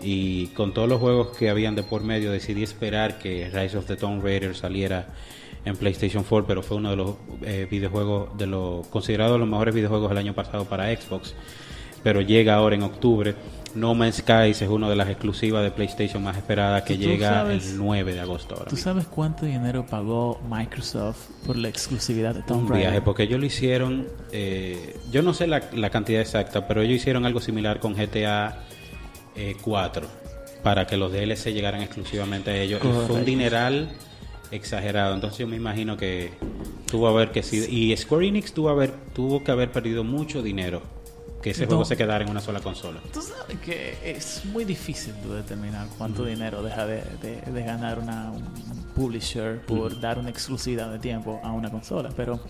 y 0.00 0.48
con 0.48 0.72
todos 0.74 0.88
los 0.88 1.00
juegos 1.00 1.36
que 1.36 1.50
habían 1.50 1.74
de 1.74 1.82
por 1.82 2.02
medio 2.02 2.30
decidí 2.32 2.62
esperar 2.62 3.18
que 3.18 3.50
Rise 3.52 3.76
of 3.78 3.86
the 3.86 3.96
Tomb 3.96 4.22
Raider 4.22 4.54
saliera 4.54 5.08
en 5.64 5.76
PlayStation 5.76 6.24
4, 6.26 6.46
pero 6.46 6.62
fue 6.62 6.76
uno 6.76 6.90
de 6.90 6.96
los 6.96 7.14
eh, 7.42 7.66
videojuegos 7.70 8.36
de 8.38 8.46
los 8.46 8.86
considerados 8.86 9.38
los 9.40 9.48
mejores 9.48 9.74
videojuegos 9.74 10.08
del 10.10 10.18
año 10.18 10.34
pasado 10.34 10.64
para 10.64 10.94
Xbox 10.96 11.34
pero 12.02 12.20
llega 12.20 12.54
ahora 12.54 12.76
en 12.76 12.84
octubre. 12.84 13.34
No 13.74 13.92
Man's 13.94 14.16
Skies 14.18 14.62
es 14.62 14.68
una 14.68 14.88
de 14.88 14.94
las 14.94 15.08
exclusivas 15.08 15.64
de 15.64 15.72
PlayStation 15.72 16.22
más 16.22 16.36
esperadas 16.36 16.82
que 16.84 16.94
¿Tú 16.94 17.00
llega 17.02 17.28
sabes- 17.44 17.70
el 17.72 17.76
9 17.76 18.14
de 18.14 18.20
agosto 18.20 18.54
ahora. 18.54 18.70
¿Tú 18.70 18.76
mismo. 18.76 18.84
sabes 18.92 19.06
cuánto 19.08 19.44
dinero 19.44 19.84
pagó 19.84 20.40
Microsoft 20.48 21.26
por 21.44 21.56
la 21.56 21.68
exclusividad 21.68 22.36
de 22.36 22.42
Tomb 22.42 22.62
Un 22.62 22.68
Raider? 22.68 22.86
viaje, 22.90 23.02
porque 23.04 23.24
ellos 23.24 23.40
lo 23.40 23.46
hicieron, 23.46 24.06
eh, 24.32 24.96
yo 25.10 25.22
no 25.22 25.34
sé 25.34 25.48
la, 25.48 25.60
la 25.74 25.90
cantidad 25.90 26.20
exacta, 26.20 26.68
pero 26.68 26.82
ellos 26.82 26.94
hicieron 26.96 27.26
algo 27.26 27.40
similar 27.40 27.80
con 27.80 27.94
GTA 27.94 28.60
eh, 29.38 29.56
4 29.62 30.06
para 30.62 30.86
que 30.86 30.96
los 30.96 31.12
DLC 31.12 31.52
llegaran 31.52 31.80
exclusivamente 31.82 32.50
a 32.50 32.56
ellos. 32.56 32.80
Y 32.84 32.88
Fue 33.06 33.16
un 33.16 33.24
dineral 33.24 33.88
exagerado, 34.50 35.14
entonces 35.14 35.38
yo 35.38 35.46
me 35.46 35.56
imagino 35.56 35.96
que 35.96 36.32
tuvo 36.90 37.06
a 37.08 37.12
ver 37.12 37.30
que 37.30 37.42
sí. 37.42 37.64
Y 37.70 37.96
Square 37.96 38.26
Enix 38.26 38.52
tuvo, 38.52 38.68
a 38.70 38.74
ver, 38.74 38.92
tuvo 39.14 39.44
que 39.44 39.50
haber 39.52 39.70
perdido 39.70 40.02
mucho 40.04 40.42
dinero 40.42 40.82
que 41.42 41.50
ese 41.50 41.62
No. 41.62 41.68
juego 41.68 41.84
se 41.84 41.96
quedara 41.96 42.24
en 42.24 42.30
una 42.30 42.40
sola 42.40 42.58
consola. 42.60 43.00
Tú 43.12 43.22
sabes 43.22 43.58
que 43.60 43.96
es 44.04 44.44
muy 44.46 44.64
difícil 44.64 45.14
de 45.22 45.36
determinar 45.36 45.86
cuánto 45.96 46.24
dinero 46.24 46.62
deja 46.64 46.84
de, 46.86 47.02
de- 47.22 47.40
de 47.52 47.62
ganar 47.62 48.00
una, 48.00 48.32
un 48.32 48.42
publisher 48.96 49.60
por 49.60 50.00
dar 50.00 50.18
una 50.18 50.30
exclusividad 50.30 50.90
de 50.90 50.98
tiempo 50.98 51.40
a 51.44 51.52
una 51.52 51.70
consola, 51.70 52.10
pero 52.16 52.40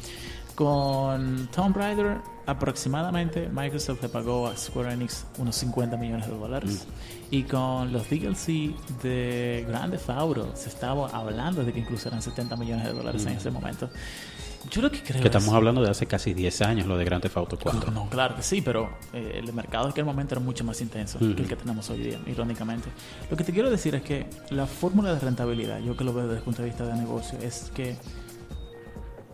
con 0.63 1.47
Tomb 1.55 1.77
Raider 1.77 2.17
aproximadamente 2.47 3.49
Microsoft 3.49 4.03
le 4.03 4.09
pagó 4.09 4.49
a 4.49 4.57
Square 4.57 4.93
Enix 4.93 5.25
unos 5.39 5.55
50 5.55 5.97
millones 5.97 6.27
de 6.27 6.37
dólares 6.37 6.89
y 7.31 7.45
con 7.45 7.93
los 7.93 8.11
DLC 8.11 8.75
de 9.01 9.65
Grand 9.69 9.93
Theft 9.93 10.11
Auto 10.11 10.51
se 10.57 10.69
estaba 10.69 11.11
hablando 11.11 11.63
de 11.65 11.73
que 11.73 11.79
incluso 11.79 12.09
eran 12.09 12.21
70 12.21 12.57
millones 12.57 12.87
de 12.87 12.93
dólares 12.93 13.25
en 13.27 13.35
ese 13.35 13.53
momento. 13.53 13.89
Yo 14.69 14.83
lo 14.83 14.91
que 14.91 14.99
creo 15.01 15.13
Que 15.23 15.29
es- 15.29 15.37
estamos 15.37 15.55
hablando 15.55 15.81
de 15.81 15.91
hace 15.91 16.07
casi 16.07 16.35
10 16.35 16.61
años, 16.63 16.89
lo 16.89 16.97
de 16.99 17.05
Grand 17.05 17.23
Theft 17.23 17.37
Auto 17.37 17.57
4. 17.57 17.93
no, 17.93 18.09
claro 18.09 18.35
que 18.35 18.43
sí, 18.43 18.61
pero 18.61 18.91
eh, 19.13 19.41
el 19.41 19.53
mercado 19.53 19.85
en 19.85 19.93
aquel 19.93 20.05
momento 20.07 20.35
era 20.35 20.41
mucho 20.45 20.65
más 20.65 20.81
intenso 20.81 21.21
que 21.21 21.27
el 21.27 21.47
que 21.47 21.55
tenemos 21.55 21.89
hoy 21.91 21.99
día, 21.99 22.19
irónicamente. 22.27 22.89
Lo 23.31 23.37
que 23.37 23.45
te 23.45 23.53
quiero 23.53 23.71
decir 23.71 23.95
es 23.95 24.03
que 24.03 24.27
la 24.51 24.67
fórmula 24.67 25.15
de 25.15 25.21
rentabilidad, 25.21 25.79
yo 25.79 25.97
que 25.97 26.03
lo 26.03 26.13
veo 26.13 26.25
desde 26.25 26.39
el 26.39 26.43
punto 26.43 26.63
de 26.63 26.69
vista 26.69 26.85
de 26.85 26.95
negocio, 26.95 27.39
es 27.41 27.71
que 27.73 27.97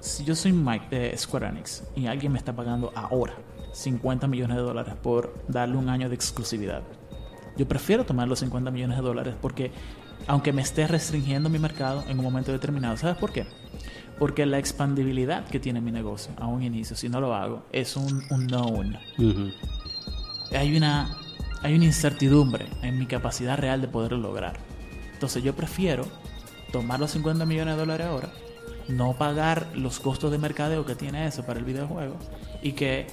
si 0.04 0.22
yo 0.22 0.34
soy 0.34 0.52
Mike, 0.52 0.86
eh, 0.90 1.16
Square 1.16 1.48
Enix 1.48 1.82
y 1.96 2.06
alguien 2.06 2.30
me 2.30 2.38
está 2.38 2.54
pagando 2.54 2.92
ahora 2.94 3.34
50 3.72 4.26
millones 4.26 4.58
de 4.58 4.62
dólares 4.62 4.94
por 5.02 5.34
darle 5.48 5.78
un 5.78 5.88
año 5.88 6.10
de 6.10 6.14
exclusividad, 6.14 6.82
yo 7.56 7.66
prefiero 7.66 8.04
tomar 8.04 8.28
los 8.28 8.40
50 8.40 8.70
millones 8.70 8.98
de 8.98 9.02
dólares 9.02 9.34
porque, 9.40 9.72
aunque 10.26 10.52
me 10.52 10.60
esté 10.60 10.86
restringiendo 10.86 11.48
mi 11.48 11.58
mercado 11.58 12.04
en 12.06 12.18
un 12.18 12.24
momento 12.24 12.52
determinado, 12.52 12.98
¿sabes 12.98 13.16
por 13.16 13.32
qué? 13.32 13.46
Porque 14.18 14.44
la 14.44 14.58
expandibilidad 14.58 15.46
que 15.46 15.58
tiene 15.58 15.80
mi 15.80 15.90
negocio 15.90 16.34
a 16.36 16.46
un 16.46 16.62
inicio, 16.62 16.94
si 16.96 17.08
no 17.08 17.20
lo 17.20 17.34
hago, 17.34 17.64
es 17.72 17.96
un 17.96 18.22
unknown. 18.30 18.98
Ujú. 19.18 19.50
Hay 20.54 20.76
una, 20.76 21.16
hay 21.62 21.74
una 21.74 21.86
incertidumbre 21.86 22.66
en 22.82 22.98
mi 22.98 23.06
capacidad 23.06 23.56
real 23.56 23.80
de 23.80 23.88
poderlo 23.88 24.18
lograr. 24.18 24.58
Entonces 25.14 25.42
yo 25.42 25.56
prefiero 25.56 26.04
tomar 26.72 27.00
los 27.00 27.12
50 27.12 27.46
millones 27.46 27.74
de 27.74 27.80
dólares 27.80 28.06
ahora, 28.06 28.28
no 28.88 29.14
pagar 29.14 29.68
los 29.74 30.00
costos 30.00 30.30
de 30.30 30.38
mercadeo 30.38 30.84
que 30.84 30.94
tiene 30.94 31.26
eso 31.26 31.44
para 31.44 31.58
el 31.58 31.64
videojuego 31.64 32.16
y 32.62 32.72
que 32.72 33.06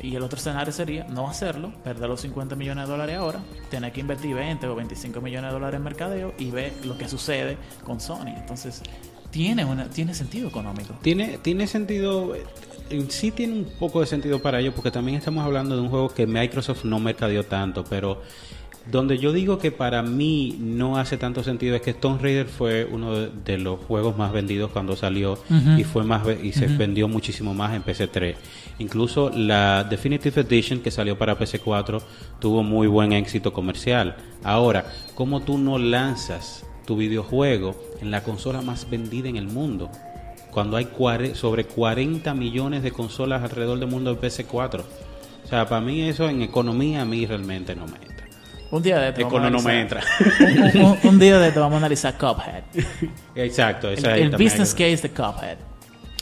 y 0.00 0.14
el 0.14 0.22
otro 0.22 0.38
escenario 0.38 0.72
sería 0.72 1.04
no 1.08 1.28
hacerlo, 1.28 1.72
perder 1.82 2.08
los 2.08 2.20
50 2.20 2.54
millones 2.54 2.84
de 2.84 2.90
dólares 2.90 3.16
ahora, 3.16 3.40
tener 3.68 3.92
que 3.92 4.00
invertir 4.00 4.34
20 4.34 4.66
o 4.68 4.76
25 4.76 5.20
millones 5.20 5.50
de 5.50 5.54
dólares 5.54 5.78
en 5.78 5.82
mercadeo 5.82 6.34
y 6.38 6.50
ver 6.50 6.72
lo 6.84 6.96
que 6.96 7.08
sucede 7.08 7.58
con 7.82 8.00
Sony. 8.00 8.28
Entonces, 8.36 8.82
tiene 9.30 9.64
una 9.64 9.88
tiene 9.88 10.14
sentido 10.14 10.48
económico. 10.48 10.94
Tiene, 11.02 11.38
tiene 11.38 11.66
sentido, 11.66 12.34
eh, 12.36 12.44
sí 13.08 13.32
tiene 13.32 13.54
un 13.54 13.64
poco 13.78 14.00
de 14.00 14.06
sentido 14.06 14.40
para 14.40 14.60
ellos, 14.60 14.72
porque 14.74 14.90
también 14.90 15.18
estamos 15.18 15.44
hablando 15.44 15.74
de 15.74 15.82
un 15.82 15.88
juego 15.88 16.08
que 16.10 16.26
Microsoft 16.26 16.84
no 16.84 17.00
mercadeó 17.00 17.44
tanto, 17.44 17.84
pero 17.84 18.22
donde 18.90 19.18
yo 19.18 19.32
digo 19.32 19.58
que 19.58 19.70
para 19.70 20.02
mí 20.02 20.56
no 20.60 20.96
hace 20.96 21.16
tanto 21.16 21.42
sentido 21.42 21.76
es 21.76 21.82
que 21.82 21.94
Tomb 21.94 22.22
Raider 22.22 22.46
fue 22.46 22.84
uno 22.90 23.14
de, 23.14 23.30
de 23.44 23.58
los 23.58 23.80
juegos 23.80 24.16
más 24.16 24.32
vendidos 24.32 24.70
cuando 24.70 24.96
salió 24.96 25.38
y 25.76 25.84
fue 25.84 26.04
más 26.04 26.22
y 26.42 26.52
se 26.52 26.66
vendió 26.66 27.08
muchísimo 27.08 27.54
más 27.54 27.74
en 27.74 27.84
PC3. 27.84 28.34
Incluso 28.78 29.30
la 29.30 29.84
Definitive 29.84 30.40
Edition 30.40 30.80
que 30.80 30.90
salió 30.90 31.18
para 31.18 31.38
PC4 31.38 32.00
tuvo 32.40 32.62
muy 32.62 32.86
buen 32.86 33.12
éxito 33.12 33.52
comercial. 33.52 34.16
Ahora, 34.42 34.86
¿cómo 35.14 35.40
tú 35.40 35.58
no 35.58 35.78
lanzas 35.78 36.64
tu 36.88 36.96
videojuego 36.96 37.76
en 38.00 38.10
la 38.10 38.22
consola 38.22 38.62
más 38.62 38.88
vendida 38.88 39.28
en 39.28 39.36
el 39.36 39.46
mundo. 39.46 39.90
Cuando 40.50 40.78
hay 40.78 40.88
sobre 41.34 41.64
40 41.64 42.32
millones 42.32 42.82
de 42.82 42.92
consolas 42.92 43.42
alrededor 43.42 43.78
del 43.78 43.90
mundo 43.90 44.14
de 44.14 44.18
PS4. 44.18 44.80
O 45.44 45.46
sea, 45.46 45.68
para 45.68 45.82
mí 45.82 46.00
eso 46.00 46.26
en 46.30 46.40
economía 46.40 47.02
a 47.02 47.04
mí 47.04 47.26
realmente 47.26 47.76
no 47.76 47.86
me. 47.86 48.17
Un 48.70 48.82
día 48.82 48.98
de 48.98 49.08
esto 49.08 49.22
vamos 49.22 49.34
a 49.34 49.48
Econo 49.48 49.50
no 49.50 49.62
me 49.62 49.72
analizar- 49.72 50.00
entra. 50.72 50.80
un, 50.80 50.86
un- 50.86 50.98
un 51.04 51.18
día 51.18 51.38
de 51.38 51.48
esto 51.48 51.60
vamos 51.60 51.74
a 51.76 51.78
analizar 51.78 52.14
Cuphead. 52.18 52.62
Exacto. 53.34 53.88
El, 53.88 53.98
esa 53.98 54.16
el 54.16 54.30
business 54.30 54.72
case 54.74 54.96
de 54.98 55.10
Cuphead. 55.10 55.56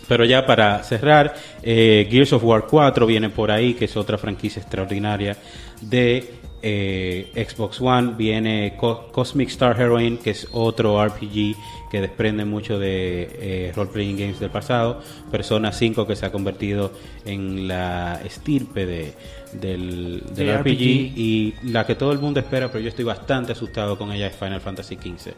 Pero 0.09 0.25
ya 0.25 0.47
para 0.47 0.85
cerrar, 0.85 1.35
eh, 1.65 2.07
Gears 2.09 2.33
of 2.35 2.45
War 2.45 2.67
4 2.71 3.07
viene 3.07 3.29
por 3.29 3.51
ahí, 3.51 3.75
que 3.75 3.87
es 3.87 3.97
otra 3.97 4.17
franquicia 4.17 4.61
extraordinaria 4.63 5.37
de 5.81 6.35
eh, 6.69 7.47
Xbox 7.49 7.81
One. 7.81 8.15
Viene 8.17 8.75
Co- 8.77 9.09
Cosmic 9.13 9.49
Star 9.51 9.81
Heroine, 9.81 10.19
que 10.19 10.31
es 10.31 10.49
otro 10.53 11.05
RPG 11.07 11.55
que 11.91 12.01
desprende 12.01 12.45
mucho 12.45 12.79
de 12.81 13.29
eh, 13.41 13.73
role-playing 13.77 14.17
games 14.19 14.41
del 14.41 14.51
pasado. 14.51 15.01
Persona 15.31 15.71
5, 15.73 16.07
que 16.07 16.17
se 16.17 16.27
ha 16.27 16.33
convertido 16.33 16.93
en 17.25 17.69
la 17.69 18.21
estirpe 18.25 18.85
de, 18.85 19.15
del, 19.53 20.23
del 20.35 20.47
De 20.47 20.57
RPG. 20.59 20.61
RPG. 20.73 21.19
Y 21.19 21.55
la 21.63 21.87
que 21.87 21.95
todo 21.95 22.11
el 22.11 22.19
mundo 22.19 22.41
espera, 22.41 22.69
pero 22.71 22.81
yo 22.83 22.89
estoy 22.89 23.05
bastante 23.05 23.53
asustado 23.53 23.97
con 23.97 24.11
ella, 24.13 24.27
es 24.27 24.35
Final 24.35 24.61
Fantasy 24.61 24.97
XV. 24.97 25.33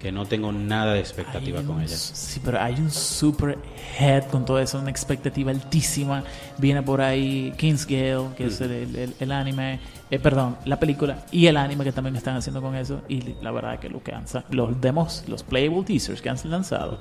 Que 0.00 0.10
no 0.10 0.26
tengo 0.26 0.50
nada 0.50 0.94
de 0.94 0.98
expectativa 0.98 1.60
Hay 1.60 1.64
con 1.66 1.76
un- 1.76 1.82
ella. 1.82 1.96
Sí, 1.96 2.40
pero 2.44 2.60
hay 2.60 2.74
un 2.74 2.90
super 2.90 3.56
head 4.00 4.24
con 4.24 4.44
todo 4.44 4.58
eso, 4.58 4.80
una 4.80 4.90
expectativa 4.90 5.52
altísima. 5.52 6.24
Viene 6.58 6.82
por 6.82 7.00
ahí 7.00 7.52
Kingsgale, 7.56 8.30
que 8.36 8.46
es 8.46 8.60
el, 8.60 8.72
el- 8.96 9.14
el 9.20 9.30
anime, 9.30 9.78
eh, 10.12 10.18
perdón, 10.18 10.56
la 10.66 10.78
película 10.78 11.24
y 11.32 11.46
el 11.46 11.56
anime 11.56 11.84
que 11.84 11.90
también 11.92 12.14
están 12.16 12.36
haciendo 12.36 12.60
con 12.60 12.76
eso. 12.76 13.00
Y 13.08 13.34
la 13.42 13.50
verdad 13.50 13.78
que 13.80 13.88
lo 13.88 14.02
que 14.02 14.12
han 14.12 14.24
los 14.50 14.78
demos, 14.80 15.24
los 15.26 15.42
playable 15.42 15.82
teasers 15.84 16.20
que 16.22 16.28
han 16.28 16.36
lanzado 16.44 16.98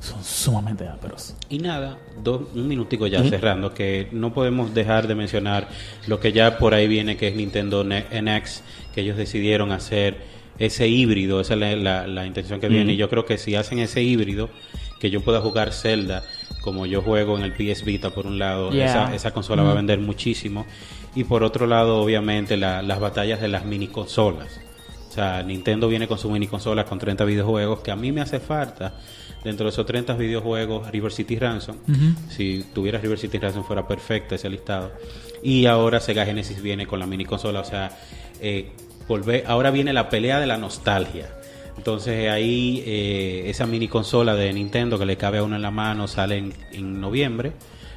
son 0.00 0.24
sumamente 0.24 0.88
ásperos. 0.88 1.36
Y 1.50 1.58
nada, 1.58 1.98
dos, 2.24 2.42
un 2.54 2.66
minutico 2.66 3.06
ya 3.06 3.22
cerrando, 3.24 3.74
que 3.74 4.08
no 4.12 4.32
podemos 4.32 4.72
dejar 4.72 5.06
de 5.06 5.14
mencionar 5.14 5.68
lo 6.06 6.18
que 6.18 6.32
ya 6.32 6.56
por 6.56 6.72
ahí 6.72 6.88
viene, 6.88 7.18
que 7.18 7.28
es 7.28 7.36
Nintendo 7.36 7.84
NX, 7.84 8.62
que 8.94 9.02
ellos 9.02 9.18
decidieron 9.18 9.70
hacer 9.72 10.16
ese 10.58 10.88
híbrido, 10.88 11.40
esa 11.42 11.52
es 11.54 11.60
la, 11.60 11.76
la- 11.76 12.06
la 12.06 12.24
intención 12.26 12.58
que 12.60 12.68
viene. 12.68 12.94
Y 12.94 12.96
yo 12.96 13.10
creo 13.10 13.26
que 13.26 13.36
si 13.36 13.54
hacen 13.54 13.78
ese 13.78 14.02
híbrido, 14.02 14.48
que 14.98 15.10
yo 15.10 15.20
pueda 15.22 15.40
jugar 15.42 15.72
Zelda 15.72 16.22
como 16.60 16.86
yo 16.86 17.02
juego 17.02 17.36
en 17.38 17.44
el 17.44 17.52
PS 17.52 17.84
Vita, 17.84 18.10
por 18.10 18.26
un 18.26 18.38
lado, 18.38 18.70
Yeah. 18.70 18.86
esa, 18.86 19.14
esa 19.14 19.30
consola 19.32 19.62
va 19.62 19.72
a 19.72 19.74
vender 19.74 19.98
muchísimo. 19.98 20.66
Y 21.14 21.24
por 21.24 21.42
otro 21.42 21.66
lado, 21.66 22.02
obviamente, 22.02 22.56
la- 22.56 22.82
las 22.82 23.00
batallas 23.00 23.40
de 23.40 23.48
las 23.48 23.64
mini 23.64 23.88
consolas. 23.88 24.60
O 25.08 25.12
sea, 25.12 25.42
Nintendo 25.42 25.88
viene 25.88 26.06
con 26.06 26.18
su 26.18 26.30
mini 26.30 26.46
consola 26.46 26.84
con 26.84 26.98
30 26.98 27.24
videojuegos, 27.24 27.80
que 27.80 27.90
a 27.90 27.96
mí 27.96 28.12
me 28.12 28.20
hace 28.20 28.38
falta. 28.38 28.94
Dentro 29.42 29.64
de 29.64 29.70
esos 29.70 29.86
30 29.86 30.14
videojuegos, 30.14 30.88
River 30.90 31.10
City 31.12 31.36
Ransom. 31.38 31.76
Si 32.28 32.64
tuviera 32.74 32.98
River 32.98 33.18
City 33.18 33.38
Ransom 33.38 33.64
fuera 33.64 33.88
perfecto 33.88 34.34
ese 34.34 34.48
listado. 34.50 34.92
Y 35.42 35.64
ahora 35.66 35.98
Sega 35.98 36.26
Genesis 36.26 36.60
viene 36.62 36.86
con 36.86 36.98
la 37.00 37.06
mini 37.06 37.24
consola. 37.24 37.60
O 37.60 37.64
sea, 37.64 37.90
eh, 38.40 38.70
volver, 39.08 39.44
ahora 39.48 39.70
viene 39.70 39.92
la 39.94 40.10
pelea 40.10 40.38
de 40.38 40.46
la 40.46 40.58
nostalgia. 40.58 41.28
Entonces 41.80 42.28
ahí 42.30 42.82
eh, 42.84 43.44
esa 43.48 43.64
mini 43.64 43.88
consola 43.88 44.34
de 44.34 44.52
Nintendo 44.52 44.98
que 44.98 45.06
le 45.06 45.16
cabe 45.16 45.38
a 45.38 45.42
uno 45.42 45.56
en 45.56 45.62
la 45.62 45.70
mano 45.70 46.06
sale 46.08 46.36
en, 46.36 46.52
en 46.72 47.00
noviembre, 47.00 47.54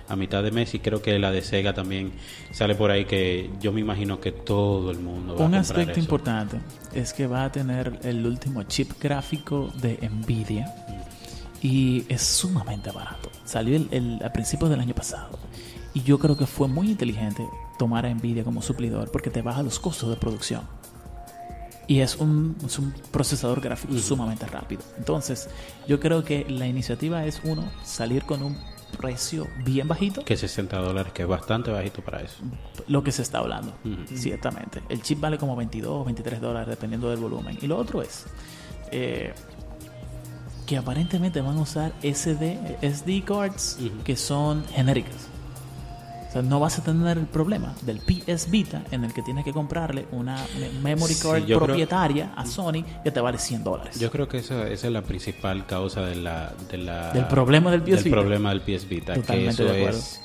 a 0.08 0.16
mitad 0.16 0.42
de 0.42 0.52
mes, 0.52 0.74
y 0.74 0.80
creo 0.80 1.02
que 1.02 1.20
la 1.20 1.32
de 1.32 1.42
Sega 1.42 1.74
también 1.74 2.14
sale 2.54 2.76
por 2.76 2.92
ahí 2.92 3.04
que 3.04 3.50
yo 3.60 3.74
me 3.74 3.82
imagino 3.82 4.22
que 4.22 4.32
todo 4.32 4.90
el 4.90 5.00
mundo 5.00 5.36
va 5.36 5.42
a 5.42 5.48
Un 5.48 5.52
comprar 5.52 5.60
aspecto 5.62 5.92
eso. 5.92 6.00
importante 6.00 6.58
es 6.94 7.12
que 7.12 7.28
va 7.28 7.44
a 7.44 7.52
tener 7.52 8.00
el 8.04 8.26
último 8.26 8.64
chip 8.64 8.90
gráfico 9.02 9.70
de 9.82 10.00
Nvidia 10.10 10.74
y 11.62 12.06
es 12.08 12.22
sumamente 12.22 12.90
barato. 12.92 13.30
Salió 13.44 13.76
el, 13.76 13.90
el- 13.92 14.24
a 14.24 14.32
principios 14.32 14.70
del 14.70 14.80
año 14.80 14.96
pasado 14.96 15.38
y 15.94 16.04
yo 16.04 16.20
creo 16.20 16.38
que 16.38 16.46
fue 16.48 16.70
muy 16.70 16.90
inteligente 16.90 17.46
tomar 17.78 18.06
a 18.06 18.14
Nvidia 18.14 18.46
como 18.46 18.62
suplidor 18.62 19.12
porque 19.12 19.30
te 19.30 19.42
baja 19.42 19.62
los 19.62 19.78
costos 19.78 20.10
de 20.10 20.16
producción. 20.16 20.62
Y 21.88 22.00
es 22.00 22.16
un, 22.16 22.56
es 22.66 22.80
un 22.80 22.94
procesador 23.12 23.60
gráfico 23.60 23.98
sumamente 23.98 24.46
rápido. 24.46 24.82
Entonces, 24.98 25.50
yo 25.88 26.00
creo 26.00 26.24
que 26.24 26.46
la 26.50 26.66
iniciativa 26.66 27.26
es, 27.26 27.42
uno, 27.44 27.70
salir 27.84 28.24
con 28.24 28.42
un 28.42 28.58
precio 28.98 29.48
bien 29.66 29.88
bajito, 29.88 30.24
Que 30.24 30.38
60 30.38 30.78
dólares, 30.78 31.12
que 31.14 31.24
es 31.24 31.28
bastante 31.28 31.72
bajito 31.72 32.02
para 32.04 32.22
eso. 32.22 32.38
lo 32.88 33.04
que 33.04 33.12
se 33.12 33.22
está 33.24 33.40
hablando, 33.40 33.74
ciertamente. 34.16 34.82
El 34.88 35.02
chip 35.02 35.20
vale 35.20 35.38
como 35.38 35.56
22 35.56 35.92
o 35.92 36.04
23 36.06 36.40
dólares 36.40 36.70
dependiendo 36.70 37.10
del 37.10 37.20
volumen. 37.20 37.58
Y 37.62 37.68
lo 37.68 37.78
otro 37.78 38.02
es 38.02 38.26
eh, 38.92 39.34
que 40.68 40.78
aparentemente 40.78 41.42
van 41.42 41.58
a 41.58 41.62
usar 41.62 41.92
SD, 42.02 42.78
SD 42.82 43.24
cards 43.26 43.78
Ujú. 43.82 44.04
que 44.04 44.16
son 44.16 44.64
genéricas. 44.68 45.28
O 46.34 46.38
sea, 46.38 46.42
no 46.42 46.60
vas 46.60 46.80
a 46.80 46.84
tener 46.84 47.16
el 47.20 47.28
problema 47.28 47.76
del 47.84 48.00
PS 48.00 48.50
Vita 48.50 48.82
en 48.90 49.04
el 49.04 49.14
que 49.14 49.22
tienes 49.22 49.46
que 49.46 49.54
comprarle 49.54 50.08
una 50.12 50.36
me- 50.60 50.80
memory 50.96 51.14
Sí, 51.14 51.22
card 51.28 51.44
creo- 51.44 51.60
propietaria 51.60 52.32
a 52.36 52.44
Sony 52.48 52.84
que 53.04 53.12
te 53.12 53.20
vale 53.20 53.38
100 53.38 53.64
dólares. 53.64 54.00
Yo 54.00 54.10
creo 54.10 54.28
que 54.28 54.38
esa, 54.40 54.68
esa 54.68 54.88
es 54.88 54.94
la 54.94 55.04
principal 55.04 55.68
causa 55.68 56.02
de 56.02 56.16
la, 56.16 56.52
de 56.72 56.80
la- 56.80 57.12
Del 57.12 57.26
problema 57.28 57.70
del 57.70 57.84
PS 57.84 58.04
Vita. 58.06 58.16
problema 58.16 58.50
del 58.50 58.62
PS 58.62 58.88
Vita, 58.90 59.14
que 59.14 59.48
eso 59.48 59.64
de 59.64 59.78
acuerdo. 59.78 60.00
es 60.00 60.22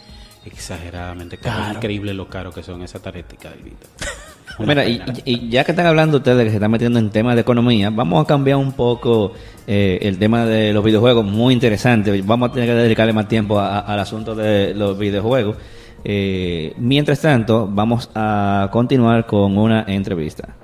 exageradamente 0.47 1.37
caro. 1.37 1.71
Es 1.71 1.77
increíble 1.77 2.15
lo 2.15 2.27
caro 2.29 2.53
que 2.53 2.63
son 2.63 2.83
esas 2.83 3.03
tarjetas 3.03 3.53
del 3.53 3.63
Vita. 3.65 3.87
Mira, 4.61 4.87
y, 4.89 5.03
y 5.25 5.49
ya 5.51 5.63
que 5.63 5.73
están 5.73 5.87
hablando 5.87 6.17
ustedes 6.17 6.43
que 6.45 6.51
se 6.51 6.57
están 6.57 6.71
metiendo 6.71 6.99
en 6.99 7.11
temas 7.11 7.35
de 7.37 7.43
economía, 7.43 7.91
vamos 7.91 8.25
a 8.25 8.27
cambiar 8.27 8.57
un 8.57 8.73
poco 8.73 9.33
eh, 9.67 9.99
el 10.03 10.19
tema 10.19 10.47
de 10.47 10.73
los 10.73 10.83
videojuegos, 10.83 11.25
muy 11.25 11.53
interesante. 11.55 12.23
Vamos 12.23 12.49
a 12.49 12.53
tener 12.55 12.69
que 12.71 12.75
dedicarle 12.75 13.13
más 13.13 13.29
tiempo 13.29 13.61
a- 13.61 13.81
al 13.81 14.01
asunto 14.01 14.35
de 14.35 14.75
los 14.75 14.99
videojuegos. 14.99 15.57
Eh, 16.05 16.75
mientras 16.77 17.21
tanto, 17.21 17.69
vamos 17.71 18.11
a 18.15 18.69
continuar 18.73 19.27
con 19.27 19.59
una 19.59 19.85
entrevista. 19.87 20.55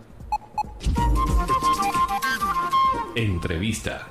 Entrevista. 3.15 4.09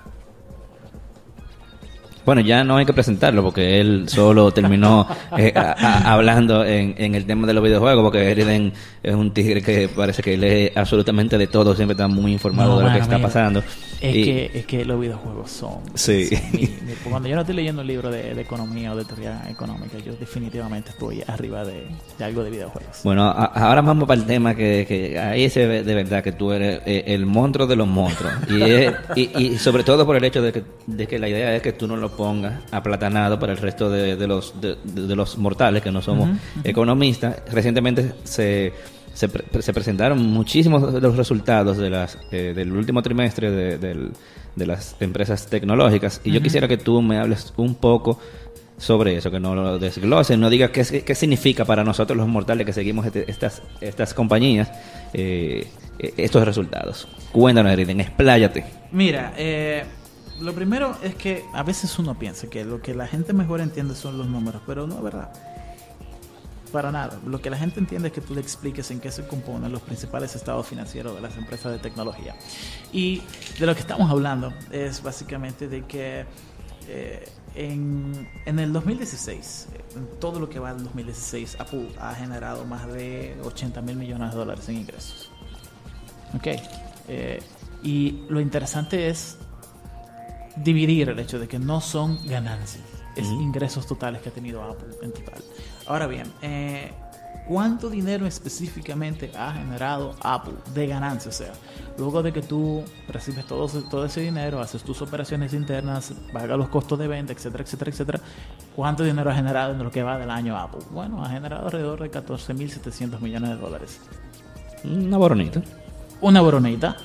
Bueno, 2.26 2.42
ya 2.42 2.64
no 2.64 2.78
hay 2.78 2.86
que 2.86 2.94
presentarlo 2.94 3.44
porque 3.44 3.80
él 3.80 4.06
solo 4.08 4.52
terminó 4.52 5.08
eh, 5.38 5.52
a- 5.56 5.72
a- 5.78 6.14
hablando 6.14 6.64
en, 6.66 6.96
en 6.98 7.16
el 7.16 7.26
tema 7.26 7.48
de 7.48 7.54
los 7.54 7.64
videojuegos 7.64 8.04
porque 8.04 8.32
Eriden 8.32 8.74
es 9.02 9.14
un 9.16 9.32
tigre 9.34 9.62
que 9.62 9.90
parece 9.90 10.22
que 10.22 10.38
lee 10.38 10.72
absolutamente 10.76 11.38
de 11.38 11.48
todo, 11.48 11.76
siempre 11.76 11.94
está 11.94 12.08
muy 12.08 12.32
informado 12.34 12.72
No, 12.72 12.78
de 12.80 12.86
lo 12.86 12.92
que 12.94 13.00
está 13.00 13.18
mira, 13.18 13.28
pasando. 13.28 13.64
Es, 14.02 14.16
Y- 14.16 14.24
que, 14.26 14.52
es 14.54 14.66
que 14.66 14.86
los 14.86 15.00
videojuegos 15.00 15.50
son. 15.52 15.76
Sí. 15.96 16.28
son 16.28 16.40
mi- 16.54 16.60
mi- 16.62 16.94
cuando 17.10 17.28
yo 17.30 17.36
no 17.36 17.42
estoy 17.42 17.56
leyendo 17.56 17.82
un 17.82 17.88
libro 17.88 18.10
de, 18.12 18.34
de 18.34 18.42
economía 18.42 18.92
o 18.94 18.96
de 18.98 19.06
teoría 19.06 19.42
económica, 19.50 19.98
yo 20.06 20.14
definitivamente 20.20 20.90
estoy 20.92 21.24
arriba 21.28 21.64
de, 21.66 21.86
de 22.18 22.26
algo 22.26 22.44
de 22.44 22.50
videojuegos. 22.50 23.00
Bueno, 23.04 23.24
a- 23.24 23.46
ahora 23.46 23.82
vamos 23.82 24.08
para 24.08 24.20
el 24.20 24.26
tema 24.28 24.56
que, 24.56 24.86
que 24.88 25.18
ahí 25.20 25.50
se 25.50 25.66
ve 25.68 25.84
de 25.84 25.96
verdad 25.96 26.24
que 26.24 26.32
tú 26.34 26.52
eres 26.52 26.82
eh, 26.86 27.04
el 27.08 27.26
monstruo 27.26 27.66
de 27.68 27.76
los 27.76 27.88
monstruos. 27.88 28.34
Y, 28.50 28.62
es- 28.62 28.94
y, 29.16 29.38
y 29.38 29.58
sobre 29.58 29.84
todo 29.84 30.06
por 30.06 30.16
el 30.16 30.24
hecho 30.24 30.42
de 30.42 30.52
que, 30.54 30.64
de 30.88 31.08
que 31.08 31.20
la 31.20 31.28
idea 31.30 31.56
es 31.56 31.62
que 31.62 31.74
tú 31.74 31.88
no 31.88 31.96
lo 31.96 32.13
pongas 32.16 32.62
aplatanado 32.72 33.40
para 33.40 33.52
el 33.54 33.58
resto 33.58 33.90
de, 33.90 34.16
de 34.16 34.28
los, 34.28 34.54
de, 34.62 34.78
los 35.16 35.38
mortales 35.38 35.82
que 35.84 35.92
no 35.92 36.02
somos 36.02 36.30
economistas. 36.64 37.38
Recientemente 37.52 38.14
se, 38.24 38.74
se, 39.14 39.30
pre- 39.30 39.62
se 39.62 39.74
presentaron 39.74 40.20
muchísimos 40.24 40.94
de 40.94 41.02
los 41.02 41.16
resultados 41.18 41.78
de 41.78 41.90
las, 41.90 42.18
eh, 42.32 42.54
del 42.56 42.72
último 42.72 43.02
trimestre 43.02 43.52
de, 43.52 43.78
de 43.78 44.66
las 44.66 44.96
empresas 45.00 45.48
tecnológicas. 45.48 46.22
Y 46.24 46.32
yo 46.32 46.42
quisiera 46.42 46.68
que 46.68 46.78
tú 46.78 47.02
me 47.02 47.18
hables 47.18 47.54
un 47.58 47.76
poco 47.76 48.20
sobre 48.78 49.16
eso, 49.16 49.30
que 49.32 49.40
no 49.40 49.56
lo 49.56 49.80
desgloses, 49.80 50.38
no 50.38 50.50
digas 50.50 50.72
qué, 50.72 51.04
qué 51.04 51.16
significa 51.16 51.64
para 51.64 51.84
nosotros 51.84 52.18
los 52.18 52.28
mortales 52.28 52.66
que 52.66 52.74
seguimos 52.74 53.06
este- 53.06 53.30
estas, 53.30 53.62
estas 53.82 54.14
compañías 54.14 54.72
eh, 55.14 55.68
estos 56.18 56.44
resultados. 56.44 57.08
Cuéntanos, 57.32 57.72
Eriden, 57.72 58.02
expláyate. 58.02 58.66
Mira, 58.92 59.34
eh, 59.38 59.84
lo 60.44 60.54
primero 60.54 60.98
es 61.02 61.16
que 61.16 61.46
a 61.54 61.64
veces 61.64 61.98
uno 62.00 62.20
piensa 62.20 62.48
que 62.48 62.66
lo 62.66 62.82
que 62.82 62.94
la 62.94 63.08
gente 63.08 63.32
mejor 63.34 63.62
entiende 63.62 63.96
son 63.96 64.18
los 64.18 64.28
números, 64.28 64.62
pero 64.66 64.86
no 64.86 64.96
es 64.96 65.04
verdad. 65.04 65.32
Para 66.72 66.92
nada. 66.92 67.20
Lo 67.26 67.40
que 67.40 67.50
la 67.50 67.58
gente 67.58 67.80
entiende 67.80 68.10
es 68.10 68.14
que 68.14 68.22
tú 68.22 68.34
le 68.34 68.42
expliques 68.42 68.90
en 68.92 69.00
qué 69.00 69.12
se 69.12 69.26
componen 69.26 69.72
los 69.72 69.82
principales 69.82 70.36
estados 70.36 70.68
financieros 70.68 71.16
de 71.16 71.22
las 71.22 71.38
empresas 71.38 71.72
de 71.72 71.80
tecnología. 71.80 72.36
Y 72.92 73.22
de 73.60 73.66
lo 73.66 73.74
que 73.74 73.82
estamos 73.82 74.10
hablando 74.10 74.52
es 74.72 75.02
básicamente 75.02 75.68
de 75.68 75.86
que 75.86 76.26
eh, 76.88 77.30
en, 77.56 78.28
en 78.46 78.60
el 78.60 78.74
2016, 78.74 79.68
eh, 79.72 79.82
en 79.96 80.20
todo 80.20 80.40
lo 80.40 80.50
que 80.50 80.60
va 80.60 80.74
del 80.74 80.84
2016, 80.84 81.58
Apple 81.60 81.90
ha 82.00 82.16
generado 82.16 82.66
más 82.66 82.88
de 82.92 83.38
80 83.44 83.82
mil 83.82 83.96
millones 83.96 84.32
de 84.32 84.38
dólares 84.38 84.68
en 84.68 84.78
ingresos. 84.78 85.30
Ok. 86.36 86.48
Eh, 87.08 87.42
y 87.84 88.24
lo 88.30 88.40
interesante 88.40 89.10
es 89.10 89.38
dividir 90.56 91.10
el 91.10 91.20
hecho 91.20 91.40
de 91.40 91.48
que 91.48 91.60
no 91.60 91.82
son 91.82 92.20
ganancias, 92.26 92.84
es 93.16 93.28
ingresos 93.28 93.88
totales 93.88 94.22
que 94.22 94.30
ha 94.30 94.32
tenido 94.32 94.64
Apple 94.64 94.90
en 95.02 95.12
total. 95.12 95.44
Ahora 95.88 96.08
bien, 96.08 96.32
eh, 96.42 96.92
cuánto 97.48 97.90
dinero 97.90 98.26
específicamente 98.26 99.32
ha 99.38 99.54
generado 99.54 100.16
Apple 100.22 100.54
de 100.74 100.88
ganancia. 100.88 101.30
O 101.30 101.34
sea, 101.34 101.54
luego 101.98 102.24
de 102.24 102.32
que 102.32 102.42
tú 102.42 102.84
recibes 103.08 103.46
todo, 103.46 103.68
todo 103.84 104.06
ese 104.06 104.22
dinero, 104.22 104.62
haces 104.62 104.84
tus 104.84 105.02
operaciones 105.02 105.54
internas, 105.54 106.14
pagas 106.32 106.58
los 106.58 106.70
costos 106.70 106.98
de 107.00 107.08
venta, 107.08 107.34
etcétera, 107.34 107.64
etcétera, 107.64 107.92
etcétera, 107.92 108.20
¿cuánto 108.76 109.04
dinero 109.04 109.30
ha 109.30 109.36
generado 109.36 109.74
en 109.74 109.84
lo 109.84 109.92
que 109.92 110.04
va 110.04 110.18
del 110.18 110.30
año 110.30 110.58
Apple? 110.58 110.82
Bueno, 110.92 111.24
ha 111.24 111.30
generado 111.30 111.66
alrededor 111.66 112.02
de 112.02 112.12
14.700 112.12 113.20
millones 113.20 113.50
de 113.52 113.56
dólares. 113.58 114.00
Una 114.84 115.18
boronita. 115.18 115.62
Una 116.22 116.42
boronita, 116.42 116.98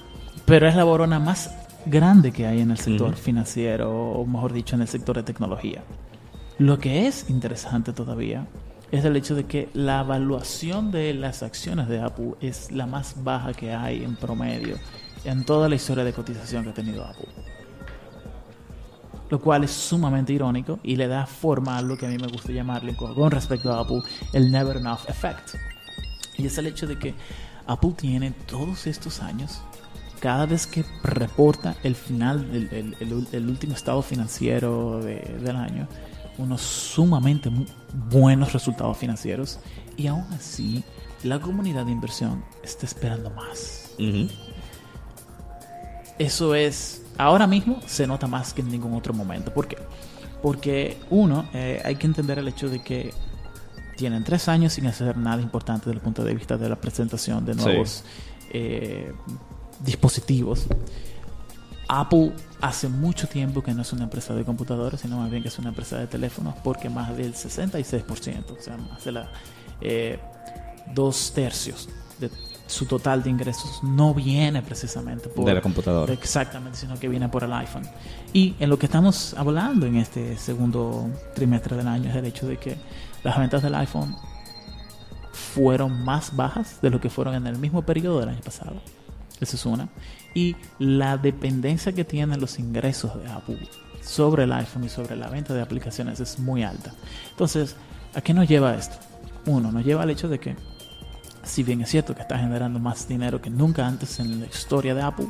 pero 0.44 0.68
es 0.68 0.76
la 0.76 0.84
borona 0.84 1.18
más 1.18 1.50
grande 1.88 2.32
que 2.32 2.46
hay 2.46 2.60
en 2.60 2.70
el 2.70 2.78
sector 2.78 3.14
financiero, 3.16 3.90
o 3.90 4.24
mejor 4.26 4.52
dicho, 4.52 4.76
en 4.76 4.82
el 4.82 4.88
sector 4.88 5.16
de 5.16 5.22
tecnología. 5.22 5.82
Lo 6.58 6.78
que 6.78 7.06
es 7.06 7.28
interesante 7.30 7.92
todavía 7.92 8.46
es 8.90 9.04
el 9.04 9.16
hecho 9.16 9.34
de 9.34 9.44
que 9.44 9.68
la 9.74 10.00
evaluación 10.00 10.90
de 10.90 11.12
las 11.14 11.42
acciones 11.42 11.88
de 11.88 12.00
Apple 12.00 12.32
es 12.40 12.72
la 12.72 12.86
más 12.86 13.22
baja 13.22 13.52
que 13.52 13.72
hay 13.72 14.02
en 14.02 14.16
promedio 14.16 14.76
en 15.24 15.44
toda 15.44 15.68
la 15.68 15.74
historia 15.74 16.04
de 16.04 16.12
cotización 16.12 16.64
que 16.64 16.70
ha 16.70 16.74
tenido 16.74 17.04
Apple. 17.04 17.28
Lo 19.30 19.40
cual 19.40 19.64
es 19.64 19.70
sumamente 19.72 20.32
irónico 20.32 20.78
y 20.82 20.96
le 20.96 21.06
da 21.06 21.26
forma 21.26 21.76
a 21.76 21.82
lo 21.82 21.98
que 21.98 22.06
a 22.06 22.08
mí 22.08 22.16
me 22.16 22.28
gusta 22.28 22.50
llamarle 22.50 22.96
con 22.96 23.30
respecto 23.30 23.72
a 23.72 23.80
Apple 23.80 24.00
el 24.32 24.50
Never 24.50 24.78
Enough 24.78 25.00
Effect. 25.08 25.56
Y 26.38 26.46
es 26.46 26.56
el 26.56 26.66
hecho 26.66 26.86
de 26.86 26.98
que 26.98 27.14
Apple 27.66 27.92
tiene 27.96 28.30
todos 28.30 28.86
estos 28.86 29.20
años, 29.20 29.60
cada 30.20 30.46
vez 30.46 30.66
que 30.66 30.84
reporta 31.02 31.76
el 31.82 31.94
final, 31.94 32.46
el, 33.00 33.48
último 33.48 33.74
estado 33.74 34.02
financiero 34.02 35.00
del 35.00 35.56
año, 35.56 35.88
unos 36.38 36.60
sumamente 36.60 37.50
buenos 38.10 38.52
resultados 38.52 38.96
financieros 38.96 39.58
y 39.96 40.06
aún 40.06 40.26
así 40.32 40.84
la 41.24 41.40
comunidad 41.40 41.86
de 41.86 41.92
inversión 41.92 42.44
está 42.62 42.86
esperando 42.86 43.30
más. 43.30 43.90
Eso 46.18 46.54
es, 46.54 47.02
ahora 47.16 47.46
mismo 47.46 47.80
se 47.86 48.06
nota 48.06 48.26
más 48.26 48.52
que 48.52 48.60
en 48.60 48.70
ningún 48.70 48.94
otro 48.94 49.14
momento. 49.14 49.52
¿Por 49.52 49.66
qué? 49.68 49.78
Porque 50.42 50.96
uno, 51.10 51.48
eh, 51.52 51.82
hay 51.84 51.96
que 51.96 52.06
entender 52.06 52.38
el 52.38 52.48
hecho 52.48 52.68
de 52.68 52.82
que 52.82 53.12
tienen 53.96 54.22
tres 54.22 54.48
años 54.48 54.74
sin 54.74 54.86
hacer 54.86 55.16
nada 55.16 55.42
importante 55.42 55.86
desde 55.86 55.98
el 55.98 56.00
punto 56.00 56.22
de 56.22 56.34
vista 56.34 56.56
de 56.56 56.68
la 56.68 56.76
presentación 56.76 57.44
de 57.44 57.54
nuevos 57.56 58.04
eh, 58.50 59.12
dispositivos. 59.84 60.66
Apple 61.88 62.32
hace 62.60 62.88
mucho 62.88 63.28
tiempo 63.28 63.62
que 63.62 63.72
no 63.72 63.82
es 63.82 63.92
una 63.92 64.04
empresa 64.04 64.34
de 64.34 64.44
computadores, 64.44 65.00
sino 65.00 65.18
más 65.18 65.30
bien 65.30 65.42
que 65.42 65.48
es 65.48 65.58
una 65.58 65.70
empresa 65.70 65.98
de 65.98 66.06
teléfonos, 66.06 66.54
porque 66.62 66.90
más 66.90 67.16
del 67.16 67.34
66%, 67.34 68.58
o 68.58 68.62
sea, 68.62 68.76
más 68.76 69.04
de 69.04 69.12
la, 69.12 69.30
eh, 69.80 70.18
dos 70.94 71.32
tercios 71.34 71.88
de 72.18 72.30
su 72.66 72.84
total 72.84 73.22
de 73.22 73.30
ingresos 73.30 73.82
no 73.82 74.12
viene 74.12 74.60
precisamente 74.60 75.28
por 75.28 75.46
de 75.46 75.54
la 75.54 75.62
computadora. 75.62 76.12
Exactamente, 76.12 76.78
sino 76.78 76.98
que 76.98 77.08
viene 77.08 77.28
por 77.28 77.44
el 77.44 77.52
iPhone. 77.52 77.88
Y 78.32 78.54
en 78.60 78.68
lo 78.68 78.78
que 78.78 78.86
estamos 78.86 79.34
hablando 79.34 79.86
en 79.86 79.96
este 79.96 80.36
segundo 80.36 81.08
trimestre 81.34 81.76
del 81.76 81.88
año 81.88 82.10
es 82.10 82.16
el 82.16 82.26
hecho 82.26 82.46
de 82.46 82.58
que 82.58 82.76
las 83.24 83.38
ventas 83.38 83.62
del 83.62 83.74
iPhone 83.74 84.14
fueron 85.32 86.04
más 86.04 86.36
bajas 86.36 86.80
de 86.82 86.90
lo 86.90 87.00
que 87.00 87.08
fueron 87.08 87.34
en 87.34 87.46
el 87.46 87.56
mismo 87.58 87.82
periodo 87.82 88.20
del 88.20 88.28
año 88.28 88.40
pasado. 88.44 88.74
Esa 89.40 89.56
es 89.56 89.66
una. 89.66 89.88
Y 90.34 90.56
la 90.78 91.16
dependencia 91.16 91.92
que 91.92 92.04
tienen 92.04 92.40
los 92.40 92.58
ingresos 92.58 93.20
de 93.22 93.28
Apple 93.28 93.68
sobre 94.02 94.44
el 94.44 94.52
iPhone 94.52 94.84
y 94.84 94.88
sobre 94.88 95.16
la 95.16 95.28
venta 95.28 95.54
de 95.54 95.62
aplicaciones 95.62 96.20
es 96.20 96.38
muy 96.38 96.62
alta. 96.62 96.94
Entonces, 97.30 97.76
¿a 98.14 98.20
qué 98.20 98.32
nos 98.34 98.48
lleva 98.48 98.74
esto? 98.74 98.96
Uno, 99.46 99.70
nos 99.70 99.84
lleva 99.84 100.02
al 100.02 100.10
hecho 100.10 100.28
de 100.28 100.38
que, 100.38 100.56
si 101.42 101.62
bien 101.62 101.80
es 101.80 101.90
cierto 101.90 102.14
que 102.14 102.22
está 102.22 102.38
generando 102.38 102.78
más 102.78 103.06
dinero 103.08 103.40
que 103.40 103.50
nunca 103.50 103.86
antes 103.86 104.18
en 104.18 104.40
la 104.40 104.46
historia 104.46 104.94
de 104.94 105.02
Apple, 105.02 105.28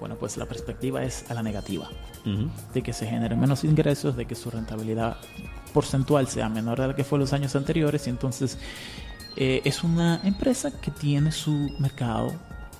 bueno, 0.00 0.16
pues 0.16 0.36
la 0.36 0.46
perspectiva 0.46 1.04
es 1.04 1.30
a 1.30 1.34
la 1.34 1.44
negativa. 1.44 1.88
De 2.74 2.82
que 2.82 2.92
se 2.92 3.06
generen 3.06 3.38
menos 3.38 3.64
ingresos, 3.64 4.16
de 4.16 4.26
que 4.26 4.34
su 4.34 4.50
rentabilidad 4.50 5.16
porcentual 5.72 6.28
sea 6.28 6.48
menor 6.48 6.80
de 6.80 6.88
la 6.88 6.96
que 6.96 7.04
fue 7.04 7.18
los 7.18 7.32
años 7.32 7.54
anteriores. 7.54 8.06
Y 8.06 8.10
entonces 8.10 8.58
eh, 9.36 9.60
es 9.64 9.84
una 9.84 10.20
empresa 10.24 10.72
que 10.80 10.90
tiene 10.90 11.30
su 11.30 11.70
mercado 11.78 12.32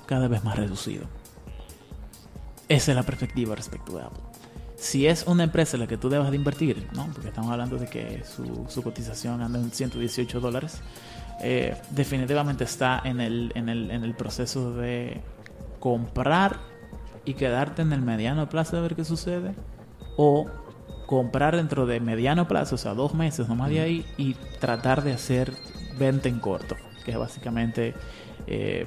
cada 0.07 0.29
vez 0.29 0.45
más 0.45 0.57
reducido. 0.57 1.07
Esa 2.69 2.93
es 2.93 2.97
la 2.97 3.03
perspectiva 3.03 3.55
respecto 3.55 3.97
de 3.97 4.03
Apple. 4.03 4.23
Si 4.77 5.07
es 5.07 5.27
una 5.27 5.45
empresa 5.45 5.77
en 5.77 5.83
la 5.83 5.87
que 5.87 5.97
tú 5.97 6.09
debas 6.09 6.31
de 6.31 6.37
invertir, 6.37 6.89
¿no? 6.93 7.07
porque 7.13 7.29
estamos 7.29 7.51
hablando 7.53 7.77
de 7.77 7.87
que 7.87 8.25
su, 8.25 8.83
cotización 8.83 9.41
anda 9.43 9.59
en 9.59 9.71
118 9.71 10.41
dólares, 10.41 10.81
eh, 11.41 11.77
definitivamente 11.91 12.65
está 12.65 13.01
en 13.05 13.21
el, 13.21 13.53
en, 13.55 13.69
el, 13.69 13.91
en 13.91 14.03
el 14.03 14.15
proceso 14.15 14.73
de 14.73 15.21
comprar 15.79 16.59
y 17.25 17.35
quedarte 17.35 17.83
en 17.83 17.93
el 17.93 18.03
mediano 18.03 18.49
plazo 18.49 18.77
de 18.77 18.83
ver 18.83 18.97
qué 18.97 19.05
sucede, 19.05 19.55
o 20.17 20.47
comprar 21.07 21.57
dentro 21.57 21.87
de 21.87 22.01
mediano 22.01 22.49
plazo, 22.49 22.77
o 22.77 22.79
sea, 22.79 22.95
dos 22.95 23.15
meses 23.15 23.49
nomás 23.49 23.71
de 23.71 23.81
ahí, 23.81 24.07
y 24.17 24.35
tratar 24.61 25.03
de 25.03 25.13
hacer 25.13 25.53
venta 25.99 26.29
en 26.29 26.41
corto, 26.41 26.77
que 27.05 27.13
es 27.13 27.19
básicamente 27.19 27.95
eh, 28.47 28.87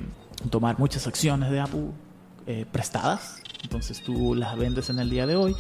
tomar 0.49 0.79
muchas 0.79 1.07
acciones 1.07 1.51
de 1.51 1.59
Apple 1.59 1.91
eh, 2.47 2.65
prestadas. 2.71 3.41
Entonces 3.63 4.01
tú 4.03 4.35
las 4.35 4.55
vendes 4.57 4.89
en 4.89 4.99
el 4.99 5.09
día 5.09 5.25
de 5.25 5.35
hoy, 5.35 5.55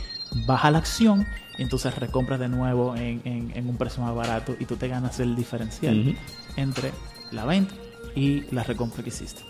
baja 0.45 0.69
la 0.69 0.77
acción 0.77 1.25
y 1.57 1.63
entonces 1.63 1.95
recompras 1.95 2.39
de 2.39 2.47
nuevo 2.47 2.95
en, 2.95 3.51
un 3.67 3.77
precio 3.77 4.03
más 4.03 4.13
barato 4.13 4.55
y 4.59 4.65
tú 4.65 4.75
te 4.75 4.87
ganas 4.87 5.19
el 5.19 5.35
diferencial 5.35 6.15
entre 6.55 6.91
la 7.31 7.45
venta 7.45 7.73
y 8.15 8.41
la 8.53 8.63
recompra 8.63 9.01
que 9.03 9.09
hiciste. 9.09 9.41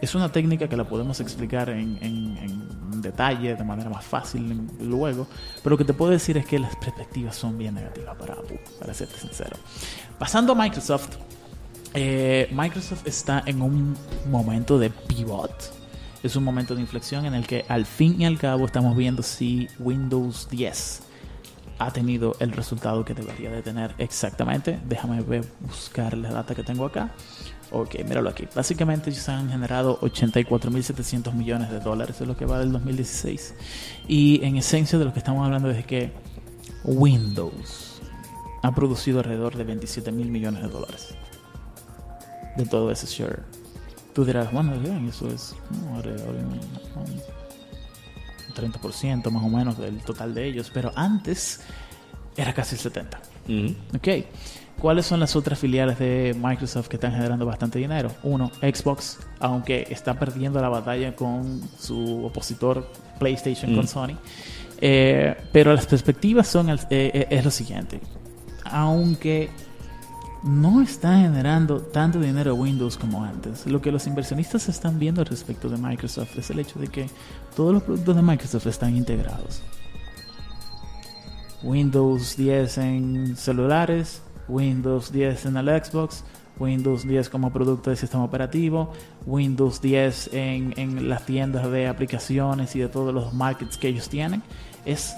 Es 0.00 0.14
una 0.14 0.32
técnica 0.32 0.66
que 0.66 0.76
la 0.76 0.84
podemos 0.84 1.20
explicar 1.20 1.68
en, 1.68 1.98
en, 2.00 3.02
detalle, 3.02 3.54
de 3.54 3.64
manera 3.64 3.88
más 3.88 4.04
fácil 4.04 4.66
luego, 4.80 5.26
pero 5.62 5.70
lo 5.70 5.78
que 5.78 5.84
te 5.84 5.94
puedo 5.94 6.10
decir 6.10 6.36
es 6.36 6.44
que 6.46 6.58
las 6.58 6.76
perspectivas 6.76 7.34
son 7.34 7.56
bien 7.56 7.74
negativas 7.74 8.16
para 8.16 8.34
Apple, 8.34 8.60
para 8.78 8.92
serte 8.92 9.18
sincero. 9.18 9.56
Pasando 10.18 10.52
a 10.52 10.54
Microsoft, 10.54 11.16
eh, 11.94 12.48
Microsoft 12.52 13.06
está 13.06 13.42
en 13.46 13.62
un 13.62 13.96
momento 14.30 14.78
de 14.78 14.90
pivot. 14.90 15.72
Es 16.22 16.36
un 16.36 16.44
momento 16.44 16.74
de 16.74 16.82
inflexión 16.82 17.24
en 17.24 17.34
el 17.34 17.46
que 17.46 17.64
al 17.68 17.86
fin 17.86 18.20
y 18.20 18.26
al 18.26 18.38
cabo 18.38 18.66
estamos 18.66 18.96
viendo 18.96 19.22
si 19.22 19.68
Windows 19.78 20.48
10 20.50 21.02
ha 21.78 21.90
tenido 21.90 22.36
el 22.40 22.52
resultado 22.52 23.04
que 23.04 23.14
debería 23.14 23.50
de 23.50 23.62
tener 23.62 23.94
exactamente. 23.98 24.78
Déjame 24.86 25.22
ver, 25.22 25.44
buscar 25.60 26.16
la 26.16 26.30
data 26.30 26.54
que 26.54 26.62
tengo 26.62 26.84
acá. 26.84 27.10
Ok, 27.72 28.04
míralo 28.06 28.28
aquí. 28.28 28.46
Básicamente 28.54 29.10
ellos 29.10 29.28
han 29.28 29.48
generado 29.48 29.98
84.700 30.00 31.32
millones 31.32 31.70
de 31.70 31.80
dólares, 31.80 32.20
es 32.20 32.26
lo 32.26 32.36
que 32.36 32.44
va 32.44 32.58
del 32.58 32.72
2016. 32.72 33.54
Y 34.06 34.44
en 34.44 34.56
esencia 34.56 34.98
de 34.98 35.06
lo 35.06 35.12
que 35.12 35.20
estamos 35.20 35.44
hablando 35.44 35.70
es 35.70 35.86
que 35.86 36.12
Windows 36.84 38.02
ha 38.62 38.74
producido 38.74 39.20
alrededor 39.20 39.56
de 39.56 39.64
27 39.64 40.12
mil 40.12 40.28
millones 40.28 40.62
de 40.62 40.68
dólares 40.68 41.14
de 42.56 42.66
todo 42.66 42.90
ese 42.90 43.06
share. 43.06 43.42
Tú 44.14 44.24
dirás, 44.24 44.52
bueno, 44.52 44.74
eso 45.08 45.28
es 45.28 45.54
un 45.70 46.60
30% 48.54 49.30
más 49.30 49.44
o 49.44 49.48
menos 49.48 49.78
del 49.78 50.00
total 50.00 50.34
de 50.34 50.46
ellos, 50.46 50.70
pero 50.72 50.92
antes 50.96 51.60
era 52.36 52.52
casi 52.52 52.76
el 52.76 52.80
70%. 52.82 53.76
Ok. 53.96 54.08
¿Cuáles 54.80 55.04
son 55.04 55.20
las 55.20 55.36
otras 55.36 55.58
filiales 55.58 55.98
de 55.98 56.34
Microsoft 56.40 56.88
que 56.88 56.96
están 56.96 57.12
generando 57.12 57.44
bastante 57.44 57.78
dinero? 57.78 58.10
Uno, 58.22 58.50
Xbox, 58.62 59.18
aunque 59.38 59.86
está 59.90 60.18
perdiendo 60.18 60.58
la 60.60 60.70
batalla 60.70 61.14
con 61.14 61.60
su 61.78 62.24
opositor 62.24 62.90
PlayStation 63.18 63.74
con 63.74 63.86
Sony. 63.86 64.16
Eh, 64.80 65.36
pero 65.52 65.74
las 65.74 65.84
perspectivas 65.84 66.48
son 66.48 66.70
eh, 66.70 66.78
eh, 66.88 67.26
es 67.28 67.44
lo 67.44 67.50
siguiente. 67.50 68.00
Aunque 68.64 69.50
no 70.42 70.80
está 70.80 71.18
generando 71.18 71.80
tanto 71.80 72.18
dinero 72.20 72.54
Windows 72.54 72.96
como 72.96 73.24
antes. 73.24 73.66
Lo 73.66 73.82
que 73.82 73.92
los 73.92 74.06
inversionistas 74.06 74.68
están 74.68 74.98
viendo 74.98 75.22
respecto 75.24 75.68
de 75.68 75.76
Microsoft 75.76 76.38
es 76.38 76.50
el 76.50 76.60
hecho 76.60 76.78
de 76.78 76.88
que 76.88 77.06
todos 77.54 77.74
los 77.74 77.82
productos 77.82 78.16
de 78.16 78.22
Microsoft 78.22 78.66
están 78.66 78.96
integrados. 78.96 79.62
Windows 81.62 82.36
10 82.36 82.78
en 82.78 83.36
celulares, 83.36 84.22
Windows 84.48 85.12
10 85.12 85.46
en 85.46 85.56
el 85.58 85.84
Xbox, 85.84 86.24
Windows 86.58 87.06
10 87.06 87.28
como 87.28 87.52
producto 87.52 87.90
de 87.90 87.96
sistema 87.96 88.24
operativo, 88.24 88.92
Windows 89.26 89.80
10 89.80 90.30
en, 90.32 91.08
las 91.08 91.24
tiendas 91.26 91.70
de 91.70 91.86
aplicaciones 91.88 92.76
y 92.76 92.80
de 92.80 92.88
todos 92.88 93.12
los 93.12 93.32
markets 93.32 93.76
que 93.76 93.88
ellos 93.88 94.08
tienen. 94.08 94.42
Es 94.84 95.14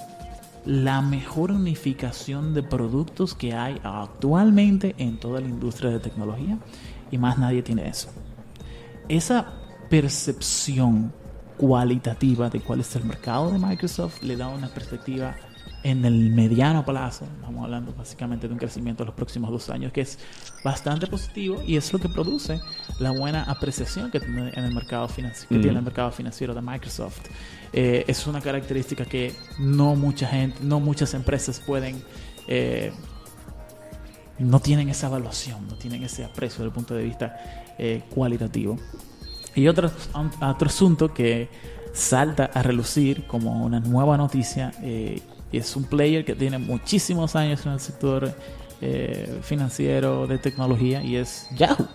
la 0.64 1.02
mejor 1.02 1.50
unificación 1.50 2.54
de 2.54 2.62
productos 2.62 3.34
que 3.34 3.52
hay 3.54 3.80
actualmente 3.82 4.94
en 4.98 5.18
toda 5.18 5.40
la 5.40 5.48
industria 5.48 5.90
de 5.90 5.98
tecnología 5.98 6.58
y 7.10 7.18
más 7.18 7.38
nadie 7.38 7.62
tiene 7.62 7.88
eso. 7.88 8.08
Esa 9.08 9.52
percepción 9.90 11.12
cualitativa 11.56 12.48
de 12.48 12.60
cuál 12.60 12.80
es 12.80 12.94
el 12.96 13.04
mercado 13.04 13.50
de 13.50 13.58
Microsoft 13.58 14.22
le 14.22 14.36
da 14.36 14.48
una 14.48 14.68
perspectiva 14.68 15.36
en 15.82 16.04
el 16.04 16.30
mediano 16.30 16.84
plazo, 16.84 17.24
estamos 17.24 17.64
hablando 17.64 17.92
básicamente 17.92 18.46
de 18.46 18.52
un 18.52 18.58
crecimiento 18.58 19.02
en 19.02 19.08
los 19.08 19.16
próximos 19.16 19.50
dos 19.50 19.68
años, 19.68 19.92
que 19.92 20.02
es 20.02 20.18
bastante 20.64 21.08
positivo 21.08 21.60
y 21.66 21.76
es 21.76 21.92
lo 21.92 21.98
que 21.98 22.08
produce 22.08 22.60
la 23.00 23.10
buena 23.10 23.42
apreciación 23.42 24.10
que 24.10 24.20
tiene 24.20 24.52
en 24.54 24.64
el 24.64 24.74
mercado 24.74 25.08
financiero, 25.08 25.48
que 25.48 25.58
tiene 25.58 25.78
el 25.78 25.84
mercado 25.84 26.12
financiero 26.12 26.54
de 26.54 26.62
Microsoft. 26.62 27.20
Eh, 27.72 28.04
es 28.06 28.26
una 28.26 28.40
característica 28.40 29.04
que 29.04 29.34
no 29.58 29.94
mucha 29.96 30.26
gente, 30.26 30.58
no 30.62 30.78
muchas 30.78 31.14
empresas 31.14 31.58
pueden 31.60 32.02
eh, 32.46 32.92
no 34.38 34.60
tienen 34.60 34.88
esa 34.88 35.06
evaluación, 35.06 35.66
no 35.68 35.76
tienen 35.76 36.02
ese 36.02 36.24
aprecio 36.24 36.58
desde 36.58 36.66
el 36.66 36.72
punto 36.72 36.94
de 36.94 37.04
vista 37.04 37.74
eh, 37.78 38.02
cualitativo. 38.10 38.76
Y 39.54 39.68
otro, 39.68 39.90
otro 40.40 40.66
asunto 40.66 41.14
que 41.14 41.48
salta 41.92 42.46
a 42.52 42.62
relucir 42.62 43.26
como 43.26 43.64
una 43.64 43.78
nueva 43.80 44.16
noticia 44.16 44.72
es 45.52 45.76
un 45.76 45.84
player 45.84 46.24
que 46.24 46.34
tiene 46.34 46.56
muchísimos 46.56 47.36
años 47.36 47.64
en 47.66 47.72
el 47.72 47.80
sector 47.80 48.34
financiero 49.42 50.26
de 50.26 50.38
tecnología 50.38 51.04
y 51.04 51.16
es 51.16 51.48
Yahoo. 51.54 51.86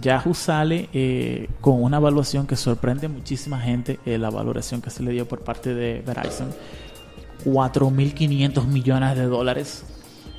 Yahoo 0.00 0.34
sale 0.34 0.88
eh, 0.92 1.48
con 1.60 1.82
una 1.82 1.96
evaluación 1.96 2.46
que 2.46 2.56
sorprende 2.56 3.06
a 3.06 3.08
muchísima 3.08 3.58
gente, 3.60 3.98
eh, 4.04 4.18
la 4.18 4.30
valoración 4.30 4.82
que 4.82 4.90
se 4.90 5.02
le 5.02 5.12
dio 5.12 5.26
por 5.26 5.40
parte 5.40 5.74
de 5.74 6.02
Verizon, 6.06 6.52
4.500 7.44 8.66
millones 8.66 9.16
de 9.16 9.24
dólares. 9.24 9.84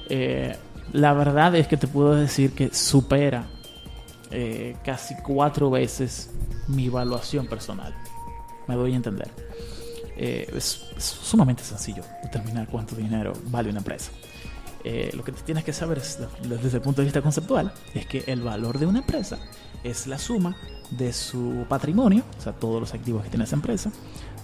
Eh, 0.09 0.55
la 0.93 1.13
verdad 1.13 1.55
es 1.55 1.67
que 1.67 1.77
te 1.77 1.87
puedo 1.87 2.15
decir 2.15 2.53
que 2.53 2.73
supera 2.73 3.47
eh, 4.31 4.75
casi 4.83 5.15
cuatro 5.15 5.69
veces 5.69 6.29
mi 6.67 6.85
evaluación 6.85 7.47
personal. 7.47 7.95
Me 8.67 8.75
doy 8.75 8.93
a 8.93 8.95
entender. 8.95 9.31
Es 10.17 10.87
sumamente 10.97 11.63
sencillo 11.63 12.01
determinar 12.23 12.67
cuánto 12.67 12.95
dinero 12.95 13.33
vale 13.45 13.69
una 13.69 13.79
empresa. 13.79 14.11
Eh, 14.89 15.11
lo 15.13 15.21
que 15.21 15.33
tienes 15.33 15.65
que 15.65 15.73
saber 15.73 15.97
es, 15.97 16.17
desde 16.43 16.77
el 16.77 16.81
punto 16.81 17.01
de 17.01 17.07
vista 17.07 17.21
conceptual 17.21 17.73
es 17.93 18.05
que 18.05 18.23
el 18.25 18.39
valor 18.39 18.79
de 18.79 18.85
una 18.85 18.99
empresa 18.99 19.37
es 19.83 20.07
la 20.07 20.17
suma 20.17 20.55
de 20.91 21.11
su 21.11 21.65
patrimonio, 21.67 22.23
o 22.39 22.41
sea, 22.41 22.53
todos 22.53 22.79
los 22.79 22.93
activos 22.93 23.21
que 23.21 23.29
tiene 23.29 23.43
esa 23.43 23.57
empresa, 23.57 23.91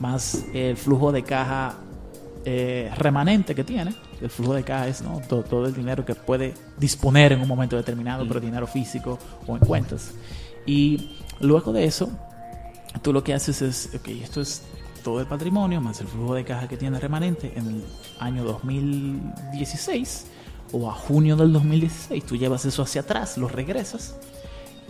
más 0.02 0.44
el 0.54 0.76
flujo 0.76 1.14
de 1.14 1.24
caja 1.24 1.76
eh, 2.44 2.92
remanente 2.98 3.56
que 3.56 3.64
tiene. 3.64 3.96
El 4.20 4.30
flujo 4.30 4.54
de 4.54 4.66
caja 4.66 4.90
es 4.90 5.02
¿no? 5.02 5.22
todo, 5.30 5.44
todo 5.44 5.66
el 5.66 5.74
dinero 5.74 6.04
que 6.04 6.14
puede 6.14 6.56
disponer 6.78 7.32
en 7.32 7.40
un 7.40 7.48
momento 7.48 7.78
determinado, 7.78 8.28
pero 8.28 8.42
dinero 8.42 8.68
físico 8.68 9.18
o 9.48 9.56
en 9.56 9.66
cuentas. 9.66 10.12
Y 10.66 11.20
luego 11.40 11.72
de 11.72 11.86
eso, 11.86 12.10
tú 13.02 13.14
lo 13.14 13.24
que 13.24 13.34
haces 13.34 13.62
es, 13.62 13.92
ok, 13.96 14.10
esto 14.10 14.42
es 14.42 14.62
todo 15.06 15.22
el 15.22 15.26
patrimonio 15.26 15.80
más 15.80 16.02
el 16.02 16.08
flujo 16.08 16.36
de 16.36 16.44
caja 16.44 16.68
que 16.68 16.76
tiene 16.76 17.00
remanente 17.00 17.54
en 17.56 17.68
el 17.68 17.84
año 18.20 18.44
2016 18.44 20.33
o 20.74 20.90
a 20.90 20.94
junio 20.94 21.38
del 21.38 21.54
2016. 21.54 22.26
Tú 22.26 22.36
llevas 22.36 22.66
eso 22.66 22.82
hacia 22.82 23.02
atrás, 23.02 23.38
lo 23.38 23.48
regresas 23.48 24.18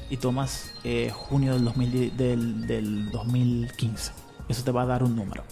y 0.10 0.18
tomas 0.18 0.72
eh, 0.84 1.12
junio 1.14 1.54
del, 1.54 1.66
2000 1.66 2.18
del, 2.18 2.68
del 2.68 3.12
2015. 3.12 4.12
Eso 4.50 4.64
te 4.64 4.72
va 4.72 4.84
a 4.84 4.86
dar 4.86 5.04
un 5.04 5.16
número. 5.16 5.44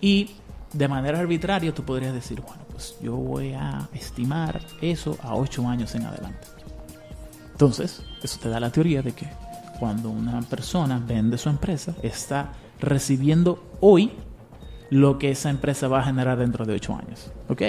Y 0.00 0.30
de 0.72 0.88
manera 0.88 1.18
arbitraria 1.18 1.74
tú 1.74 1.82
podrías 1.82 2.14
decir, 2.14 2.40
bueno, 2.40 2.62
pues 2.70 2.96
yo 3.02 3.16
voy 3.16 3.52
a 3.52 3.88
estimar 3.94 4.60
eso 4.80 5.16
a 5.22 5.34
8 5.34 5.68
años 5.68 5.94
en 5.94 6.04
adelante. 6.04 6.46
Entonces, 7.52 8.02
eso 8.22 8.38
te 8.40 8.48
da 8.48 8.60
la 8.60 8.70
teoría 8.70 9.02
de 9.02 9.12
que 9.12 9.28
cuando 9.78 10.10
una 10.10 10.40
persona 10.42 11.02
vende 11.04 11.38
su 11.38 11.48
empresa, 11.48 11.94
está 12.02 12.52
recibiendo 12.80 13.62
hoy 13.80 14.12
lo 14.90 15.18
que 15.18 15.30
esa 15.30 15.50
empresa 15.50 15.88
va 15.88 16.00
a 16.00 16.04
generar 16.04 16.38
dentro 16.38 16.64
de 16.64 16.74
8 16.74 16.94
años. 16.94 17.30
¿Ok? 17.48 17.62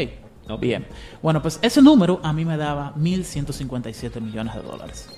Ok. 0.50 0.62
Bien. 0.62 0.86
Bueno, 1.22 1.42
pues 1.42 1.60
ese 1.62 1.82
número 1.82 2.20
a 2.24 2.34
mí 2.34 2.46
me 2.46 2.58
daba 2.58 2.94
1.157 2.96 4.20
millones 4.22 4.56
de 4.56 4.62
dólares. 4.62 5.10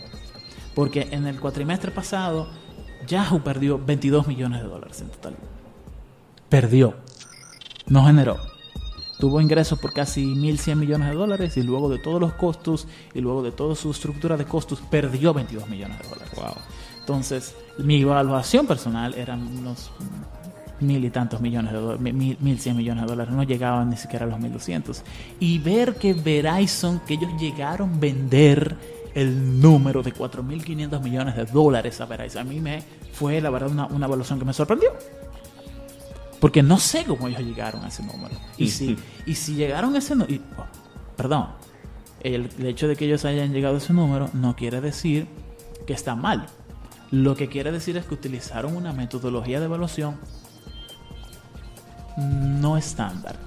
Porque 0.74 1.08
en 1.12 1.26
el 1.26 1.40
cuatrimestre 1.40 1.92
pasado, 1.92 2.48
Yahoo 3.08 3.42
perdió 3.42 3.80
22 3.84 4.28
millones 4.28 4.62
de 4.62 4.68
dólares 4.68 5.02
en 5.02 5.10
total. 5.10 5.36
Perdió. 6.50 6.96
No 7.88 8.06
generó. 8.06 8.38
Tuvo 9.20 9.40
ingresos 9.40 9.80
por 9.80 9.94
casi 9.94 10.26
1.100 10.36 10.76
millones 10.76 11.10
de 11.10 11.16
dólares 11.16 11.56
y 11.56 11.64
luego 11.64 11.90
de 11.90 12.00
todos 12.00 12.20
los 12.20 12.34
costos 12.34 12.88
y 13.14 13.22
luego 13.22 13.42
de 13.44 13.52
toda 13.52 13.76
su 13.76 13.92
estructura 13.92 14.36
de 14.36 14.46
costos, 14.46 14.82
perdió 14.90 15.34
22 15.34 15.70
millones 15.70 16.00
de 16.00 16.10
dólares. 16.10 16.32
Wow. 16.36 16.56
Entonces, 17.00 17.56
mi 17.78 18.02
evaluación 18.02 18.68
personal 18.68 19.14
eran 19.14 19.48
unos 19.48 19.92
mil 20.86 21.04
y 21.04 21.10
tantos 21.10 21.42
millones 21.42 21.74
de 21.74 21.80
dólares, 21.80 22.14
mil, 22.14 22.38
mil 22.40 22.60
cien 22.60 22.78
millones 22.78 23.04
de 23.04 23.10
dólares, 23.10 23.34
no 23.34 23.44
llegaban 23.44 23.90
ni 23.90 23.98
siquiera 23.98 24.26
a 24.26 24.30
los 24.30 24.40
1200. 24.40 25.04
Y 25.40 25.60
ver 25.60 25.96
que 25.96 26.14
Verizon, 26.14 27.00
que 27.00 27.16
ellos 27.16 27.32
llegaron 27.40 27.96
a 27.96 27.98
vender 27.98 28.76
el 29.14 29.62
número 29.62 30.04
de 30.04 30.14
4.500 30.14 31.02
millones 31.02 31.36
de 31.36 31.46
dólares 31.46 32.00
a 32.02 32.06
Verizon, 32.06 32.42
a 32.42 32.44
mí 32.44 32.60
me 32.60 32.84
fue 33.14 33.42
la 33.42 33.50
verdad 33.50 33.72
una, 33.72 33.86
una 33.88 34.06
evaluación 34.06 34.40
que 34.40 34.46
me 34.46 34.54
sorprendió. 34.54 34.92
Porque 36.40 36.62
no 36.62 36.78
sé 36.78 37.06
cómo 37.06 37.28
ellos 37.28 37.42
llegaron 37.42 37.84
a 37.84 37.88
ese 37.88 38.04
número. 38.04 38.36
Y 38.58 38.68
si, 38.68 38.98
y 39.26 39.36
si 39.36 39.56
llegaron 39.56 39.96
a 39.96 40.00
ese 40.00 40.16
número, 40.16 40.42
perdón, 41.16 41.48
el, 42.22 42.50
el 42.60 42.66
hecho 42.68 42.88
de 42.88 42.96
que 42.96 43.06
ellos 43.06 43.26
hayan 43.26 43.54
llegado 43.54 43.76
a 43.76 43.78
ese 43.78 43.94
número 43.94 44.30
no 44.34 44.56
quiere 44.56 44.82
decir 44.82 45.28
que 45.88 45.94
está 45.94 46.16
mal. 46.16 46.48
Lo 47.12 47.36
que 47.36 47.48
quiere 47.48 47.72
decir 47.72 47.98
es 47.98 48.06
que 48.06 48.16
utilizaron 48.16 48.76
una 48.76 48.92
metodología 48.92 49.60
de 49.60 49.66
evaluación 49.66 50.18
no 52.18 52.78
estándar. 52.78 53.38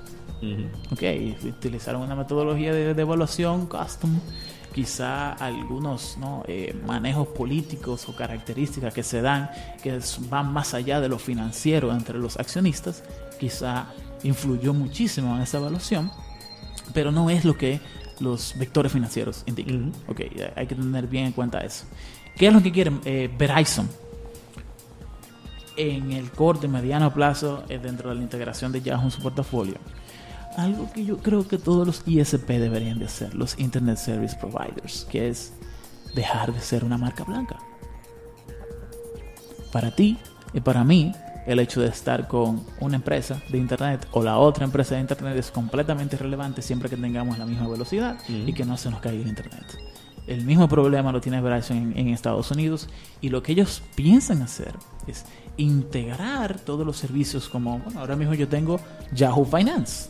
Ujú. 0.42 0.68
Ok, 0.92 1.02
utilizaron 1.44 2.02
una 2.02 2.14
metodología 2.14 2.72
de, 2.72 2.94
de 2.94 3.02
evaluación 3.02 3.66
custom. 3.66 4.18
Quizá 4.74 5.32
algunos 5.32 6.16
¿no? 6.18 6.44
eh, 6.46 6.78
manejos 6.86 7.28
políticos 7.28 8.08
o 8.08 8.14
características 8.14 8.94
que 8.94 9.02
se 9.02 9.22
dan 9.22 9.50
que 9.82 9.98
van 10.28 10.52
más 10.52 10.74
allá 10.74 11.00
de 11.00 11.08
lo 11.08 11.18
financiero 11.18 11.90
entre 11.90 12.18
los 12.18 12.36
accionistas, 12.36 13.02
quizá 13.40 13.86
influyó 14.22 14.74
muchísimo 14.74 15.34
en 15.34 15.42
esa 15.42 15.58
evaluación, 15.58 16.12
pero 16.92 17.10
no 17.10 17.28
es 17.30 17.44
lo 17.44 17.56
que 17.56 17.80
los 18.20 18.56
vectores 18.56 18.92
financieros 18.92 19.42
indican. 19.46 19.88
Ujú. 19.88 20.12
Ok, 20.12 20.20
hay 20.54 20.66
que 20.66 20.74
tener 20.74 21.06
bien 21.06 21.26
en 21.26 21.32
cuenta 21.32 21.60
eso. 21.60 21.86
¿Qué 22.36 22.46
es 22.46 22.52
lo 22.52 22.62
que 22.62 22.70
quieren 22.70 23.00
eh, 23.04 23.28
Verizon? 23.36 23.88
En 25.78 26.12
el 26.12 26.30
corto 26.30 26.66
y 26.66 26.68
mediano 26.68 27.14
plazo, 27.14 27.64
eh, 27.70 27.78
dentro 27.78 28.10
de 28.10 28.16
la 28.16 28.22
integración 28.22 28.72
de 28.72 28.82
Yahoo 28.82 29.04
en 29.04 29.10
su 29.10 29.22
portafolio, 29.22 29.76
algo 30.56 30.90
que 30.92 31.04
yo 31.04 31.18
creo 31.18 31.46
que 31.46 31.56
todos 31.56 31.86
los 31.86 32.02
ISP 32.04 32.48
deberían 32.58 32.98
de 32.98 33.04
hacer, 33.04 33.34
los 33.34 33.58
Internet 33.58 33.96
Service 33.96 34.36
Providers, 34.36 35.06
que 35.08 35.28
es 35.28 35.52
dejar 36.14 36.52
de 36.52 36.60
ser 36.60 36.84
una 36.84 36.98
marca 36.98 37.22
blanca. 37.22 37.58
Para 39.72 39.94
ti 39.94 40.18
y 40.52 40.60
para 40.60 40.82
mí, 40.82 41.12
el 41.46 41.60
hecho 41.60 41.80
de 41.80 41.88
estar 41.88 42.26
con 42.28 42.64
una 42.80 42.96
empresa 42.96 43.40
de 43.48 43.58
Internet 43.58 44.06
o 44.10 44.22
la 44.22 44.36
otra 44.38 44.64
empresa 44.64 44.96
de 44.96 45.00
Internet 45.00 45.36
es 45.36 45.50
completamente 45.50 46.16
irrelevante 46.16 46.60
siempre 46.60 46.90
que 46.90 46.96
tengamos 46.96 47.38
la 47.38 47.46
misma 47.46 47.68
velocidad 47.68 48.18
y 48.28 48.52
que 48.52 48.64
no 48.64 48.76
se 48.76 48.90
nos 48.90 49.00
caiga 49.00 49.22
el 49.22 49.28
Internet. 49.28 49.64
El 50.26 50.44
mismo 50.44 50.68
problema 50.68 51.10
lo 51.10 51.22
tiene 51.22 51.40
Verizon 51.40 51.76
en, 51.76 51.98
en 51.98 52.08
Estados 52.08 52.50
Unidos 52.50 52.88
y 53.22 53.30
lo 53.30 53.42
que 53.42 53.52
ellos 53.52 53.82
piensan 53.94 54.42
hacer 54.42 54.74
es 55.06 55.24
integrar 55.58 56.58
todos 56.60 56.86
los 56.86 56.96
servicios 56.96 57.48
como, 57.48 57.78
bueno, 57.80 58.00
ahora 58.00 58.16
mismo 58.16 58.34
yo 58.34 58.48
tengo 58.48 58.80
Yahoo 59.12 59.44
Finance 59.44 60.08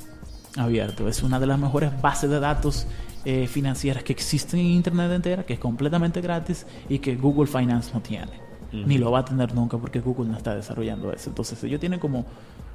abierto. 0.57 1.09
Es 1.09 1.23
una 1.23 1.41
de 1.41 1.47
las 1.47 1.59
mejores 1.59 1.91
bases 2.01 2.31
de 2.31 2.39
datos 2.41 2.87
eh, 3.25 3.47
financieras 3.47 4.03
que 4.05 4.13
existen 4.13 4.61
en 4.61 4.67
Internet 4.67 5.11
entera, 5.13 5.45
que 5.45 5.55
es 5.55 5.59
completamente 5.59 6.21
gratis 6.21 6.67
y 6.89 7.01
que 7.01 7.17
Google 7.17 7.47
Finance 7.47 7.91
no 7.93 8.01
tiene. 8.01 8.33
Ni 8.71 8.99
lo 8.99 9.11
va 9.11 9.21
a 9.21 9.25
tener 9.25 9.55
nunca 9.55 9.79
porque 9.79 9.99
Google 10.01 10.29
no 10.31 10.37
está 10.37 10.55
desarrollando 10.55 11.11
eso. 11.13 11.31
Entonces 11.31 11.63
ellos 11.65 11.81
tienen 11.81 11.99
como, 11.99 12.27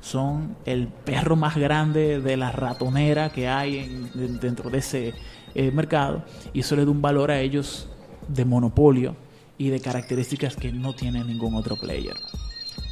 son 0.01 0.55
el 0.65 0.87
perro 0.87 1.35
más 1.35 1.55
grande 1.55 2.19
de 2.19 2.35
la 2.35 2.51
ratonera 2.51 3.29
que 3.31 3.47
hay 3.47 3.77
en- 3.77 4.09
en- 4.15 4.39
dentro 4.39 4.69
de 4.71 4.79
ese 4.79 5.13
eh, 5.55 5.71
mercado 5.71 6.23
y 6.51 6.61
eso 6.61 6.75
le 6.75 6.83
da 6.83 6.89
un 6.89 7.01
valor 7.01 7.29
a 7.29 7.39
ellos 7.39 7.87
de 8.27 8.43
monopolio 8.43 9.15
y 9.59 9.69
de 9.69 9.79
características 9.79 10.55
que 10.55 10.71
no 10.71 10.93
tiene 10.95 11.23
ningún 11.23 11.53
otro 11.53 11.75
player. 11.75 12.15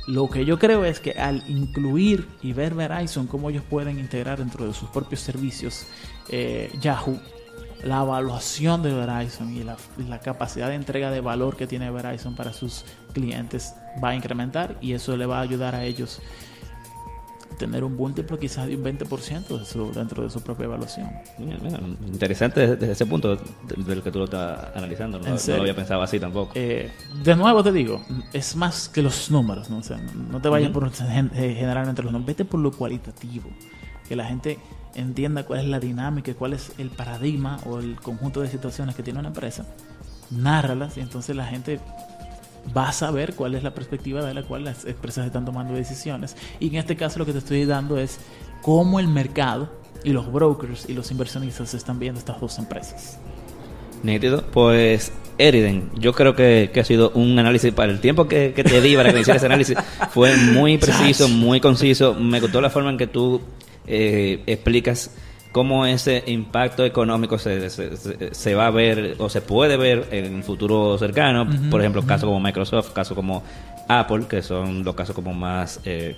Lo 0.07 0.29
que 0.29 0.45
yo 0.45 0.57
creo 0.57 0.83
es 0.83 0.99
que 0.99 1.11
al 1.11 1.43
incluir 1.47 2.27
y 2.41 2.53
ver 2.53 2.73
Verizon 2.73 3.27
cómo 3.27 3.49
ellos 3.49 3.63
pueden 3.69 3.99
integrar 3.99 4.39
dentro 4.39 4.65
de 4.65 4.73
sus 4.73 4.89
propios 4.89 5.21
servicios 5.21 5.85
eh, 6.29 6.71
Yahoo, 6.81 7.19
la 7.83 8.01
evaluación 8.01 8.81
de 8.83 8.93
Verizon 8.93 9.55
y 9.55 9.63
la, 9.63 9.77
la 10.07 10.19
capacidad 10.19 10.69
de 10.69 10.75
entrega 10.75 11.11
de 11.11 11.21
valor 11.21 11.55
que 11.55 11.67
tiene 11.67 11.91
Verizon 11.91 12.35
para 12.35 12.53
sus 12.53 12.83
clientes 13.13 13.75
va 14.03 14.09
a 14.09 14.15
incrementar 14.15 14.77
y 14.81 14.93
eso 14.93 15.15
le 15.17 15.25
va 15.25 15.39
a 15.39 15.41
ayudar 15.41 15.75
a 15.75 15.83
ellos 15.83 16.19
a 17.62 17.66
tener 17.68 17.84
un 17.84 17.95
múltiplo 17.95 18.38
quizás 18.39 18.68
de 18.68 18.76
un 18.76 18.84
20% 18.84 19.59
de 19.59 19.66
su- 19.66 19.91
dentro 19.91 20.24
de 20.24 20.30
su 20.30 20.41
propia 20.41 20.66
evaluación. 20.66 21.09
Mira, 21.38 21.57
mira, 21.62 21.80
interesante 22.07 22.76
desde, 22.76 22.91
ese 22.91 23.05
punto 23.05 23.36
del, 23.36 24.01
que 24.01 24.12
tú 24.12 24.20
lo 24.20 24.26
estás 24.26 24.76
analizando. 24.76 25.20
No, 25.20 25.26
lo 25.36 25.62
había 25.62 25.76
pensado 25.76 26.01
así 26.01 26.20
tampoco. 26.20 26.51
Eh, 26.55 26.91
de 27.24 27.36
nuevo 27.36 27.64
te 27.64 27.72
digo, 27.72 28.03
es 28.34 28.55
más 28.55 28.89
que 28.89 29.01
los 29.01 29.30
números, 29.30 29.70
¿no? 29.70 29.78
O 29.78 29.84
sea, 29.84 29.97
no 29.97 30.41
te 30.41 30.49
vayas 30.49 30.72
Ujú. 30.72 30.80
por 30.80 30.88
eh, 30.89 31.55
generalmente 31.57 32.01
los 32.03 32.12
números, 32.12 32.28
vete 32.28 32.45
por 32.45 32.59
lo 32.59 32.72
cualitativo. 32.72 33.49
que 34.07 34.16
la 34.16 34.26
gente 34.26 34.59
entienda 34.95 35.43
cuál 35.45 35.62
es 35.62 35.68
la 35.68 35.80
dinámica, 35.80 36.34
cuál 36.34 36.53
es 36.53 36.74
el 36.78 36.89
paradigma 36.89 37.59
o 37.66 37.80
el 37.80 37.95
conjunto 38.01 38.41
de 38.41 38.49
situaciones 38.49 38.93
que 38.95 39.03
tiene 39.03 39.20
una 39.20 39.30
empresa, 39.30 39.66
nárralas 40.30 40.97
y 40.97 41.01
entonces 41.01 41.36
la 41.36 41.45
gente 41.45 41.80
va 42.76 42.89
a 42.89 42.91
saber 42.91 43.34
cuál 43.34 43.55
es 43.55 43.64
la 43.64 43.74
perspectiva 43.74 44.24
de 44.26 44.34
la 44.34 44.43
cual 44.43 44.64
las 44.64 44.86
empresas 44.86 45.26
están 45.26 45.45
tomando 45.45 45.74
decisiones. 45.74 46.36
Y 46.59 46.68
en 46.70 46.76
este 46.76 46.95
caso 46.95 47.20
lo 47.20 47.26
que 47.26 47.34
te 47.34 47.39
estoy 47.39 47.66
dando 47.66 47.97
es 47.97 48.20
cómo 48.62 48.99
el 48.99 49.07
mercado 49.07 49.70
y 50.03 50.12
los 50.12 50.32
brokers 50.32 50.89
y 50.89 50.93
los 50.93 51.12
inversionistas 51.12 51.74
están 51.74 51.99
viendo 51.99 52.20
estas 52.20 52.39
dos 52.39 52.57
empresas. 52.57 53.20
Nítido. 54.03 54.43
Pues, 54.51 55.12
Eriden, 55.38 55.91
yo 55.97 56.14
creo 56.14 56.36
que, 56.36 56.72
que 56.74 56.80
ha 56.80 56.86
sido 56.86 57.12
un 57.12 57.38
análisis 57.38 57.72
para 57.74 57.91
el 57.91 57.99
tiempo 57.99 58.28
que, 58.28 58.53
que 58.55 58.64
te 58.64 58.82
di 58.82 58.95
para 58.95 59.09
que 59.09 59.16
me 59.16 59.22
hicieras 59.22 59.41
ese 59.41 59.45
análisis. 59.45 59.78
Fue 60.12 60.36
muy 60.38 60.78
preciso, 60.78 61.28
muy 61.28 61.59
conciso. 61.59 62.16
Me 62.16 62.39
gustó 62.39 62.62
la 62.62 62.70
forma 62.70 62.89
en 62.89 62.97
que 62.97 63.07
tú 63.07 63.41
eh, 63.88 64.41
explicas 64.47 65.12
cómo 65.51 65.85
ese 65.85 66.23
impacto 66.27 66.85
económico 66.85 67.37
se, 67.37 67.69
se, 67.69 68.33
se- 68.33 68.55
va 68.55 68.67
a 68.67 68.71
ver 68.71 69.15
o 69.19 69.29
se 69.29 69.41
puede 69.41 69.77
ver 69.77 70.07
en 70.11 70.35
el 70.35 70.43
futuro 70.43 70.97
cercano. 70.97 71.47
Por 71.69 71.81
ejemplo, 71.81 72.01
casos 72.03 72.25
como 72.27 72.39
Microsoft, 72.39 72.91
casos 72.93 73.15
como 73.15 73.43
Apple, 73.87 74.25
que 74.29 74.41
son 74.41 74.83
los 74.83 74.95
casos 74.95 75.13
como 75.15 75.33
más... 75.33 75.81
eh, 75.83 76.15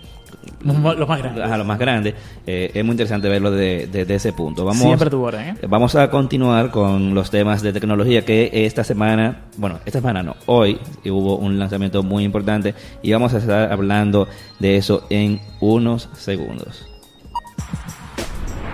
Los 0.64 1.08
más 1.08 1.20
grandes. 1.20 1.44
Ajá, 1.44 1.58
los 1.58 1.66
más 1.66 1.80
grandes. 1.80 2.14
Eh, 2.46 2.70
es 2.74 2.84
muy 2.86 2.92
interesante 2.94 3.28
verlo 3.30 3.50
de- 3.50 3.88
desde 3.92 4.16
ese 4.16 4.34
punto. 4.34 4.66
Vamos, 4.66 4.82
Siempre 4.84 5.10
tu 5.10 5.22
orden, 5.24 5.50
¿eh? 5.50 5.56
Vamos 5.68 5.96
a 5.96 6.10
continuar 6.12 6.70
con 6.70 7.16
los 7.16 7.32
temas 7.32 7.62
de 7.64 7.74
tecnología 7.74 8.24
que 8.26 8.52
esta 8.66 8.84
semana, 8.84 9.42
bueno, 9.58 9.80
esta 9.86 10.00
semana 10.00 10.22
no, 10.22 10.36
hoy 10.46 10.80
hubo 11.06 11.38
un 11.38 11.58
lanzamiento 11.58 12.04
muy 12.04 12.24
importante 12.24 12.76
y 13.02 13.12
vamos 13.14 13.34
a 13.34 13.38
estar 13.40 13.72
hablando 13.72 14.28
de 14.60 14.78
eso 14.78 15.06
en 15.10 15.40
unos 15.60 16.10
segundos. 16.14 16.86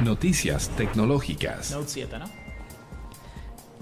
Noticias 0.04 0.70
tecnológicas. 0.78 1.72
Note 1.72 1.88
7, 1.88 2.20
¿no? 2.20 2.26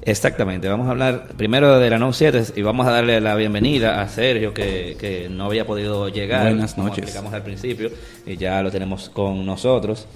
Exactamente, 0.02 0.68
vamos 0.68 0.88
a 0.88 0.92
hablar 0.92 1.28
primero 1.38 1.80
de 1.80 1.90
la 1.90 2.00
Note 2.00 2.18
7 2.18 2.44
y 2.56 2.62
vamos 2.62 2.88
a 2.88 2.92
darle 2.92 3.20
la 3.20 3.36
bienvenida 3.36 4.02
a 4.02 4.08
Sergio 4.08 4.54
que, 4.54 4.96
que 5.00 5.28
no 5.30 5.46
había 5.46 5.66
podido 5.66 6.08
llegar. 6.10 6.44
Buenas 6.44 6.76
como 6.76 6.88
noches. 6.88 7.04
explicamos 7.04 7.34
al 7.34 7.44
principio 7.44 7.92
y 8.26 8.38
ya 8.38 8.62
lo 8.64 8.72
tenemos 8.72 9.10
con 9.10 9.46
nosotros. 9.46 10.08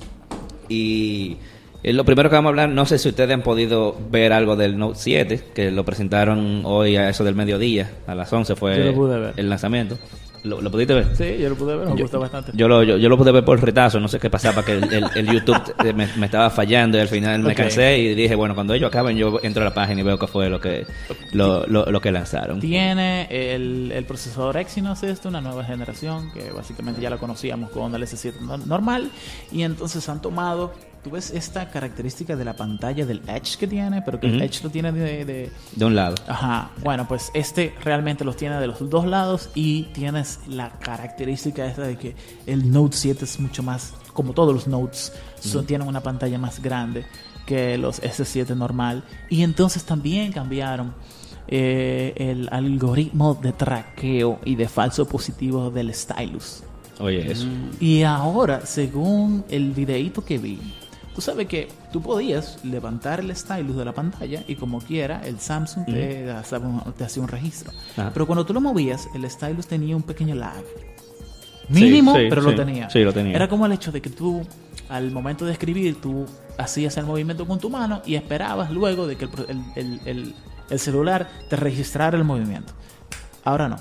Y 0.69 1.37
eh, 1.83 1.93
lo 1.93 2.05
primero 2.05 2.29
que 2.29 2.35
vamos 2.35 2.49
a 2.49 2.51
hablar, 2.51 2.69
no 2.69 2.85
sé 2.85 2.99
si 2.99 3.09
ustedes 3.09 3.31
han 3.31 3.41
podido 3.41 3.97
ver 4.09 4.33
algo 4.33 4.55
del 4.55 4.77
Note 4.77 4.97
7, 4.97 5.43
que 5.53 5.71
lo 5.71 5.83
presentaron 5.83 6.61
hoy 6.63 6.95
a 6.95 7.09
eso 7.09 7.23
del 7.23 7.35
mediodía, 7.35 7.91
a 8.07 8.15
las 8.15 8.31
11 8.31 8.55
fue 8.55 8.93
el 9.35 9.49
lanzamiento. 9.49 9.97
¿Lo, 10.43 10.59
lo 10.59 10.71
pudiste 10.71 10.93
ver? 10.95 11.15
Sí, 11.15 11.37
yo 11.39 11.49
lo 11.49 11.55
pude 11.55 11.75
ver, 11.75 11.87
me 11.87 11.95
Yo- 11.95 12.01
gustó 12.03 12.19
bastante. 12.19 12.51
Yo 12.55 12.67
lo, 12.67 12.81
yo, 12.83 12.97
yo 12.97 13.09
lo 13.09 13.17
pude 13.17 13.31
ver 13.31 13.45
por 13.45 13.61
retazo, 13.61 13.99
no 13.99 14.07
sé 14.07 14.19
qué 14.19 14.29
pasaba, 14.29 14.65
que 14.65 14.71
el, 14.73 14.91
el- 14.91 15.05
el 15.15 15.25
YouTube 15.31 15.61
me, 15.93 16.07
me 16.17 16.25
estaba 16.25 16.49
fallando 16.49 16.97
y 16.97 17.01
al 17.01 17.07
final 17.07 17.41
me 17.41 17.53
cansé 17.53 17.99
y 17.99 18.15
dije, 18.15 18.33
bueno, 18.33 18.55
cuando 18.55 18.73
ellos 18.73 18.87
acaben 18.87 19.15
yo 19.17 19.39
entro 19.43 19.61
a 19.61 19.65
la 19.65 19.73
página 19.73 20.01
y 20.01 20.03
veo 20.03 20.17
qué 20.17 20.25
fue 20.27 20.49
lo 20.49 20.59
que, 20.59 20.85
lo, 21.33 21.67
lo, 21.67 21.85
lo 21.85 22.01
que 22.01 22.11
lanzaron. 22.11 22.59
Tiene 22.59 23.27
el, 23.29 23.91
el 23.93 24.03
procesador 24.05 24.57
Exynos, 24.57 25.03
esto, 25.03 25.29
una 25.29 25.41
nueva 25.41 25.63
generación, 25.63 26.31
que 26.33 26.49
básicamente 26.51 26.99
ya 27.01 27.09
la 27.11 27.17
conocíamos 27.17 27.69
con 27.69 27.93
el 27.93 28.01
S7 28.01 28.39
no- 28.41 28.57
normal. 28.57 29.11
Y 29.51 29.61
entonces 29.61 30.07
han 30.09 30.21
tomado, 30.23 30.73
tú 31.03 31.09
ves 31.11 31.31
esta 31.31 31.69
característica 31.69 32.35
de 32.35 32.45
la 32.45 32.55
pantalla 32.55 33.05
del 33.05 33.21
Edge 33.27 33.57
que 33.57 33.67
tiene, 33.67 34.01
pero 34.03 34.19
que 34.19 34.27
el. 34.27 34.41
Edge 34.41 34.63
lo 34.63 34.69
tiene 34.69 34.91
de, 34.91 35.25
de- 35.25 35.51
De 35.75 35.85
un 35.85 35.95
lado. 35.95 36.15
Ajá, 36.27 36.71
bueno, 36.83 37.07
pues 37.07 37.31
este 37.33 37.73
realmente 37.83 38.23
los 38.23 38.35
tiene 38.37 38.59
de 38.59 38.67
los 38.67 38.89
dos 38.89 39.05
lados 39.05 39.49
y 39.55 39.83
tienes 39.93 40.39
la 40.47 40.69
característica 40.79 41.65
esta 41.65 41.83
de 41.83 41.97
que 41.97 42.15
el 42.45 42.71
Note 42.71 42.95
7 42.97 43.25
es 43.25 43.39
mucho 43.39 43.63
más, 43.63 43.93
como 44.13 44.33
todos 44.33 44.53
los 44.53 44.67
Notes, 44.67 45.11
son- 45.39 45.65
tienen 45.65 45.87
una 45.87 46.01
pantalla 46.01 46.37
más 46.37 46.61
grande 46.61 47.05
que 47.45 47.77
los 47.77 48.01
S7 48.01 48.55
normal. 48.55 49.03
Y 49.29 49.41
entonces 49.43 49.83
también 49.83 50.31
cambiaron 50.31 50.93
eh, 51.47 52.13
el 52.17 52.47
algoritmo 52.51 53.33
de 53.33 53.51
traqueo 53.51 54.39
y 54.45 54.55
de 54.55 54.69
falso 54.69 55.05
positivo 55.07 55.69
del 55.71 55.93
stylus. 55.93 56.63
Oye, 56.99 57.31
eso. 57.31 57.45
Y 57.79 58.03
ahora, 58.03 58.65
según 58.65 59.43
el 59.49 59.71
videíto 59.71 60.23
que 60.23 60.37
vi, 60.37 60.59
tú 61.15 61.21
sabes 61.21 61.47
que 61.47 61.67
tú 61.91 62.01
podías 62.01 62.63
levantar 62.63 63.19
el 63.19 63.35
stylus 63.35 63.75
de 63.75 63.85
la 63.85 63.93
pantalla 63.93 64.43
y 64.47 64.55
como 64.55 64.79
quiera, 64.79 65.21
el 65.25 65.39
Samsung 65.39 65.85
te, 65.85 66.29
hacía 66.31 66.59
un, 66.59 66.81
te 66.93 67.03
hacía 67.03 67.21
un 67.23 67.29
registro. 67.29 67.71
Ajá. 67.97 68.11
Pero 68.13 68.25
cuando 68.27 68.45
tú 68.45 68.53
lo 68.53 68.61
movías, 68.61 69.07
el 69.15 69.29
stylus 69.29 69.67
tenía 69.67 69.95
un 69.95 70.03
pequeño 70.03 70.35
lag. 70.35 70.63
Mínimo, 71.69 72.15
sí, 72.15 72.27
pero 72.29 72.41
sí. 72.41 72.49
lo 72.49 72.55
tenía. 72.55 72.89
Sí, 72.89 72.99
lo 73.03 73.13
tenía. 73.13 73.35
Era 73.35 73.47
como 73.47 73.65
el 73.65 73.71
hecho 73.71 73.91
de 73.91 74.01
que 74.01 74.09
tú, 74.09 74.45
al 74.89 75.11
momento 75.11 75.45
de 75.45 75.53
escribir, 75.53 76.01
tú 76.01 76.25
hacías 76.57 76.97
el 76.97 77.05
movimiento 77.05 77.47
con 77.47 77.59
tu 77.59 77.69
mano 77.69 78.01
y 78.05 78.15
esperabas 78.15 78.71
luego 78.71 79.07
de 79.07 79.15
que 79.17 79.29
el- 79.75 80.33
el 80.69 80.79
celular 80.79 81.29
te 81.49 81.55
registrara 81.55 82.17
el 82.17 82.23
movimiento. 82.23 82.73
Ahora 83.43 83.67
no. 83.67 83.77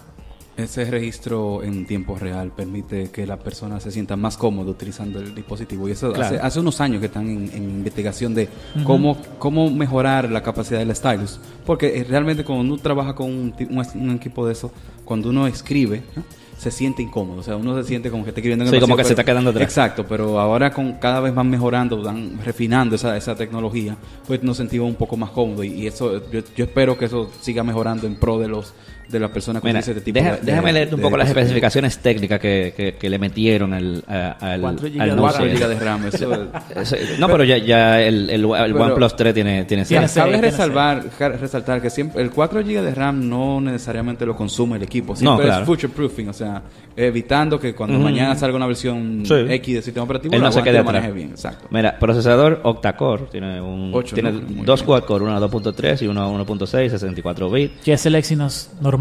Ese 0.64 0.84
registro 0.84 1.62
en 1.62 1.86
tiempo 1.86 2.16
real 2.18 2.52
permite 2.54 3.10
que 3.10 3.26
la 3.26 3.38
persona 3.38 3.80
se 3.80 3.90
sienta 3.90 4.16
más 4.16 4.36
cómoda 4.36 4.70
utilizando 4.70 5.18
el 5.20 5.34
dispositivo. 5.34 5.88
Y 5.88 5.92
eso 5.92 6.12
Claro. 6.12 6.36
hace, 6.36 6.46
hace 6.46 6.60
unos 6.60 6.80
años 6.80 7.00
que 7.00 7.06
están 7.06 7.28
en, 7.28 7.50
en 7.52 7.62
investigación 7.64 8.34
de 8.34 8.48
cómo, 8.84 9.16
cómo 9.38 9.70
mejorar 9.70 10.30
la 10.30 10.42
capacidad 10.42 10.78
del 10.80 10.94
stylus. 10.94 11.40
Porque 11.66 11.98
eh, 11.98 12.04
realmente 12.08 12.44
cuando 12.44 12.64
uno 12.64 12.78
trabaja 12.82 13.14
con 13.14 13.26
un, 13.28 13.54
un, 13.70 13.86
un 14.02 14.10
equipo 14.16 14.46
de 14.46 14.52
eso, 14.52 14.72
cuando 15.04 15.30
uno 15.30 15.46
escribe, 15.46 16.02
¿no? 16.16 16.22
se 16.58 16.70
siente 16.70 17.00
incómodo. 17.02 17.40
O 17.40 17.42
sea, 17.42 17.56
uno 17.56 17.74
se 17.80 17.88
siente 17.88 18.10
como 18.10 18.22
que 18.22 18.28
está 18.30 18.40
escribiendo 18.40 18.64
en 18.64 18.68
el 18.68 18.74
Sí, 18.74 18.80
como 18.82 18.94
que 18.94 19.04
se 19.04 19.14
está 19.14 19.24
quedando 19.24 19.48
atrás. 19.48 19.64
Exacto, 19.64 20.04
pero 20.06 20.38
ahora 20.38 20.70
con 20.70 20.92
cada 20.98 21.20
vez 21.20 21.34
van 21.34 21.48
mejorando, 21.48 22.02
van 22.02 22.38
refinando 22.44 22.96
esa, 22.96 23.16
esa 23.16 23.34
tecnología, 23.34 23.96
pues 24.26 24.42
nos 24.42 24.58
sentimos 24.58 24.86
un 24.86 24.94
poco 24.96 25.16
más 25.16 25.30
cómodos. 25.30 25.64
Y, 25.64 25.68
y 25.72 25.86
eso, 25.86 26.20
yo, 26.30 26.40
yo 26.54 26.64
espero 26.66 26.98
que 26.98 27.06
eso 27.06 27.30
siga 27.40 27.62
mejorando 27.64 28.06
en 28.06 28.16
pro 28.16 28.38
de 28.38 28.48
los 28.48 28.74
de 29.10 29.20
las 29.20 29.30
personas 29.30 29.62
que 29.62 29.68
Mira, 29.68 29.80
utilizan 29.80 29.96
este 29.98 30.04
tipo 30.04 30.18
deja- 30.18 30.32
de- 30.36 30.40
de- 30.40 30.46
déjame 30.52 30.72
leerte 30.72 30.94
un 30.94 31.00
de 31.00 31.02
poco 31.04 31.16
las 31.16 31.28
especificaciones 31.28 31.98
técnicas 31.98 32.38
que, 32.40 32.72
que, 32.76 32.94
que 32.94 33.10
le 33.10 33.18
metieron 33.18 33.72
al, 33.74 34.04
al, 34.06 34.60
Cuatro 34.60 34.86
al 34.86 34.92
gigas 34.92 35.06
de 35.08 35.14
Note 35.16 35.20
4 35.20 35.44
7. 35.44 35.58
GB 35.58 35.68
de 35.68 35.78
RAM. 35.84 36.06
Eso, 36.06 36.48
Eso- 36.76 36.96
No, 37.18 37.28
pero 37.28 37.44
ya, 37.44 37.58
ya 37.58 38.00
el, 38.00 38.30
el, 38.30 38.44
el 38.44 38.72
Pero- 38.72 38.84
OnePlus 38.84 39.16
3 39.16 39.34
tiene, 39.34 39.64
tiene 39.64 39.84
Tiene. 39.84 40.06
Cabe 40.08 40.32
tiene 40.32 40.50
resalvar, 40.50 41.04
resaltar 41.18 41.80
que 41.82 41.90
siempre 41.90 42.22
el 42.22 42.30
4 42.30 42.60
GB 42.62 42.82
de 42.82 42.94
RAM 42.94 43.28
no 43.28 43.60
necesariamente 43.60 44.24
lo 44.26 44.36
consume 44.36 44.76
el 44.76 44.82
equipo. 44.82 45.16
Siempre 45.16 45.46
claro. 45.46 45.62
es 45.62 45.66
future 45.66 45.92
proofing, 45.92 46.28
o 46.28 46.32
sea, 46.32 46.62
evitando 46.96 47.58
que 47.58 47.74
cuando 47.74 47.96
Ujú. 47.96 48.04
mañana 48.04 48.34
salga 48.36 48.56
una 48.56 48.66
versión 48.66 49.22
Sí. 49.24 49.34
X 49.48 49.74
de 49.74 49.82
sistema 49.82 50.04
operativo, 50.04 50.34
Él 50.34 50.40
no 50.40 50.46
la 50.46 50.52
se 50.52 50.62
quede 50.62 50.82
maneje 50.82 51.12
bien. 51.12 51.30
Exacto. 51.30 51.66
Mira, 51.70 51.98
procesador 51.98 52.60
octa-core, 52.62 53.24
tiene, 53.30 53.60
un, 53.60 53.90
Ocho 53.94 54.14
tiene 54.14 54.32
núcleos, 54.32 54.52
muy 54.56 54.66
dos 54.66 54.82
quad-core, 54.82 55.24
uno 55.24 55.36
a 55.36 55.40
2.3 55.40 56.02
y 56.02 56.06
uno 56.06 56.22
a 56.22 56.28
1.6, 56.44 56.90
64 56.90 57.50
bits. 57.50 57.80
Que 57.84 57.94
es 57.94 58.06
el 58.06 58.14
Exynos 58.14 58.70
normal 58.80 58.99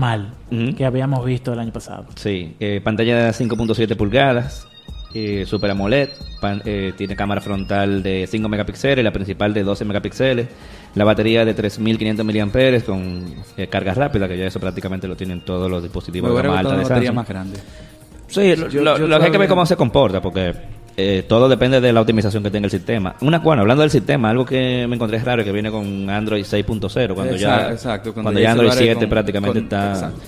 Ujú. 0.52 0.76
que 0.76 0.86
habíamos 0.86 1.26
visto 1.26 1.54
el 1.54 1.60
año 1.60 1.72
pasado. 1.72 2.06
Sí, 2.16 2.56
eh, 2.60 2.82
pantalla 2.84 3.26
de 3.26 3.34
5.7 3.34 3.96
pulgadas, 3.96 4.68
eh, 5.14 5.44
Super 5.48 5.72
AMOLED, 5.72 6.10
pan- 6.40 6.62
eh, 6.66 6.94
tiene 6.96 7.16
cámara 7.16 7.42
frontal 7.42 8.04
de 8.04 8.28
5 8.30 8.48
megapíxeles, 8.48 9.04
la 9.04 9.12
principal 9.12 9.54
de 9.54 9.64
12 9.64 9.84
megapíxeles, 9.86 10.48
la 10.96 11.04
batería 11.04 11.46
de 11.46 11.54
3.500 11.56 12.24
mAh 12.24 12.82
con 12.86 13.34
eh, 13.58 13.68
carga 13.68 13.94
rápida, 13.94 14.28
que 14.28 14.38
ya 14.38 14.46
eso 14.46 14.60
prácticamente 14.60 15.08
lo 15.08 15.16
tienen 15.16 15.42
todos 15.44 15.70
los 15.70 15.82
dispositivos 15.84 16.30
de 16.36 16.42
gama 16.44 16.60
alta 16.60 16.70
de 16.72 16.76
una 16.80 16.84
batería 16.84 17.08
Samsung. 17.10 17.16
más 17.16 17.28
grande. 17.28 17.60
Sí, 18.28 18.56
lo, 18.56 18.70
Yo- 18.70 18.82
lo- 18.84 18.98
yo 19.00 19.08
lo 19.08 19.20
que 19.20 19.26
hay 19.26 19.32
que 19.32 19.38
ver 19.40 19.50
cómo 19.50 19.66
se 19.66 19.76
comporta, 19.76 20.22
porque 20.22 20.54
eh, 21.02 21.24
todo 21.24 21.48
depende 21.48 21.80
de 21.80 21.94
la 21.94 22.02
optimización 22.02 22.44
que 22.44 22.52
tenga 22.52 22.66
el 22.66 22.72
sistema. 22.72 23.16
Una, 23.22 23.40
bueno, 23.40 23.62
hablando 23.62 23.82
del 23.82 23.90
sistema, 23.92 24.30
algo 24.30 24.46
que 24.46 24.86
me 24.88 24.96
encontré 24.96 25.18
raro 25.20 25.42
es 25.42 25.46
que 25.46 25.52
viene 25.52 25.72
con 25.72 26.10
Android 26.10 26.44
6.0, 26.44 27.14
cuando 27.14 27.36
ya, 27.36 27.72
Exacto, 27.72 28.14
cuando 28.14 28.40
ya 28.40 28.52
Android 28.52 28.70
celular 28.72 28.84
es 28.84 28.88
7 28.90 29.00
con- 29.00 29.10
prácticamente 29.10 29.58
con- 29.60 29.64
está, 29.64 29.90
exacto, 29.94 30.22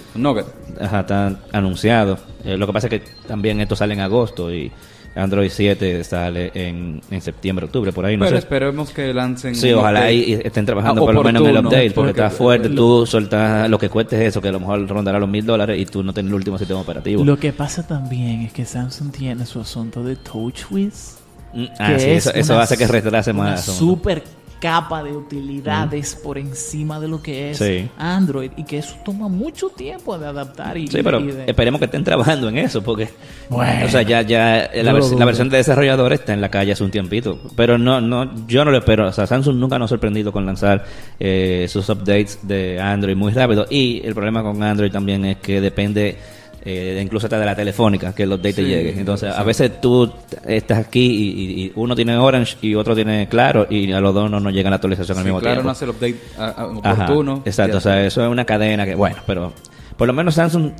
ajá, 0.79 0.99
está 1.01 1.35
anunciado. 1.51 2.17
Eh, 2.45 2.55
lo 2.57 2.65
que 2.67 2.73
pasa 2.73 2.87
es 2.87 2.91
que 2.91 3.01
también 3.27 3.59
esto 3.59 3.75
sale 3.75 3.93
en 3.93 3.99
agosto 3.99 4.51
y 4.53 4.71
Android 5.15 5.49
7 5.51 6.03
sale 6.03 6.51
en, 6.53 7.01
en 7.11 7.21
septiembre, 7.21 7.65
octubre, 7.65 7.91
por 7.91 8.05
ahí, 8.05 8.15
no 8.15 8.23
Pero 8.25 8.37
sé. 8.37 8.39
esperemos 8.39 8.91
que 8.91 9.13
lancen. 9.13 9.55
Sí, 9.55 9.71
ojalá 9.73 10.03
ahí 10.03 10.39
estén 10.43 10.65
trabajando 10.65 11.01
Ah, 11.01 11.05
por 11.05 11.13
lo 11.13 11.23
menos 11.23 11.41
en 11.43 11.49
el 11.49 11.57
update, 11.57 11.91
porque, 11.91 11.93
porque- 11.93 12.09
está 12.11 12.29
fuerte. 12.29 12.69
Tú 12.69 13.05
sueltas 13.05 13.69
lo 13.69 13.77
que 13.77 13.89
cueste 13.89 14.25
eso, 14.25 14.41
que 14.41 14.47
a 14.47 14.51
lo 14.53 14.59
mejor 14.61 14.87
rondará 14.87 15.19
los 15.19 15.27
mil 15.29 15.45
dólares 15.45 15.79
y 15.79 15.85
tú 15.85 16.01
no 16.03 16.13
tienes 16.13 16.29
el 16.29 16.35
último 16.35 16.57
sistema 16.57 16.79
operativo. 16.79 17.23
Lo 17.25 17.37
que 17.37 17.51
pasa 17.51 17.85
también 17.85 18.41
es 18.41 18.53
que 18.53 18.63
Samsung 18.65 19.11
tiene 19.11 19.45
su 19.45 19.59
asunto 19.59 20.01
de 20.03 20.15
TouchWiz. 20.15 21.17
Mm, 21.53 21.65
ah, 21.79 21.87
que 21.89 21.99
sí, 21.99 22.09
es 22.11 22.27
eso, 22.27 22.57
hace 22.57 22.77
que 22.77 22.87
retrase 22.87 23.33
más. 23.33 23.65
super 23.65 24.23
capa 24.61 25.03
de 25.03 25.11
utilidades 25.11 26.15
por 26.15 26.37
encima 26.37 26.99
de 26.99 27.07
lo 27.07 27.21
que 27.21 27.49
es 27.51 27.57
Sí. 27.57 27.89
Android 27.97 28.51
y 28.55 28.63
que 28.63 28.77
eso 28.77 28.95
toma 29.03 29.27
mucho 29.27 29.69
tiempo 29.69 30.17
de 30.19 30.27
adaptar 30.27 30.77
y, 30.77 30.87
Sí, 30.87 30.99
pero 31.03 31.19
y 31.19 31.31
de- 31.31 31.45
esperemos 31.47 31.79
que 31.79 31.85
estén 31.85 32.03
trabajando 32.03 32.47
en 32.49 32.59
eso, 32.59 32.81
porque 32.83 33.09
Bueno. 33.49 33.85
o 33.85 33.89
sea, 33.89 34.03
ya, 34.03 34.21
ya 34.21 34.69
la, 34.73 34.93
vers- 34.93 35.17
la 35.17 35.25
versión 35.25 35.49
de 35.49 35.57
desarrollador 35.57 36.13
está 36.13 36.33
en 36.33 36.41
la 36.41 36.49
calle 36.49 36.71
hace 36.73 36.83
un 36.83 36.91
tiempito, 36.91 37.39
pero 37.55 37.77
no, 37.77 37.99
no, 38.01 38.47
yo 38.47 38.63
no 38.63 38.71
lo 38.71 38.77
espero. 38.77 39.07
O 39.07 39.11
sea, 39.11 39.25
Samsung 39.27 39.55
nunca 39.57 39.79
nos 39.79 39.89
ha 39.89 39.93
sorprendido 39.95 40.31
con 40.31 40.45
lanzar 40.45 40.85
eh, 41.19 41.65
sus 41.67 41.89
updates 41.89 42.39
de 42.43 42.79
Android 42.79 43.15
muy 43.15 43.31
rápido 43.33 43.65
y 43.69 44.01
el 44.05 44.13
problema 44.13 44.43
con 44.43 44.61
Android 44.61 44.91
también 44.91 45.25
es 45.25 45.37
que 45.37 45.59
depende 45.59 46.17
eh, 46.63 46.99
incluso 47.01 47.25
hasta 47.27 47.39
de 47.39 47.45
la 47.45 47.55
telefónica, 47.55 48.13
que 48.13 48.23
el 48.23 48.33
update 48.33 48.53
te 48.53 48.61
Sí, 48.63 48.67
llegue. 48.67 48.93
Entonces, 48.99 49.33
a 49.33 49.43
veces 49.43 49.81
tú 49.81 50.11
estás 50.45 50.77
aquí 50.79 51.05
y, 51.65 51.71
uno 51.75 51.95
tiene 51.95 52.17
Orange 52.17 52.57
y 52.61 52.75
otro 52.75 52.93
tiene 52.95 53.27
Claro 53.29 53.65
y 53.69 53.91
a 53.91 53.99
los 53.99 54.13
dos 54.13 54.29
no 54.29 54.39
nos 54.39 54.53
llega 54.53 54.69
la 54.69 54.75
actualización 54.75 55.17
al 55.17 55.23
mismo 55.23 55.39
claro, 55.39 55.55
tiempo. 55.55 55.65
no 55.67 55.71
hace 55.71 55.85
el 55.85 55.91
update 55.91 56.15
ah, 56.37 56.53
ah, 56.57 56.69
Ajá, 56.83 57.03
oportuno. 57.05 57.41
exacto, 57.45 57.77
o 57.77 57.81
sea, 57.81 58.05
eso 58.05 58.23
es 58.23 58.29
una 58.29 58.45
cadena 58.45 58.85
que, 58.85 58.95
bueno, 58.95 59.17
pero 59.25 59.53
por 59.97 60.07
lo 60.07 60.13
menos 60.13 60.35
Samsung 60.35 60.71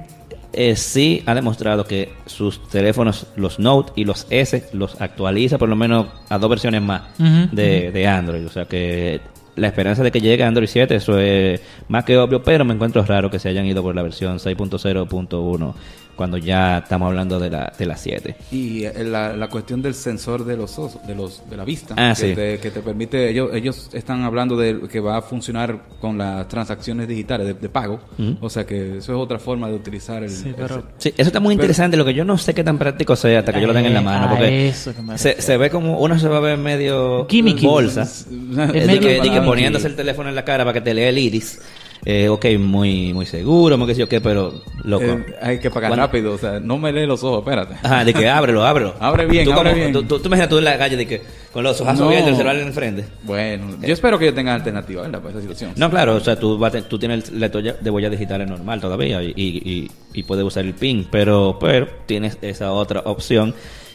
eh, 0.53 0.75
sí 0.75 1.23
ha 1.25 1.33
demostrado 1.33 1.85
que 1.85 2.13
sus 2.25 2.67
teléfonos, 2.67 3.27
los 3.35 3.57
Note 3.59 3.93
y 3.95 4.03
los 4.05 4.27
S, 4.29 4.69
los 4.73 4.99
actualiza 4.99 5.57
por 5.57 5.69
lo 5.69 5.75
menos 5.75 6.07
a 6.29 6.37
dos 6.37 6.49
versiones 6.49 6.81
más 6.81 7.03
de, 7.17 7.91
de 7.91 8.07
Android. 8.07 8.45
O 8.45 8.49
sea 8.49 8.65
que 8.65 9.21
la 9.55 9.67
esperanza 9.67 10.03
de 10.03 10.11
que 10.11 10.21
llegue 10.21 10.43
Android 10.43 10.67
7, 10.67 10.95
eso 10.95 11.19
es 11.19 11.61
más 11.87 12.05
que 12.05 12.17
obvio, 12.17 12.43
pero 12.43 12.65
me 12.65 12.73
encuentro 12.73 13.03
raro 13.03 13.29
que 13.29 13.39
se 13.39 13.49
hayan 13.49 13.65
ido 13.65 13.83
por 13.83 13.95
la 13.95 14.01
versión 14.01 14.37
6.0.1 14.37 15.73
cuando 16.21 16.37
ya 16.37 16.77
estamos 16.77 17.07
hablando 17.07 17.39
de 17.39 17.49
la, 17.49 17.73
de 17.77 17.85
la 17.87 17.97
7. 17.97 18.35
Y 18.51 18.83
eh, 18.85 19.03
la, 19.03 19.35
la 19.35 19.47
cuestión 19.49 19.81
del 19.81 19.95
sensor 19.95 20.45
de 20.45 20.55
los 20.55 20.77
ojos, 20.77 21.01
de 21.07 21.15
los 21.15 21.41
de 21.49 21.57
la 21.57 21.65
vista, 21.65 21.95
Ah, 21.97 22.13
que, 22.15 22.27
sí. 22.29 22.35
te, 22.35 22.59
que 22.59 22.69
te 22.69 22.79
permite, 22.81 23.29
ellos 23.31 23.49
ellos 23.53 23.89
están 23.93 24.23
hablando 24.23 24.55
de 24.55 24.81
que 24.87 24.99
va 24.99 25.17
a 25.17 25.21
funcionar 25.23 25.79
con 25.99 26.17
las 26.19 26.47
transacciones 26.47 27.07
digitales 27.07 27.47
de, 27.47 27.53
de 27.55 27.69
pago, 27.69 27.99
o 28.39 28.49
sea 28.51 28.65
que 28.67 28.97
eso 28.99 29.13
es 29.13 29.17
otra 29.17 29.39
forma 29.39 29.67
de 29.67 29.73
utilizar 29.75 30.21
el, 30.23 30.29
Sí, 30.29 30.53
pero- 30.55 30.75
el- 30.75 30.83
Sí, 30.99 31.09
eso 31.17 31.27
está 31.29 31.39
muy 31.39 31.55
Pero- 31.55 31.63
interesante, 31.63 31.97
lo 31.97 32.05
que 32.05 32.13
yo 32.13 32.23
no 32.23 32.37
sé 32.37 32.53
qué 32.53 32.63
tan 32.63 32.77
práctico 32.77 33.15
sea 33.15 33.39
hasta 33.39 33.51
que 33.51 33.61
yo 33.61 33.67
lo 33.67 33.73
tenga 33.73 33.87
en 33.87 33.93
la 33.95 34.01
Eh, 34.01 34.03
mano, 34.03 34.29
porque 34.29 34.67
eso 34.69 34.93
que 34.93 35.17
se, 35.17 35.41
se 35.41 35.57
ve 35.57 35.69
como 35.71 35.97
uno 35.99 36.19
se 36.19 36.27
va 36.27 36.37
a 36.37 36.41
ver 36.41 36.57
medio 36.57 37.25
Gimmicky. 37.27 37.65
bolsa. 37.65 38.03
Es 38.73 38.85
medio 38.87 38.99
que, 39.01 39.21
de 39.21 39.29
que 39.31 39.41
poniéndose 39.41 39.87
el 39.87 39.95
teléfono 39.95 40.29
en 40.29 40.35
la 40.35 40.45
cara 40.45 40.63
para 40.63 40.73
que 40.73 40.81
te 40.81 40.93
lea 40.93 41.09
el 41.09 41.17
iris. 41.17 41.59
Eh, 42.03 42.29
ok, 42.29 42.45
muy 42.57 43.13
muy 43.13 43.27
seguro, 43.27 43.77
muy 43.77 43.85
que 43.85 43.93
sé 43.93 43.99
yo 43.99 44.09
qué, 44.09 44.19
pero 44.19 44.53
loco. 44.83 45.03
eh, 45.05 45.35
hay 45.39 45.59
que 45.59 45.69
pagar 45.69 45.89
Cuando- 45.91 46.05
rápido, 46.07 46.33
o 46.33 46.37
sea, 46.39 46.59
no 46.59 46.79
me 46.79 46.91
lee 46.91 47.05
los 47.05 47.23
ojos, 47.23 47.39
espérate. 47.39 47.75
Ajá, 47.83 48.03
de 48.03 48.11
que 48.11 48.27
ábrelo, 48.27 48.65
ábrelo. 48.65 48.95
Abre 48.99 49.27
bien, 49.27 49.45
tú 49.45 49.51
abre 49.53 49.69
como- 49.69 49.75
bien. 49.81 49.93
Tú, 49.93 50.03
tú, 50.03 50.19
tú 50.19 50.27
imaginas 50.27 50.49
tú 50.49 50.57
en 50.57 50.63
la 50.63 50.77
calle 50.79 50.97
de 50.97 51.05
que 51.05 51.21
con 51.53 51.63
los 51.63 51.79
ojos 51.79 51.99
No. 51.99 52.05
abiertos 52.05 52.29
el 52.31 52.35
celular 52.37 52.55
en 52.55 52.67
el 52.67 52.73
frente. 52.73 53.05
Bueno, 53.21 53.77
yo 53.81 53.93
espero 53.93 54.17
que 54.17 54.25
ellos 54.25 54.35
tengan 54.35 54.55
alternativa, 54.55 55.03
¿verdad? 55.03 55.19
Para 55.19 55.29
esa 55.31 55.41
situación. 55.41 55.73
No, 55.75 55.91
claro, 55.91 56.15
o 56.15 56.19
sea, 56.19 56.39
tú, 56.39 56.57
vas 56.57 56.73
tú 56.89 56.97
tienes 56.97 57.29
el 57.29 57.39
lector 57.39 57.61
ya- 57.61 57.73
de 57.73 57.89
huella 57.91 58.09
digital 58.09 58.47
normal 58.49 58.81
todavía 58.81 59.21
y, 59.21 59.33
y, 59.35 59.61
y- 59.63 59.91
y 60.13 60.23
puedes 60.23 60.43
usar 60.43 60.65
el 60.65 60.73
PIN, 60.73 61.07
pero, 61.11 61.57
pero 61.59 61.87
tienes 62.07 62.37
esa 62.41 62.71
otra 62.71 63.01
opción 63.05 63.53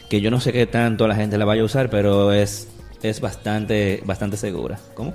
que 0.09 0.21
yo 0.21 0.31
no 0.31 0.39
sé 0.39 0.53
qué 0.53 0.65
tanto 0.65 1.09
la 1.09 1.15
gente 1.15 1.37
la 1.37 1.43
vaya 1.43 1.61
a 1.61 1.65
usar, 1.65 1.89
pero 1.89 2.31
es, 2.31 2.69
es 3.03 3.19
bastante, 3.19 4.01
bastante 4.05 4.37
segura. 4.37 4.79
¿Cómo? 4.93 5.13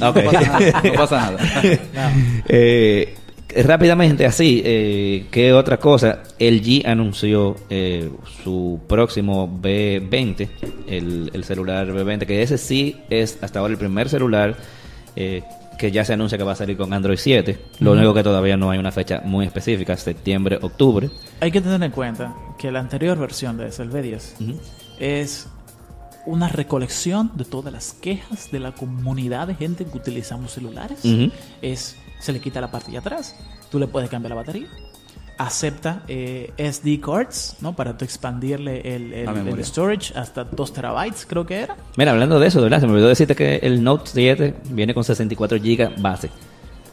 No 0.00 0.12
pasa 0.14 0.32
nada. 0.32 0.82
No 0.84 0.92
pasa 0.94 1.30
nada. 1.30 2.12
Eh, 2.48 3.14
rápidamente, 3.64 4.26
así, 4.26 4.62
eh, 4.64 5.26
¿qué 5.30 5.52
otra 5.52 5.78
cosa? 5.78 6.22
LG 6.38 6.86
anunció 6.86 7.56
eh, 7.70 8.10
su 8.42 8.80
próximo 8.86 9.48
B20, 9.62 10.48
el, 10.88 11.30
el 11.32 11.44
celular 11.44 11.86
B20, 11.88 12.26
que 12.26 12.42
ese 12.42 12.58
sí 12.58 12.96
es 13.10 13.38
hasta 13.42 13.60
ahora 13.60 13.72
el 13.72 13.78
primer 13.78 14.08
celular 14.08 14.56
eh, 15.14 15.42
que 15.78 15.90
ya 15.90 16.04
se 16.04 16.12
anuncia 16.14 16.38
que 16.38 16.44
va 16.44 16.52
a 16.52 16.56
salir 16.56 16.76
con 16.76 16.92
Android 16.92 17.18
7. 17.18 17.58
Lo 17.80 17.92
único 17.92 18.14
que 18.14 18.22
todavía 18.22 18.56
no 18.56 18.70
hay 18.70 18.78
una 18.78 18.92
fecha 18.92 19.20
muy 19.24 19.46
específica, 19.46 19.96
septiembre, 19.96 20.58
octubre. 20.60 21.10
Hay 21.40 21.50
que 21.50 21.60
tener 21.60 21.82
en 21.82 21.90
cuenta 21.92 22.34
que 22.58 22.70
la 22.70 22.80
anterior 22.80 23.18
versión 23.18 23.56
de 23.58 23.68
ese, 23.68 23.82
el 23.82 23.90
B10, 23.90 24.40
Ujú. 24.40 24.60
es 24.98 25.48
una 26.26 26.48
recolección 26.48 27.30
de 27.34 27.44
todas 27.44 27.72
las 27.72 27.92
quejas 27.94 28.50
de 28.50 28.60
la 28.60 28.72
comunidad 28.72 29.46
de 29.46 29.54
gente 29.54 29.84
que 29.84 29.96
utilizamos 29.96 30.52
celulares. 30.52 30.98
Es, 31.62 31.96
se 32.20 32.32
le 32.32 32.40
quita 32.40 32.60
la 32.60 32.70
parte 32.70 32.90
de 32.90 32.98
atrás, 32.98 33.36
tú 33.70 33.78
le 33.78 33.86
puedes 33.86 34.10
cambiar 34.10 34.30
la 34.30 34.36
batería, 34.36 34.66
acepta 35.38 36.02
eh, 36.08 36.50
SD 36.56 37.00
cards, 37.00 37.56
¿no? 37.60 37.76
Para 37.76 37.96
tú 37.98 38.04
expandirle 38.04 38.80
el, 38.96 39.12
el- 39.12 39.30
memoria. 39.32 39.64
storage 39.64 40.12
hasta 40.18 40.44
2 40.44 40.72
terabytes, 40.72 41.26
creo 41.26 41.44
que 41.44 41.56
era. 41.60 41.76
Mira, 41.96 42.12
hablando 42.12 42.40
de 42.40 42.46
eso, 42.46 42.58
de 42.58 42.64
verdad, 42.64 42.80
se 42.80 42.86
me 42.86 42.92
olvidó 42.94 43.08
decirte 43.08 43.34
que 43.34 43.56
el 43.56 43.82
Note 43.84 44.10
7 44.14 44.54
viene 44.70 44.94
con 44.94 45.04
64 45.04 45.58
GB 45.58 46.00
base. 46.00 46.30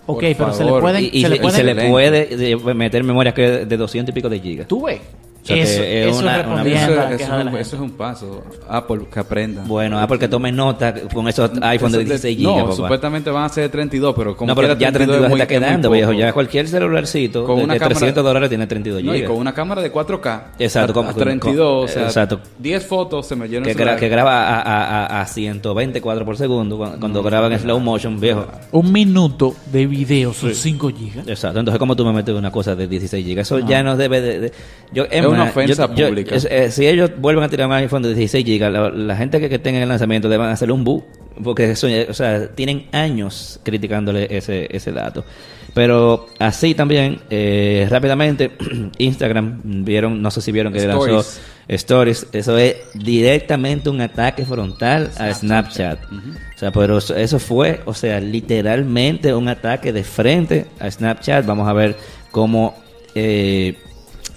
Ok, 0.05 0.19
Por 0.21 0.35
pero 0.35 0.53
se 0.53 0.65
le 0.65 0.71
pueden... 0.81 1.03
Y, 1.05 1.07
y 1.13 1.21
se 1.21 1.29
le 1.29 1.35
se, 1.35 1.35
y 1.35 1.39
pueden 1.39 1.55
se 1.55 1.63
le 1.63 1.89
puede 1.89 2.25
de- 2.35 2.73
meter 2.73 3.03
memoria 3.05 3.33
que 3.33 3.65
de 3.65 3.77
200 3.77 4.11
y 4.11 4.13
pico 4.13 4.27
de 4.27 4.39
gigas. 4.41 4.67
Tú 4.67 4.83
ves. 4.85 4.99
O 5.43 5.45
sea, 5.45 5.55
que 5.57 5.61
eso, 5.63 5.83
es 5.83 6.07
eso 6.07 6.19
una- 6.19 6.39
una- 6.47 6.63
Eso, 6.63 6.91
de 7.37 7.43
un, 7.43 7.57
eso 7.57 7.75
es 7.75 7.81
un 7.81 7.91
paso. 7.91 8.43
Apple, 8.69 9.01
que 9.13 9.19
aprenda. 9.19 9.61
Bueno, 9.67 9.99
ah, 9.99 10.07
porque 10.07 10.29
tomen 10.29 10.55
nota 10.55 10.93
con 11.13 11.27
esos 11.27 11.51
iPhone 11.61 11.91
de 11.91 11.97
Eso 11.97 12.07
16 12.07 12.39
No, 12.39 12.53
GB. 12.55 12.61
papá. 12.63 12.75
supuestamente 12.77 13.29
van 13.29 13.43
a 13.43 13.49
ser 13.49 13.69
32, 13.69 14.15
pero 14.17 14.37
como 14.37 14.47
no, 14.47 14.55
pero 14.55 14.69
ya 14.77 14.89
32 14.93 15.25
es 15.25 15.29
muy- 15.29 15.41
está 15.41 15.53
es 15.53 15.59
muy 15.59 15.67
quedando, 15.67 15.89
viejo. 15.91 16.13
Ya 16.13 16.31
cualquier 16.31 16.67
celularcito 16.69 17.45
Con 17.45 17.57
de, 17.57 17.63
una 17.65 17.73
de 17.73 17.79
cámara- 17.79 17.95
300 17.99 18.23
dólares 18.23 18.47
tiene 18.49 18.67
32 18.67 19.03
No, 19.03 19.13
y 19.13 19.19
GB. 19.21 19.27
con 19.27 19.35
una 19.37 19.53
cámara 19.53 19.81
de 19.81 19.91
4K. 19.91 20.53
Exacto, 20.59 20.91
a- 20.91 20.93
con- 20.93 21.07
a 21.07 21.11
con- 21.13 21.21
32, 21.23 21.89
o 21.91 21.93
sea, 21.93 22.03
exacto. 22.03 22.39
10 22.59 22.85
fotos 22.85 23.27
se 23.27 23.35
me 23.35 23.49
llenan 23.49 23.63
que, 23.65 23.75
gra- 23.75 23.97
que 23.97 24.07
graba 24.07 24.43
a, 24.47 24.61
a, 24.61 25.05
a, 25.17 25.21
a 25.21 25.25
120 25.25 25.99
cuadros 26.01 26.25
por 26.25 26.37
segundo 26.37 26.77
cuando, 26.77 26.99
cuando 27.01 27.21
graban 27.21 27.51
en 27.51 27.59
slow 27.59 27.81
motion, 27.81 28.17
viejo. 28.17 28.45
Un 28.71 28.93
minuto 28.93 29.53
de 29.73 29.87
video 29.87 30.31
son 30.33 30.55
5 30.55 30.89
gigas. 30.89 31.27
Exacto, 31.27 31.59
entonces 31.59 31.79
como 31.79 31.97
tú 31.97 32.05
me 32.05 32.13
metes 32.13 32.33
una 32.33 32.49
cosa 32.49 32.75
de 32.77 32.87
16 32.87 33.25
GB, 33.25 33.41
eso 33.41 33.59
ya 33.59 33.83
no 33.83 33.97
debe 33.97 34.21
de... 34.21 34.39
de- 34.39 34.53
yo, 34.93 35.03
Es 35.09 35.25
una 35.33 35.43
ofensa 35.49 35.93
yo- 35.95 36.07
pública. 36.07 36.35
es- 36.35 36.47
eh, 36.49 36.71
si 36.71 36.87
ellos 36.87 37.11
vuelven 37.17 37.43
a 37.43 37.49
tirar 37.49 37.67
un 37.67 37.73
iPhone 37.73 38.03
de 38.03 38.13
16 38.15 38.45
GB, 38.45 38.69
la, 38.71 38.89
la 38.89 39.15
gente 39.15 39.39
que, 39.39 39.49
que 39.49 39.59
tenga 39.59 39.81
el 39.81 39.89
lanzamiento 39.89 40.29
deben 40.29 40.47
hacerle 40.47 40.73
un 40.73 40.83
bu, 40.83 41.03
porque 41.43 41.71
eso, 41.71 41.87
o 42.09 42.13
sea, 42.13 42.47
tienen 42.49 42.87
años 42.91 43.59
criticándole 43.63 44.27
ese, 44.29 44.67
ese 44.75 44.91
dato. 44.91 45.25
Pero 45.73 46.27
así 46.37 46.75
también, 46.75 47.19
eh, 47.31 47.87
rápidamente, 47.89 48.51
Instagram, 48.99 49.83
vieron, 49.83 50.21
no 50.21 50.29
sé 50.29 50.41
si 50.41 50.51
vieron 50.51 50.71
que 50.71 50.85
lanzó 50.85 51.23
Stories. 51.67 52.27
Eso 52.33 52.57
es 52.57 52.75
directamente 52.93 53.89
un 53.89 53.99
ataque 54.01 54.45
frontal 54.45 55.09
a 55.17 55.33
Snapchat. 55.33 55.99
O 56.11 56.59
sea, 56.59 56.71
pero 56.71 56.99
eso, 56.99 57.15
eso 57.15 57.39
fue, 57.39 57.79
o 57.85 57.93
sea, 57.95 58.19
literalmente 58.19 59.33
un 59.33 59.47
ataque 59.47 59.91
de 59.91 60.03
frente 60.03 60.65
a 60.79 60.91
Snapchat. 60.91 61.45
Vamos 61.45 61.67
a 61.67 61.73
ver 61.73 61.95
cómo 62.31 62.75
eh, 63.15 63.75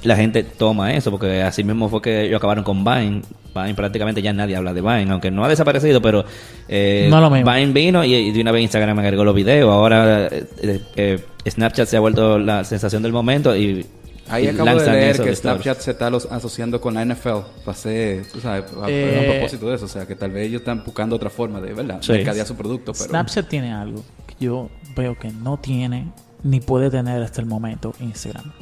la 0.03 0.17
gente 0.17 0.43
toma 0.45 0.95
eso, 0.95 1.11
porque 1.11 1.43
así 1.43 1.65
mismo 1.65 1.89
fue 1.89 2.01
que 2.03 2.25
ellos 2.27 2.37
acabaron 2.39 2.65
con 2.65 2.85
Vine. 2.85 3.23
Vine 3.55 3.75
prácticamente 3.75 4.21
ya 4.23 4.33
nadie 4.33 4.55
habla 4.57 4.75
de 4.75 4.81
Vine, 4.83 5.11
aunque 5.11 5.31
no 5.31 5.45
ha 5.45 5.49
desaparecido, 5.49 6.01
pero 6.03 6.25
eh, 6.69 7.07
No 7.11 7.21
lo 7.21 7.31
mismo. 7.31 7.51
Vine 7.53 7.73
vino 7.73 8.05
y, 8.05 8.15
y 8.15 8.33
de 8.33 8.41
una 8.41 8.53
vez 8.53 8.63
Instagram 8.63 8.99
agregó 8.99 9.25
los 9.25 9.35
videos. 9.35 9.71
Ahora 9.71 10.27
eh, 10.27 10.45
eh, 10.63 10.81
eh, 10.97 11.25
Snapchat 11.49 11.89
se 11.89 11.97
ha 11.97 12.01
vuelto 12.01 12.39
la 12.39 12.65
sensación 12.65 13.03
del 13.03 13.13
momento 13.13 13.57
y 13.57 13.87
Ahí 14.29 14.47
y 14.47 14.49
acabo 14.49 14.75
de 14.81 14.91
leer 14.91 15.21
que. 15.23 15.37
Snapchat 15.37 15.79
se 15.79 15.93
está 15.93 16.11
los- 16.11 16.27
asociando 16.27 16.81
con 16.81 16.95
la 16.95 17.05
NFL. 17.05 17.45
Pasé, 17.65 18.23
tú 18.33 18.41
sabes, 18.41 18.65
a, 18.83 18.91
Eh, 18.91 19.25
a 19.29 19.33
propósito 19.33 19.69
de 19.69 19.77
eso. 19.77 19.85
O 19.85 19.89
sea, 19.89 20.05
que 20.05 20.17
tal 20.17 20.33
vez 20.33 20.49
ellos 20.49 20.63
están 20.63 20.83
buscando 20.85 21.15
otra 21.15 21.31
forma 21.31 21.61
de, 21.61 21.73
¿verdad? 21.73 21.99
Sí. 22.01 22.11
Mercadear 22.13 22.45
su 22.45 22.57
producto. 22.57 22.93
Pero 22.93 23.05
Snapchat 23.09 23.49
tiene 23.49 23.73
algo 23.73 24.03
que 24.27 24.35
yo 24.41 24.69
veo 24.97 25.17
que 25.17 25.29
no 25.31 25.59
tiene 25.59 26.09
ni 26.43 26.61
puede 26.61 26.91
tener 26.91 27.23
hasta 27.23 27.41
el 27.41 27.47
momento 27.47 27.95
Instagram, 28.01 28.53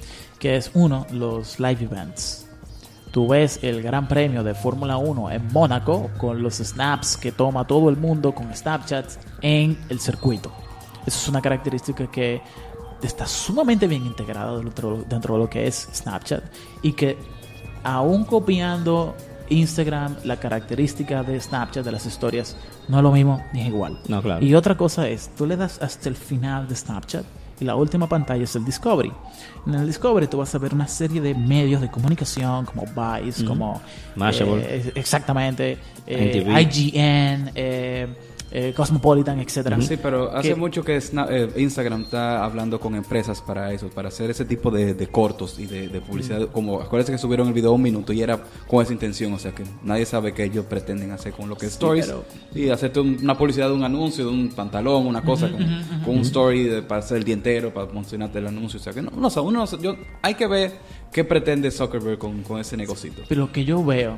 que 0.45 0.57
es 0.57 0.71
uno, 0.75 1.07
los 1.11 1.59
live 1.59 1.85
events. 1.85 2.47
Tú 3.11 3.29
ves 3.29 3.61
el 3.63 3.81
Gran 3.81 4.07
Premio 4.07 4.45
de 4.45 4.53
Fórmula 4.53 4.99
1 4.99 5.31
en 5.31 5.51
Mónaco 5.55 6.11
con 6.19 6.43
los 6.43 6.57
snaps 6.57 7.17
que 7.17 7.33
toma 7.33 7.67
todo 7.67 7.89
el 7.89 7.97
mundo 7.97 8.35
con 8.35 8.55
Snapchat 8.55 9.07
en 9.41 9.79
el 9.89 10.01
circuito. 10.01 10.53
Eso 11.07 11.19
es 11.19 11.29
una 11.29 11.41
característica 11.41 12.11
que 12.11 12.43
está 13.03 13.27
sumamente 13.27 13.87
bien 13.87 14.05
integrada 14.05 14.59
dentro, 14.59 15.03
dentro 15.09 15.33
de 15.33 15.41
lo 15.41 15.49
que 15.49 15.67
es 15.67 15.89
Snapchat 15.95 16.45
y 16.83 16.93
que 16.93 17.17
aún 17.83 18.27
copiando 18.27 19.15
Instagram, 19.49 20.15
la 20.25 20.37
característica 20.37 21.23
de 21.23 21.41
Snapchat, 21.41 21.87
de 21.87 21.93
las 21.93 22.05
historias, 22.05 22.55
no 22.89 22.99
es 22.99 23.03
lo 23.03 23.13
mismo 23.13 23.43
ni 23.55 23.63
es 23.63 23.69
igual. 23.69 23.99
No, 24.09 24.21
claro. 24.21 24.45
Y 24.45 24.55
otra 24.55 24.77
cosa 24.77 25.09
es, 25.09 25.31
tú 25.39 25.47
le 25.47 25.57
das 25.57 25.81
hasta 25.81 26.11
el 26.11 26.17
final 26.17 26.69
de 26.69 26.77
Snapchat 26.77 27.25
y 27.61 27.65
la 27.65 27.77
última 27.77 28.09
pantalla 28.09 28.45
es 28.45 28.55
el 28.57 28.65
Discovery. 28.65 29.13
En 29.67 29.75
el 29.75 29.87
Discovery 29.87 30.27
tú 30.27 30.39
vas 30.39 30.55
a 30.55 30.59
ver 30.59 30.75
una 30.75 30.89
serie 30.89 31.21
de 31.21 31.35
medios 31.35 31.81
de 31.81 31.91
comunicación 31.91 32.67
como 32.67 32.85
Vice, 32.87 33.45
como... 33.45 33.81
Mashable. 34.17 34.63
eh, 34.63 34.93
exactamente. 34.95 35.79
eh. 36.07 36.45
IGN, 36.63 37.51
eh, 38.57 38.73
Cosmopolitan, 38.75 39.41
etcétera. 39.41 39.81
Sí, 39.83 39.97
pero 40.01 40.31
hace 40.31 40.51
Que- 40.51 40.55
mucho 40.55 40.85
que 40.85 40.97
Sna- 40.99 41.27
eh, 41.29 41.51
Instagram 41.61 42.03
está 42.03 42.45
hablando 42.45 42.79
con 42.79 42.95
empresas 42.95 43.43
para 43.43 43.73
eso, 43.73 43.89
para 43.89 44.09
hacer 44.09 44.31
ese 44.31 44.45
tipo 44.45 44.71
de, 44.71 44.95
de 44.95 45.07
cortos 45.09 45.59
y 45.59 45.67
de, 45.67 45.89
de 45.89 46.01
publicidad. 46.01 46.41
Mm. 46.41 46.47
Como, 46.53 46.81
acuérdense 46.81 47.11
que 47.13 47.19
subieron 47.19 47.49
el 47.49 47.53
video 47.53 47.73
un 47.73 47.83
minuto 47.83 48.13
y 48.13 48.23
era 48.23 48.39
con 48.69 48.81
esa 48.81 48.93
intención, 48.93 49.33
o 49.33 49.39
sea 49.41 49.53
que 49.53 49.65
nadie 49.83 50.07
sabe 50.07 50.33
qué 50.33 50.45
ellos 50.45 50.65
pretenden 50.67 51.11
hacer 51.11 51.33
con 51.33 51.49
lo 51.49 51.57
que 51.57 51.67
es 51.67 51.73
Stories. 51.73 52.07
pero- 52.07 52.25
Y 52.55 52.69
hacerte 52.71 53.01
un- 53.01 53.19
una 53.21 53.37
publicidad 53.37 53.69
de 53.69 53.75
un 53.75 53.83
anuncio, 53.83 54.25
de 54.25 54.31
un 54.31 54.49
pantalón, 54.51 55.07
una 55.09 55.23
cosa, 55.23 55.51
con, 55.51 55.67
con 56.05 56.15
un 56.15 56.21
story 56.21 56.63
de, 56.63 56.83
para 56.83 57.01
hacer 57.01 57.17
el 57.19 57.25
día 57.25 57.35
entero, 57.35 57.75
para 57.75 57.93
mencionarte 57.93 58.39
el 58.39 58.47
anuncio. 58.47 58.79
O 58.79 58.83
sea 58.83 58.93
que 58.93 59.03
no, 59.03 59.11
no 59.11 59.31
sé, 59.31 59.41
uno 59.41 59.59
no 59.59 59.67
sé, 59.67 59.79
yo, 59.83 59.97
hay 60.23 60.35
que 60.35 60.47
ver 60.47 60.73
qué 61.13 61.25
pretende 61.25 61.73
Zuckerberg 61.73 62.19
con, 62.19 62.43
con 62.45 62.61
ese 62.61 62.77
negocito. 62.77 63.23
Pero 63.29 63.43
lo 63.43 63.53
que 63.53 63.65
yo 63.65 63.85
veo 63.85 64.17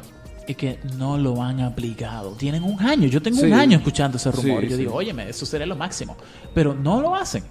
es 0.53 0.57
que 0.57 0.79
no 0.97 1.17
lo 1.19 1.43
han 1.43 1.61
aplicado. 1.61 2.33
Tienen 2.33 2.63
un 2.65 2.81
año. 2.81 3.09
Yo 3.09 3.21
tengo 3.23 3.39
Sí. 3.41 3.47
un 3.47 3.55
año 3.55 3.79
escuchando 3.79 4.17
ese 4.17 4.31
rumor. 4.31 4.63
Sí, 4.63 4.69
yo 4.69 4.77
sí. 4.77 4.83
digo, 4.83 4.95
óyeme, 4.95 5.29
eso 5.29 5.45
sería 5.47 5.67
lo 5.67 5.77
máximo. 5.77 6.17
Pero 6.55 6.75
no 6.75 7.01
lo 7.01 7.15
hacen. 7.15 7.45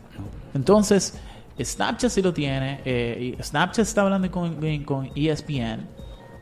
Entonces, 0.53 1.15
Snapchat 1.61 2.09
sí 2.11 2.21
lo 2.21 2.33
tiene. 2.33 2.81
eh, 2.85 3.37
Snapchat 3.41 3.79
está 3.85 4.01
hablando 4.01 4.29
con, 4.31 4.55
con 4.83 5.09
ESPN. 5.15 5.87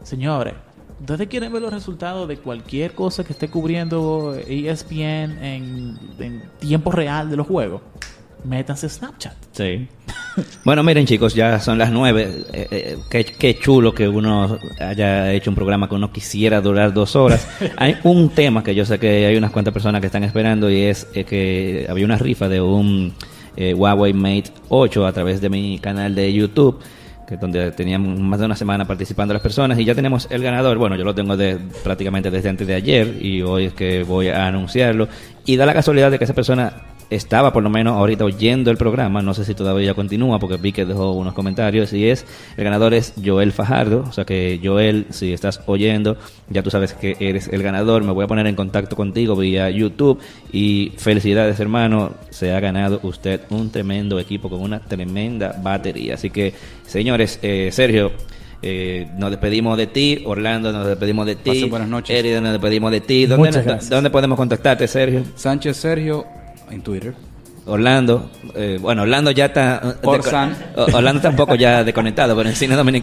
Señores, 0.04 0.54
¿ustedes 1.00 1.28
quieren 1.28 1.52
ver 1.54 1.62
los 1.62 1.74
resultados 1.74 2.28
de 2.28 2.38
cualquier 2.38 2.94
cosa 2.94 3.24
que 3.24 3.34
esté 3.34 3.50
cubriendo 3.50 4.36
ESPN 4.36 5.44
en, 5.44 6.00
en 6.20 6.44
tiempo 6.60 6.92
real 6.92 7.30
de 7.30 7.38
los 7.38 7.48
juegos? 7.48 7.82
Métanse 8.46 8.88
a 8.88 8.90
Snapchat. 8.90 9.34
Sí. 9.52 9.88
Bueno, 10.66 10.84
miren 10.84 11.06
chicos, 11.06 11.34
ya 11.34 11.60
son 11.60 11.78
las 11.78 11.92
nueve. 11.92 12.44
Eh, 12.52 12.68
eh, 12.72 12.98
qué, 13.10 13.24
qué 13.24 13.58
chulo 13.58 13.94
que 13.94 14.08
uno 14.08 14.58
haya 14.80 15.32
hecho 15.32 15.50
un 15.52 15.56
programa 15.56 15.88
que 15.88 15.96
uno 15.96 16.12
quisiera 16.12 16.60
durar 16.60 16.94
dos 16.94 17.16
horas. 17.16 17.48
Hay 17.78 17.98
un 18.04 18.30
tema 18.30 18.64
que 18.64 18.76
yo 18.76 18.86
sé 18.86 19.00
que 19.00 19.26
hay 19.28 19.38
unas 19.38 19.52
cuantas 19.52 19.74
personas 19.74 20.02
que 20.02 20.08
están 20.08 20.24
esperando 20.24 20.70
y 20.70 20.82
es 20.82 21.08
eh, 21.14 21.24
que 21.24 21.86
había 21.90 22.06
una 22.06 22.18
rifa 22.18 22.50
de 22.50 22.60
un 22.62 23.14
Huawei 23.56 24.14
Mate 24.14 24.52
8 24.70 25.06
a 25.06 25.14
través 25.14 25.40
de 25.40 25.50
mi 25.50 25.80
canal 25.80 26.16
de 26.16 26.34
YouTube. 26.34 26.80
Que 27.28 27.38
donde 27.38 27.72
teníamos 27.72 28.20
más 28.20 28.40
de 28.40 28.48
una 28.48 28.56
semana 28.56 28.86
participando 28.86 29.34
las 29.34 29.42
personas 29.42 29.80
y 29.80 29.86
ya 29.86 29.96
tenemos 29.96 30.28
el 30.30 30.44
ganador. 30.44 30.78
Bueno, 30.78 30.98
yo 30.98 31.06
lo 31.06 31.16
tengo 31.16 31.38
de, 31.38 31.58
prácticamente 31.82 32.30
desde 32.30 32.50
antes 32.50 32.68
de 32.68 32.76
ayer 32.76 33.18
y 33.22 33.42
hoy 33.42 33.66
es 33.66 33.74
que 33.74 34.04
voy 34.04 34.28
a 34.28 34.48
anunciarlo. 34.48 35.08
Y 35.46 35.56
da 35.56 35.66
la 35.66 35.74
casualidad 35.74 36.12
de 36.12 36.18
que 36.18 36.26
esa 36.26 36.34
persona 36.34 36.74
estaba 37.16 37.54
por 37.54 37.64
lo 37.64 37.70
menos 37.70 37.94
ahorita 37.94 38.26
oyendo 38.26 38.72
el 38.72 38.78
programa, 38.78 39.22
no 39.22 39.34
sé 39.34 39.46
si 39.46 39.54
todavía 39.54 39.94
continúa 39.94 40.40
porque 40.40 40.58
vi 40.58 40.72
que 40.72 40.86
dejó 40.86 41.14
unos 41.14 41.34
comentarios. 41.34 41.94
Y 41.94 42.10
es, 42.10 42.26
el 42.58 42.64
ganador 42.64 42.94
es 42.94 43.14
Joel 43.24 43.52
Fajardo, 43.52 44.06
o 44.08 44.12
sea 44.12 44.26
que 44.26 44.60
Joel, 44.64 45.08
si 45.10 45.34
estás 45.34 45.62
oyendo, 45.66 46.18
ya 46.50 46.64
tú 46.64 46.70
sabes 46.70 46.94
que 46.94 47.16
eres 47.20 47.48
el 47.48 47.64
ganador, 47.64 48.04
me 48.04 48.12
voy 48.12 48.26
a 48.26 48.28
poner 48.28 48.48
en 48.48 48.56
contacto 48.56 48.96
contigo 48.96 49.36
vía 49.36 49.70
YouTube. 49.70 50.20
Y 50.52 50.94
felicidades 50.98 51.60
hermano, 51.60 52.12
se 52.30 52.54
ha 52.54 52.60
ganado 52.60 53.00
usted 53.04 53.42
un 53.50 53.70
tremendo 53.70 54.20
equipo 54.20 54.50
con 54.50 54.62
una 54.62 54.80
tremenda 54.80 55.56
batería, 55.62 56.16
así 56.16 56.30
que 56.30 56.54
señores, 56.86 57.40
eh, 57.42 57.70
Sergio, 57.72 58.12
eh, 58.62 59.08
nos 59.18 59.30
despedimos 59.30 59.78
de 59.78 59.88
ti, 59.88 60.24
Orlando, 60.26 60.72
nos 60.72 60.88
despedimos 60.88 61.26
de 61.26 61.36
ti, 61.36 61.50
Pasen 61.50 61.70
buenas 61.70 61.90
noches. 61.90 62.18
Erida, 62.18 62.40
nos 62.40 62.54
despedimos 62.54 62.92
de 62.92 63.02
ti, 63.02 63.26
¿dónde, 63.26 63.52
nos-. 63.52 63.90
¿dónde 63.90 64.10
podemos 64.10 64.38
contactarte 64.38 64.88
Sergio? 64.88 65.24
Sánchez 65.36 65.78
Sergio 65.78 66.26
en 66.74 66.82
Twitter. 66.82 67.14
Orlando, 67.66 68.30
eh, 68.56 68.78
bueno, 68.82 69.04
Orlando 69.04 69.32
ya 69.32 69.46
está. 69.46 69.98
Orsan. 70.04 70.56
Orlando 70.76 71.22
tampoco 71.22 71.56
ya 71.56 71.84
desconectado, 71.84 72.36
pero 72.36 72.50
en 72.50 72.56
cine 72.56 72.76
dominicano. 72.76 73.02